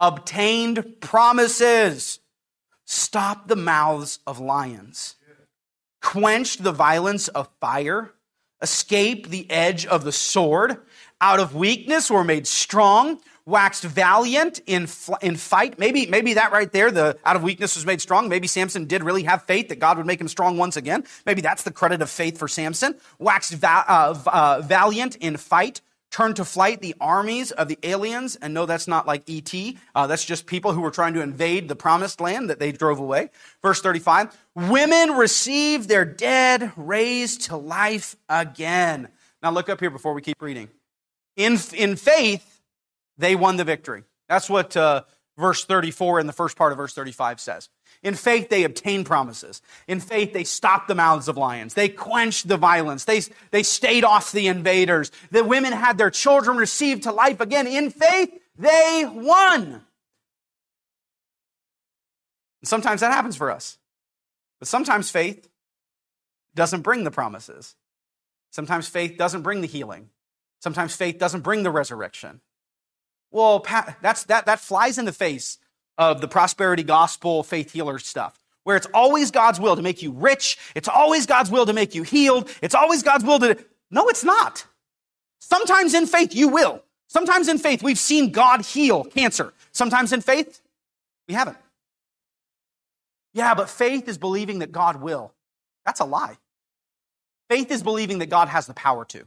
obtained 0.00 1.00
promises, 1.00 2.18
stopped 2.84 3.48
the 3.48 3.56
mouths 3.56 4.18
of 4.26 4.40
lions, 4.40 5.14
quenched 6.02 6.62
the 6.62 6.72
violence 6.72 7.28
of 7.28 7.48
fire, 7.60 8.12
escaped 8.60 9.30
the 9.30 9.48
edge 9.50 9.86
of 9.86 10.04
the 10.04 10.12
sword, 10.12 10.78
out 11.20 11.40
of 11.40 11.54
weakness 11.54 12.10
were 12.10 12.24
made 12.24 12.46
strong, 12.46 13.18
waxed 13.46 13.84
valiant 13.84 14.60
in, 14.66 14.86
in 15.22 15.36
fight. 15.36 15.78
Maybe, 15.78 16.06
maybe 16.06 16.34
that 16.34 16.52
right 16.52 16.70
there, 16.70 16.90
the 16.90 17.18
out 17.24 17.36
of 17.36 17.42
weakness 17.42 17.76
was 17.76 17.86
made 17.86 18.00
strong. 18.00 18.28
Maybe 18.28 18.46
Samson 18.46 18.86
did 18.86 19.02
really 19.02 19.22
have 19.24 19.44
faith 19.44 19.68
that 19.68 19.78
God 19.78 19.96
would 19.96 20.06
make 20.06 20.20
him 20.20 20.28
strong 20.28 20.56
once 20.56 20.76
again. 20.76 21.04
Maybe 21.26 21.40
that's 21.40 21.62
the 21.62 21.70
credit 21.70 22.02
of 22.02 22.10
faith 22.10 22.38
for 22.38 22.48
Samson. 22.48 22.96
Waxed 23.18 23.54
va- 23.54 23.84
uh, 23.88 24.18
uh, 24.26 24.62
valiant 24.64 25.16
in 25.16 25.36
fight, 25.36 25.80
turned 26.10 26.36
to 26.36 26.44
flight 26.44 26.80
the 26.80 26.94
armies 27.00 27.50
of 27.50 27.68
the 27.68 27.78
aliens. 27.82 28.36
And 28.36 28.54
no, 28.54 28.66
that's 28.66 28.86
not 28.86 29.06
like 29.06 29.22
E.T. 29.26 29.78
Uh, 29.94 30.06
that's 30.06 30.24
just 30.24 30.46
people 30.46 30.72
who 30.72 30.80
were 30.80 30.92
trying 30.92 31.14
to 31.14 31.22
invade 31.22 31.68
the 31.68 31.76
promised 31.76 32.20
land 32.20 32.50
that 32.50 32.60
they 32.60 32.70
drove 32.70 33.00
away. 33.00 33.30
Verse 33.62 33.80
35 33.80 34.36
Women 34.54 35.12
received 35.12 35.88
their 35.88 36.04
dead 36.04 36.72
raised 36.76 37.42
to 37.46 37.56
life 37.56 38.16
again. 38.28 39.08
Now 39.42 39.50
look 39.50 39.68
up 39.68 39.80
here 39.80 39.90
before 39.90 40.14
we 40.14 40.22
keep 40.22 40.40
reading. 40.40 40.68
In, 41.36 41.58
in 41.74 41.96
faith, 41.96 42.60
they 43.18 43.36
won 43.36 43.56
the 43.56 43.64
victory. 43.64 44.04
That's 44.28 44.48
what 44.48 44.76
uh, 44.76 45.02
verse 45.36 45.64
34 45.64 46.20
and 46.20 46.28
the 46.28 46.32
first 46.32 46.56
part 46.56 46.72
of 46.72 46.78
verse 46.78 46.94
35 46.94 47.40
says. 47.40 47.68
In 48.02 48.14
faith, 48.14 48.48
they 48.50 48.64
obtained 48.64 49.06
promises. 49.06 49.62
In 49.88 50.00
faith, 50.00 50.32
they 50.32 50.44
stopped 50.44 50.88
the 50.88 50.94
mouths 50.94 51.28
of 51.28 51.36
lions. 51.36 51.74
They 51.74 51.88
quenched 51.88 52.48
the 52.48 52.56
violence. 52.56 53.04
They, 53.04 53.22
they 53.50 53.62
stayed 53.62 54.04
off 54.04 54.32
the 54.32 54.48
invaders. 54.48 55.10
The 55.30 55.44
women 55.44 55.72
had 55.72 55.96
their 55.96 56.10
children 56.10 56.56
received 56.56 57.04
to 57.04 57.12
life 57.12 57.40
again. 57.40 57.66
In 57.66 57.90
faith, 57.90 58.30
they 58.58 59.08
won. 59.10 59.82
And 62.60 62.68
sometimes 62.68 63.00
that 63.00 63.12
happens 63.12 63.36
for 63.36 63.50
us. 63.50 63.78
But 64.58 64.68
sometimes 64.68 65.10
faith 65.10 65.48
doesn't 66.54 66.82
bring 66.82 67.04
the 67.04 67.10
promises. 67.10 67.74
Sometimes 68.50 68.88
faith 68.88 69.16
doesn't 69.18 69.42
bring 69.42 69.60
the 69.60 69.66
healing. 69.66 70.10
Sometimes 70.64 70.96
faith 70.96 71.18
doesn't 71.18 71.42
bring 71.42 71.62
the 71.62 71.70
resurrection. 71.70 72.40
Well, 73.30 73.66
that's, 74.00 74.24
that, 74.24 74.46
that 74.46 74.60
flies 74.60 74.96
in 74.96 75.04
the 75.04 75.12
face 75.12 75.58
of 75.98 76.22
the 76.22 76.26
prosperity 76.26 76.82
gospel, 76.82 77.42
faith 77.42 77.72
healer 77.72 77.98
stuff, 77.98 78.42
where 78.62 78.74
it's 78.74 78.86
always 78.94 79.30
God's 79.30 79.60
will 79.60 79.76
to 79.76 79.82
make 79.82 80.00
you 80.00 80.10
rich. 80.10 80.56
It's 80.74 80.88
always 80.88 81.26
God's 81.26 81.50
will 81.50 81.66
to 81.66 81.74
make 81.74 81.94
you 81.94 82.02
healed. 82.02 82.48
It's 82.62 82.74
always 82.74 83.02
God's 83.02 83.24
will 83.24 83.38
to. 83.40 83.58
No, 83.90 84.08
it's 84.08 84.24
not. 84.24 84.64
Sometimes 85.38 85.92
in 85.92 86.06
faith, 86.06 86.34
you 86.34 86.48
will. 86.48 86.82
Sometimes 87.08 87.48
in 87.48 87.58
faith, 87.58 87.82
we've 87.82 87.98
seen 87.98 88.32
God 88.32 88.64
heal 88.64 89.04
cancer. 89.04 89.52
Sometimes 89.70 90.14
in 90.14 90.22
faith, 90.22 90.62
we 91.28 91.34
haven't. 91.34 91.58
Yeah, 93.34 93.52
but 93.52 93.68
faith 93.68 94.08
is 94.08 94.16
believing 94.16 94.60
that 94.60 94.72
God 94.72 95.02
will. 95.02 95.34
That's 95.84 96.00
a 96.00 96.06
lie. 96.06 96.38
Faith 97.50 97.70
is 97.70 97.82
believing 97.82 98.20
that 98.20 98.30
God 98.30 98.48
has 98.48 98.66
the 98.66 98.72
power 98.72 99.04
to, 99.04 99.26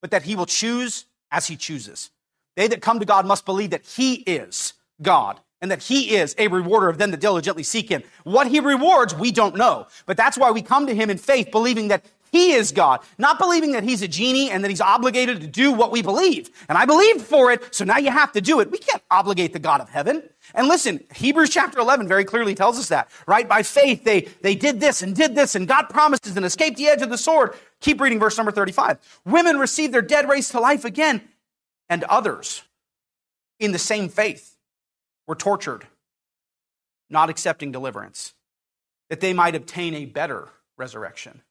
but 0.00 0.10
that 0.10 0.22
he 0.22 0.36
will 0.36 0.46
choose 0.46 1.06
as 1.30 1.46
he 1.46 1.56
chooses. 1.56 2.10
They 2.58 2.66
that 2.66 2.82
come 2.82 2.98
to 2.98 3.06
God 3.06 3.24
must 3.24 3.44
believe 3.44 3.70
that 3.70 3.86
He 3.86 4.14
is 4.14 4.72
God 5.00 5.38
and 5.62 5.70
that 5.70 5.80
He 5.80 6.16
is 6.16 6.34
a 6.38 6.48
rewarder 6.48 6.88
of 6.88 6.98
them 6.98 7.12
that 7.12 7.20
diligently 7.20 7.62
seek 7.62 7.88
Him. 7.88 8.02
What 8.24 8.48
He 8.48 8.58
rewards, 8.58 9.14
we 9.14 9.30
don't 9.30 9.54
know. 9.54 9.86
But 10.06 10.16
that's 10.16 10.36
why 10.36 10.50
we 10.50 10.60
come 10.60 10.88
to 10.88 10.94
Him 10.94 11.08
in 11.08 11.18
faith, 11.18 11.52
believing 11.52 11.86
that 11.86 12.04
He 12.30 12.52
is 12.52 12.72
God, 12.72 13.00
not 13.18 13.38
believing 13.38 13.72
that 13.72 13.84
He's 13.84 14.02
a 14.02 14.08
genie 14.08 14.50
and 14.50 14.62
that 14.64 14.68
He's 14.68 14.80
obligated 14.80 15.40
to 15.40 15.46
do 15.46 15.72
what 15.72 15.90
we 15.90 16.02
believe. 16.02 16.50
And 16.68 16.76
I 16.76 16.84
believed 16.84 17.22
for 17.22 17.50
it, 17.50 17.74
so 17.74 17.84
now 17.84 17.98
you 17.98 18.10
have 18.10 18.32
to 18.32 18.40
do 18.40 18.60
it. 18.60 18.70
We 18.70 18.78
can't 18.78 19.02
obligate 19.10 19.52
the 19.52 19.58
God 19.58 19.80
of 19.80 19.88
heaven. 19.88 20.22
And 20.54 20.68
listen, 20.68 21.04
Hebrews 21.14 21.50
chapter 21.50 21.78
11 21.78 22.08
very 22.08 22.24
clearly 22.24 22.54
tells 22.54 22.78
us 22.78 22.88
that, 22.88 23.10
right? 23.26 23.48
By 23.48 23.62
faith, 23.62 24.04
they, 24.04 24.28
they 24.42 24.54
did 24.54 24.80
this 24.80 25.02
and 25.02 25.14
did 25.14 25.34
this, 25.34 25.54
and 25.54 25.68
God 25.68 25.88
promises 25.88 26.36
and 26.36 26.44
escaped 26.44 26.76
the 26.76 26.88
edge 26.88 27.02
of 27.02 27.10
the 27.10 27.18
sword. 27.18 27.54
Keep 27.80 28.00
reading 28.00 28.18
verse 28.18 28.36
number 28.36 28.52
35. 28.52 28.98
Women 29.24 29.58
received 29.58 29.94
their 29.94 30.02
dead 30.02 30.28
raised 30.28 30.50
to 30.52 30.60
life 30.60 30.84
again 30.84 31.22
and 31.88 32.04
others 32.04 32.62
in 33.58 33.72
the 33.72 33.78
same 33.78 34.08
faith 34.08 34.56
were 35.26 35.34
tortured, 35.34 35.86
not 37.10 37.30
accepting 37.30 37.72
deliverance, 37.72 38.34
that 39.10 39.20
they 39.20 39.32
might 39.32 39.54
obtain 39.54 39.94
a 39.94 40.06
better 40.06 40.48
resurrection. 40.76 41.42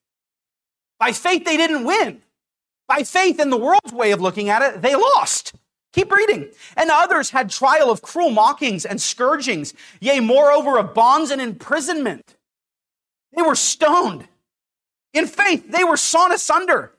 By 0.98 1.12
faith, 1.12 1.44
they 1.44 1.56
didn't 1.56 1.84
win. 1.84 2.22
By 2.88 3.02
faith, 3.02 3.38
in 3.38 3.50
the 3.50 3.56
world's 3.56 3.92
way 3.92 4.12
of 4.12 4.20
looking 4.20 4.48
at 4.48 4.62
it, 4.62 4.82
they 4.82 4.94
lost. 4.94 5.54
Keep 5.92 6.12
reading. 6.12 6.50
And 6.76 6.90
others 6.90 7.30
had 7.30 7.50
trial 7.50 7.90
of 7.90 8.02
cruel 8.02 8.30
mockings 8.30 8.84
and 8.84 9.00
scourgings, 9.00 9.74
yea, 10.00 10.20
moreover, 10.20 10.78
of 10.78 10.94
bonds 10.94 11.30
and 11.30 11.40
imprisonment. 11.40 12.36
They 13.34 13.42
were 13.42 13.54
stoned. 13.54 14.26
In 15.12 15.26
faith, 15.26 15.70
they 15.70 15.84
were 15.84 15.96
sawn 15.96 16.32
asunder, 16.32 16.92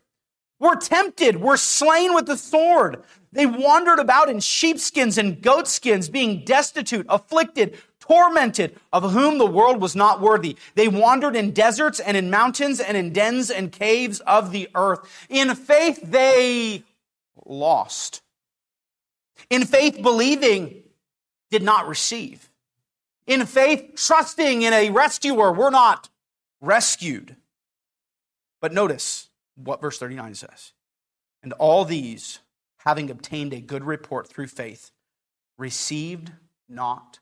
were 0.59 0.75
tempted, 0.75 1.41
were 1.41 1.57
slain 1.57 2.13
with 2.13 2.25
the 2.25 2.37
sword. 2.37 3.03
They 3.31 3.45
wandered 3.45 3.99
about 3.99 4.29
in 4.29 4.39
sheepskins 4.39 5.17
and 5.17 5.41
goatskins, 5.41 6.09
being 6.09 6.43
destitute, 6.43 7.05
afflicted, 7.09 7.77
tormented, 8.09 8.75
of 8.91 9.11
whom 9.11 9.37
the 9.37 9.45
world 9.45 9.79
was 9.79 9.95
not 9.95 10.19
worthy. 10.19 10.57
They 10.73 10.87
wandered 10.87 11.35
in 11.35 11.51
deserts 11.51 11.99
and 11.99 12.17
in 12.17 12.31
mountains 12.31 12.79
and 12.79 12.97
in 12.97 13.13
dens 13.13 13.51
and 13.51 13.71
caves 13.71 14.19
of 14.21 14.51
the 14.51 14.67
earth. 14.73 14.99
In 15.29 15.53
faith, 15.53 15.99
they 16.03 16.83
lost. 17.45 18.21
In 19.49 19.65
faith, 19.65 20.01
believing 20.01 20.83
did 21.51 21.63
not 21.63 21.87
receive. 21.87 22.49
in 23.27 23.45
faith, 23.45 23.91
trusting 23.95 24.63
in 24.63 24.73
a 24.73 24.89
rescuer. 24.89 25.53
We're 25.53 25.69
not 25.69 26.09
rescued. 26.61 27.35
But 28.59 28.73
notice 28.73 29.29
what 29.55 29.81
verse 29.81 29.99
39 29.99 30.33
says. 30.33 30.73
And 31.43 31.53
all 31.53 31.85
these, 31.85 32.39
having 32.79 33.11
obtained 33.11 33.53
a 33.53 33.61
good 33.61 33.83
report 33.83 34.27
through 34.27 34.47
faith, 34.47 34.89
received 35.59 36.31
not 36.67 37.19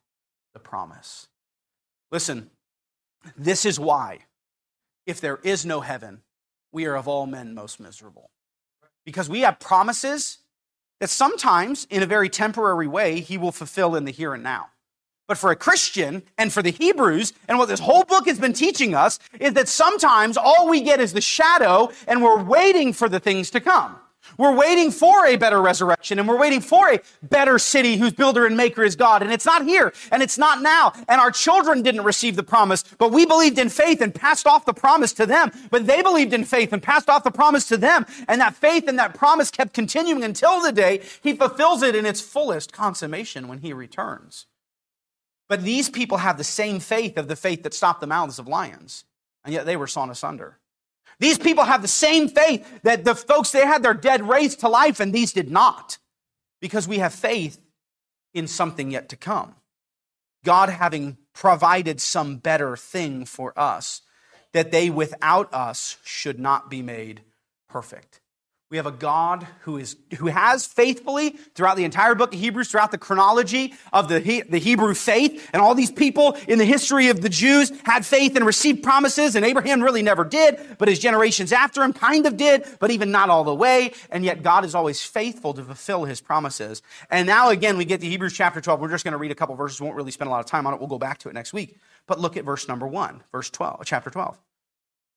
the 0.58 0.70
promise. 0.70 1.28
Listen, 2.12 2.50
this 3.38 3.64
is 3.64 3.80
why, 3.80 4.20
if 5.06 5.22
there 5.22 5.40
is 5.44 5.68
no 5.68 5.82
heaven, 5.82 6.22
we 6.72 6.88
are 6.88 6.96
of 6.96 7.08
all 7.08 7.28
men 7.28 7.54
most 7.54 7.80
miserable. 7.80 8.32
Because 9.06 9.30
we 9.30 9.42
have 9.42 9.60
promises 9.60 10.40
that 11.00 11.12
sometimes, 11.12 11.86
in 11.92 12.02
a 12.02 12.08
very 12.08 12.28
temporary 12.28 12.88
way, 12.88 13.20
he 13.20 13.38
will 13.38 13.52
fulfill 13.52 13.96
in 13.96 14.06
the 14.06 14.12
here 14.12 14.34
and 14.34 14.42
now. 14.42 14.70
But 15.28 15.38
for 15.38 15.52
a 15.52 15.56
Christian 15.56 16.24
and 16.40 16.52
for 16.52 16.64
the 16.64 16.72
Hebrews, 16.72 17.34
and 17.48 17.60
what 17.60 17.68
this 17.68 17.82
whole 17.82 18.04
book 18.04 18.26
has 18.26 18.40
been 18.40 18.54
teaching 18.54 18.96
us, 18.96 19.20
is 19.40 19.54
that 19.54 19.68
sometimes 19.68 20.38
all 20.38 20.68
we 20.68 20.82
get 20.82 21.00
is 21.00 21.14
the 21.14 21.22
shadow 21.22 21.92
and 22.08 22.24
we're 22.24 22.42
waiting 22.42 22.94
for 22.94 23.08
the 23.08 23.20
things 23.20 23.52
to 23.52 23.60
come. 23.60 23.96
We're 24.38 24.56
waiting 24.56 24.92
for 24.92 25.26
a 25.26 25.36
better 25.36 25.62
resurrection 25.62 26.20
and 26.20 26.28
we're 26.28 26.38
waiting 26.38 26.62
for 26.62 26.90
a 26.90 27.00
better 27.24 27.60
city 27.60 27.98
whose 27.98 28.14
builder 28.14 28.46
and 28.46 28.58
maker 28.58 28.84
is 28.84 28.96
God. 28.96 29.22
And 29.22 29.32
it's 29.32 29.46
not 29.46 29.66
here 29.66 29.94
and 30.12 30.22
it's 30.24 30.38
not 30.38 30.62
now. 30.62 30.94
And 31.08 31.22
our 31.22 31.32
children 31.32 31.82
didn't 31.82 32.04
receive 32.04 32.36
the 32.36 32.44
promise, 32.44 32.84
but 32.98 33.12
we 33.12 33.26
believed 33.26 33.60
in 33.60 33.70
faith 33.70 34.02
and 34.02 34.14
passed 34.14 34.48
off 34.48 34.66
the 34.66 34.74
promise 34.74 35.14
to 35.14 35.26
them. 35.26 35.52
But 35.70 35.88
they 35.88 36.02
believed 36.02 36.34
in 36.34 36.44
faith 36.44 36.74
and 36.74 36.82
passed 36.82 37.10
off 37.10 37.24
the 37.24 37.32
promise 37.32 37.68
to 37.70 37.78
them. 37.78 38.06
And 38.28 38.42
that 38.42 38.56
faith 38.56 38.88
and 38.88 39.00
that 39.00 39.14
promise 39.14 39.52
kept 39.52 39.74
continuing 39.74 40.24
until 40.24 40.62
the 40.62 40.72
day 40.72 41.02
he 41.22 41.34
fulfills 41.34 41.84
it 41.84 41.96
in 41.96 42.06
its 42.06 42.22
fullest 42.22 42.74
consummation 42.74 43.48
when 43.48 43.60
he 43.60 43.74
returns. 43.74 44.48
But 45.48 45.64
these 45.64 45.90
people 45.90 46.18
have 46.18 46.38
the 46.38 46.44
same 46.44 46.80
faith 46.80 47.18
of 47.18 47.28
the 47.28 47.36
faith 47.36 47.64
that 47.64 47.74
stopped 47.74 48.02
the 48.02 48.08
mouths 48.08 48.40
of 48.40 48.48
lions, 48.48 49.06
and 49.46 49.54
yet 49.54 49.66
they 49.66 49.78
were 49.78 49.88
sawn 49.88 50.10
asunder. 50.10 50.58
These 51.20 51.40
people 51.40 51.64
have 51.64 51.82
the 51.82 51.88
same 51.88 52.30
faith 52.30 52.82
that 52.84 53.04
the 53.04 53.16
folks, 53.16 53.52
they 53.52 53.66
had 53.66 53.82
their 53.84 53.94
dead 53.94 54.28
raised 54.28 54.60
to 54.60 54.70
life, 54.70 55.00
and 55.00 55.12
these 55.12 55.34
did 55.34 55.50
not, 55.50 55.98
because 56.62 56.88
we 56.88 57.00
have 57.00 57.14
faith 57.14 57.60
in 58.34 58.48
something 58.48 58.92
yet 58.92 59.10
to 59.10 59.16
come. 59.16 59.56
God 60.44 60.70
having 60.70 61.18
provided 61.34 62.00
some 62.00 62.38
better 62.38 62.78
thing 62.78 63.26
for 63.26 63.58
us, 63.58 64.02
that 64.54 64.72
they 64.72 64.90
without 64.90 65.54
us 65.54 65.98
should 66.04 66.40
not 66.40 66.70
be 66.70 66.82
made 66.82 67.22
perfect. 67.68 68.22
We 68.70 68.76
have 68.76 68.86
a 68.86 68.92
God 68.92 69.48
who, 69.62 69.78
is, 69.78 69.96
who 70.18 70.28
has 70.28 70.66
faithfully 70.66 71.30
throughout 71.56 71.78
the 71.78 71.86
entire 71.86 72.16
book 72.16 72.34
of 72.34 72.40
Hebrews, 72.40 72.70
throughout 72.70 72.92
the 72.92 72.98
chronology 72.98 73.74
of 73.94 74.10
the, 74.10 74.20
the 74.50 74.58
Hebrew 74.58 74.94
faith, 74.94 75.50
and 75.54 75.62
all 75.62 75.74
these 75.74 75.92
people 75.92 76.36
in 76.50 76.60
the 76.60 76.66
history 76.66 77.08
of 77.08 77.22
the 77.22 77.30
Jews 77.30 77.72
had 77.86 78.06
faith 78.06 78.36
and 78.36 78.46
received 78.46 78.84
promises, 78.84 79.38
and 79.38 79.46
Abraham 79.46 79.82
really 79.82 80.02
never 80.02 80.26
did, 80.26 80.60
but 80.80 80.90
his 80.90 81.00
generations 81.00 81.54
after 81.54 81.82
him 81.82 81.94
kind 81.94 82.26
of 82.26 82.36
did, 82.36 82.66
but 82.80 82.92
even 82.92 83.10
not 83.10 83.30
all 83.30 83.46
the 83.46 83.56
way, 83.56 83.94
and 84.10 84.26
yet 84.26 84.44
God 84.44 84.66
is 84.66 84.76
always 84.76 85.02
faithful 85.02 85.54
to 85.54 85.64
fulfill 85.64 86.04
his 86.04 86.20
promises. 86.20 86.82
And 87.10 87.26
now 87.26 87.50
again, 87.50 87.78
we 87.78 87.86
get 87.86 88.02
to 88.02 88.08
Hebrews 88.08 88.34
chapter 88.34 88.60
12. 88.60 88.82
We're 88.82 88.90
just 88.90 89.06
going 89.06 89.14
to 89.14 89.18
read 89.18 89.32
a 89.32 89.36
couple 89.36 89.56
verses, 89.56 89.80
we 89.80 89.86
won't 89.86 89.96
really 89.96 90.12
spend 90.12 90.28
a 90.28 90.32
lot 90.32 90.42
of 90.42 90.46
time 90.46 90.68
on 90.68 90.74
it. 90.74 90.82
We'll 90.82 90.90
go 90.90 91.00
back 91.00 91.20
to 91.20 91.30
it 91.30 91.34
next 91.34 91.54
week. 91.54 91.78
But 92.06 92.20
look 92.20 92.36
at 92.36 92.44
verse 92.44 92.68
number 92.68 92.86
1, 92.86 93.24
verse 93.32 93.50
12, 93.50 93.86
chapter 93.86 94.10
12. 94.10 94.38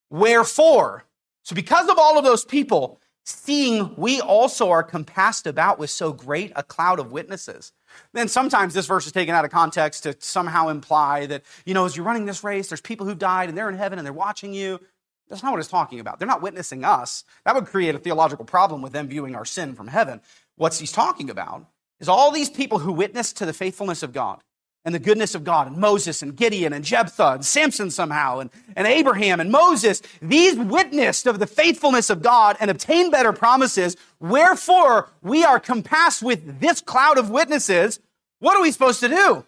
Wherefore, 0.08 1.04
so 1.42 1.56
because 1.56 1.88
of 1.88 1.98
all 1.98 2.16
of 2.16 2.22
those 2.24 2.44
people, 2.44 3.00
seeing 3.30 3.94
we 3.96 4.20
also 4.20 4.70
are 4.70 4.82
compassed 4.82 5.46
about 5.46 5.78
with 5.78 5.90
so 5.90 6.12
great 6.12 6.52
a 6.56 6.62
cloud 6.62 6.98
of 6.98 7.12
witnesses. 7.12 7.72
Then 8.12 8.28
sometimes 8.28 8.74
this 8.74 8.86
verse 8.86 9.06
is 9.06 9.12
taken 9.12 9.34
out 9.34 9.44
of 9.44 9.50
context 9.50 10.04
to 10.04 10.16
somehow 10.18 10.68
imply 10.68 11.26
that, 11.26 11.42
you 11.64 11.74
know, 11.74 11.84
as 11.84 11.96
you're 11.96 12.06
running 12.06 12.26
this 12.26 12.44
race, 12.44 12.68
there's 12.68 12.80
people 12.80 13.06
who've 13.06 13.18
died 13.18 13.48
and 13.48 13.56
they're 13.56 13.68
in 13.68 13.76
heaven 13.76 13.98
and 13.98 14.06
they're 14.06 14.12
watching 14.12 14.54
you. 14.54 14.80
That's 15.28 15.42
not 15.42 15.52
what 15.52 15.60
it's 15.60 15.68
talking 15.68 16.00
about. 16.00 16.18
They're 16.18 16.28
not 16.28 16.42
witnessing 16.42 16.84
us. 16.84 17.24
That 17.44 17.54
would 17.54 17.66
create 17.66 17.94
a 17.94 17.98
theological 17.98 18.44
problem 18.44 18.82
with 18.82 18.92
them 18.92 19.08
viewing 19.08 19.36
our 19.36 19.44
sin 19.44 19.74
from 19.74 19.86
heaven. 19.86 20.20
What 20.56 20.74
he's 20.74 20.92
talking 20.92 21.30
about 21.30 21.66
is 22.00 22.08
all 22.08 22.30
these 22.32 22.50
people 22.50 22.80
who 22.80 22.92
witness 22.92 23.32
to 23.34 23.46
the 23.46 23.52
faithfulness 23.52 24.02
of 24.02 24.12
God 24.12 24.42
and 24.84 24.94
the 24.94 24.98
goodness 24.98 25.34
of 25.34 25.44
God, 25.44 25.66
and 25.66 25.76
Moses 25.76 26.22
and 26.22 26.34
Gideon 26.34 26.72
and 26.72 26.84
Jephthah 26.84 27.34
and 27.34 27.44
Samson 27.44 27.90
somehow, 27.90 28.38
and, 28.38 28.50
and 28.74 28.86
Abraham 28.86 29.38
and 29.38 29.50
Moses, 29.50 30.00
these 30.22 30.56
witnessed 30.56 31.26
of 31.26 31.38
the 31.38 31.46
faithfulness 31.46 32.08
of 32.08 32.22
God 32.22 32.56
and 32.60 32.70
obtained 32.70 33.12
better 33.12 33.32
promises. 33.32 33.96
Wherefore, 34.20 35.10
we 35.22 35.44
are 35.44 35.60
compassed 35.60 36.22
with 36.22 36.60
this 36.60 36.80
cloud 36.80 37.18
of 37.18 37.30
witnesses. 37.30 38.00
What 38.38 38.56
are 38.56 38.62
we 38.62 38.72
supposed 38.72 39.00
to 39.00 39.08
do? 39.08 39.44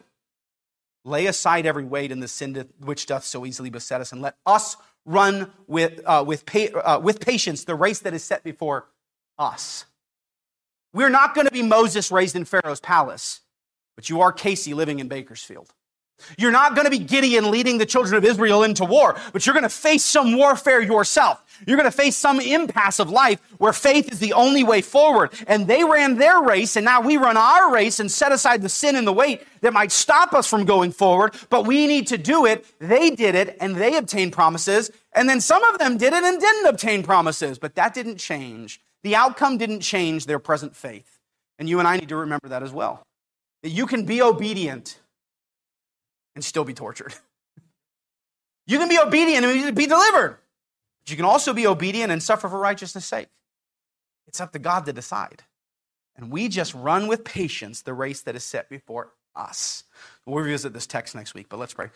Lay 1.04 1.26
aside 1.26 1.64
every 1.64 1.84
weight 1.84 2.12
and 2.12 2.22
the 2.22 2.28
sin 2.28 2.68
which 2.80 3.06
doth 3.06 3.24
so 3.24 3.46
easily 3.46 3.70
beset 3.70 4.02
us, 4.02 4.12
and 4.12 4.20
let 4.20 4.36
us 4.44 4.76
run 5.06 5.50
with, 5.66 6.00
uh, 6.04 6.22
with, 6.26 6.44
pa- 6.44 6.78
uh, 6.78 7.00
with 7.02 7.20
patience 7.20 7.64
the 7.64 7.74
race 7.74 8.00
that 8.00 8.12
is 8.12 8.22
set 8.22 8.44
before 8.44 8.86
us. 9.38 9.86
We're 10.92 11.08
not 11.08 11.34
going 11.34 11.46
to 11.46 11.52
be 11.52 11.62
Moses 11.62 12.12
raised 12.12 12.36
in 12.36 12.44
Pharaoh's 12.44 12.80
palace 12.80 13.40
but 13.96 14.08
you 14.08 14.20
are 14.20 14.32
Casey 14.32 14.74
living 14.74 14.98
in 14.98 15.08
Bakersfield. 15.08 15.72
You're 16.38 16.52
not 16.52 16.74
going 16.74 16.84
to 16.84 16.90
be 16.90 16.98
Gideon 16.98 17.50
leading 17.50 17.78
the 17.78 17.86
children 17.86 18.14
of 18.14 18.24
Israel 18.24 18.62
into 18.62 18.84
war, 18.84 19.16
but 19.32 19.44
you're 19.44 19.54
going 19.54 19.64
to 19.64 19.68
face 19.68 20.04
some 20.04 20.36
warfare 20.36 20.80
yourself. 20.80 21.42
You're 21.66 21.76
going 21.76 21.90
to 21.90 21.96
face 21.96 22.16
some 22.16 22.40
impasse 22.40 22.98
of 22.98 23.10
life 23.10 23.40
where 23.58 23.72
faith 23.72 24.12
is 24.12 24.18
the 24.18 24.32
only 24.32 24.64
way 24.64 24.82
forward. 24.82 25.32
And 25.46 25.66
they 25.66 25.84
ran 25.84 26.16
their 26.16 26.40
race, 26.40 26.76
and 26.76 26.84
now 26.84 27.00
we 27.00 27.16
run 27.16 27.36
our 27.36 27.72
race 27.72 28.00
and 28.00 28.10
set 28.10 28.32
aside 28.32 28.62
the 28.62 28.68
sin 28.68 28.96
and 28.96 29.06
the 29.06 29.12
weight 29.12 29.44
that 29.60 29.72
might 29.72 29.92
stop 29.92 30.32
us 30.32 30.48
from 30.48 30.64
going 30.64 30.92
forward, 30.92 31.34
but 31.50 31.66
we 31.66 31.86
need 31.86 32.06
to 32.08 32.18
do 32.18 32.46
it. 32.46 32.66
They 32.78 33.10
did 33.10 33.34
it, 33.34 33.56
and 33.60 33.76
they 33.76 33.96
obtained 33.96 34.32
promises. 34.32 34.90
And 35.12 35.28
then 35.28 35.40
some 35.40 35.62
of 35.64 35.78
them 35.78 35.98
did 35.98 36.12
it 36.12 36.24
and 36.24 36.40
didn't 36.40 36.66
obtain 36.66 37.02
promises, 37.02 37.58
but 37.58 37.74
that 37.76 37.94
didn't 37.94 38.16
change. 38.16 38.80
The 39.02 39.16
outcome 39.16 39.58
didn't 39.58 39.80
change 39.80 40.26
their 40.26 40.38
present 40.38 40.74
faith. 40.74 41.18
And 41.58 41.68
you 41.68 41.78
and 41.78 41.86
I 41.86 41.96
need 41.96 42.08
to 42.08 42.16
remember 42.16 42.48
that 42.48 42.62
as 42.62 42.72
well 42.72 43.04
that 43.62 43.70
you 43.70 43.86
can 43.86 44.04
be 44.04 44.22
obedient 44.22 44.98
and 46.34 46.44
still 46.44 46.64
be 46.64 46.74
tortured. 46.74 47.14
you 48.66 48.78
can 48.78 48.88
be 48.88 48.98
obedient 48.98 49.44
and 49.44 49.76
be 49.76 49.86
delivered. 49.86 50.38
But 51.00 51.10
you 51.10 51.16
can 51.16 51.24
also 51.24 51.52
be 51.52 51.66
obedient 51.66 52.12
and 52.12 52.22
suffer 52.22 52.48
for 52.48 52.58
righteousness' 52.58 53.06
sake. 53.06 53.28
It's 54.26 54.40
up 54.40 54.52
to 54.52 54.58
God 54.58 54.86
to 54.86 54.92
decide. 54.92 55.42
And 56.16 56.30
we 56.30 56.48
just 56.48 56.74
run 56.74 57.06
with 57.06 57.24
patience 57.24 57.82
the 57.82 57.94
race 57.94 58.22
that 58.22 58.36
is 58.36 58.44
set 58.44 58.68
before 58.68 59.12
us. 59.34 59.84
We'll 60.26 60.44
revisit 60.44 60.72
this 60.72 60.86
text 60.86 61.14
next 61.14 61.34
week, 61.34 61.48
but 61.48 61.58
let's 61.58 61.74
pray. 61.74 61.90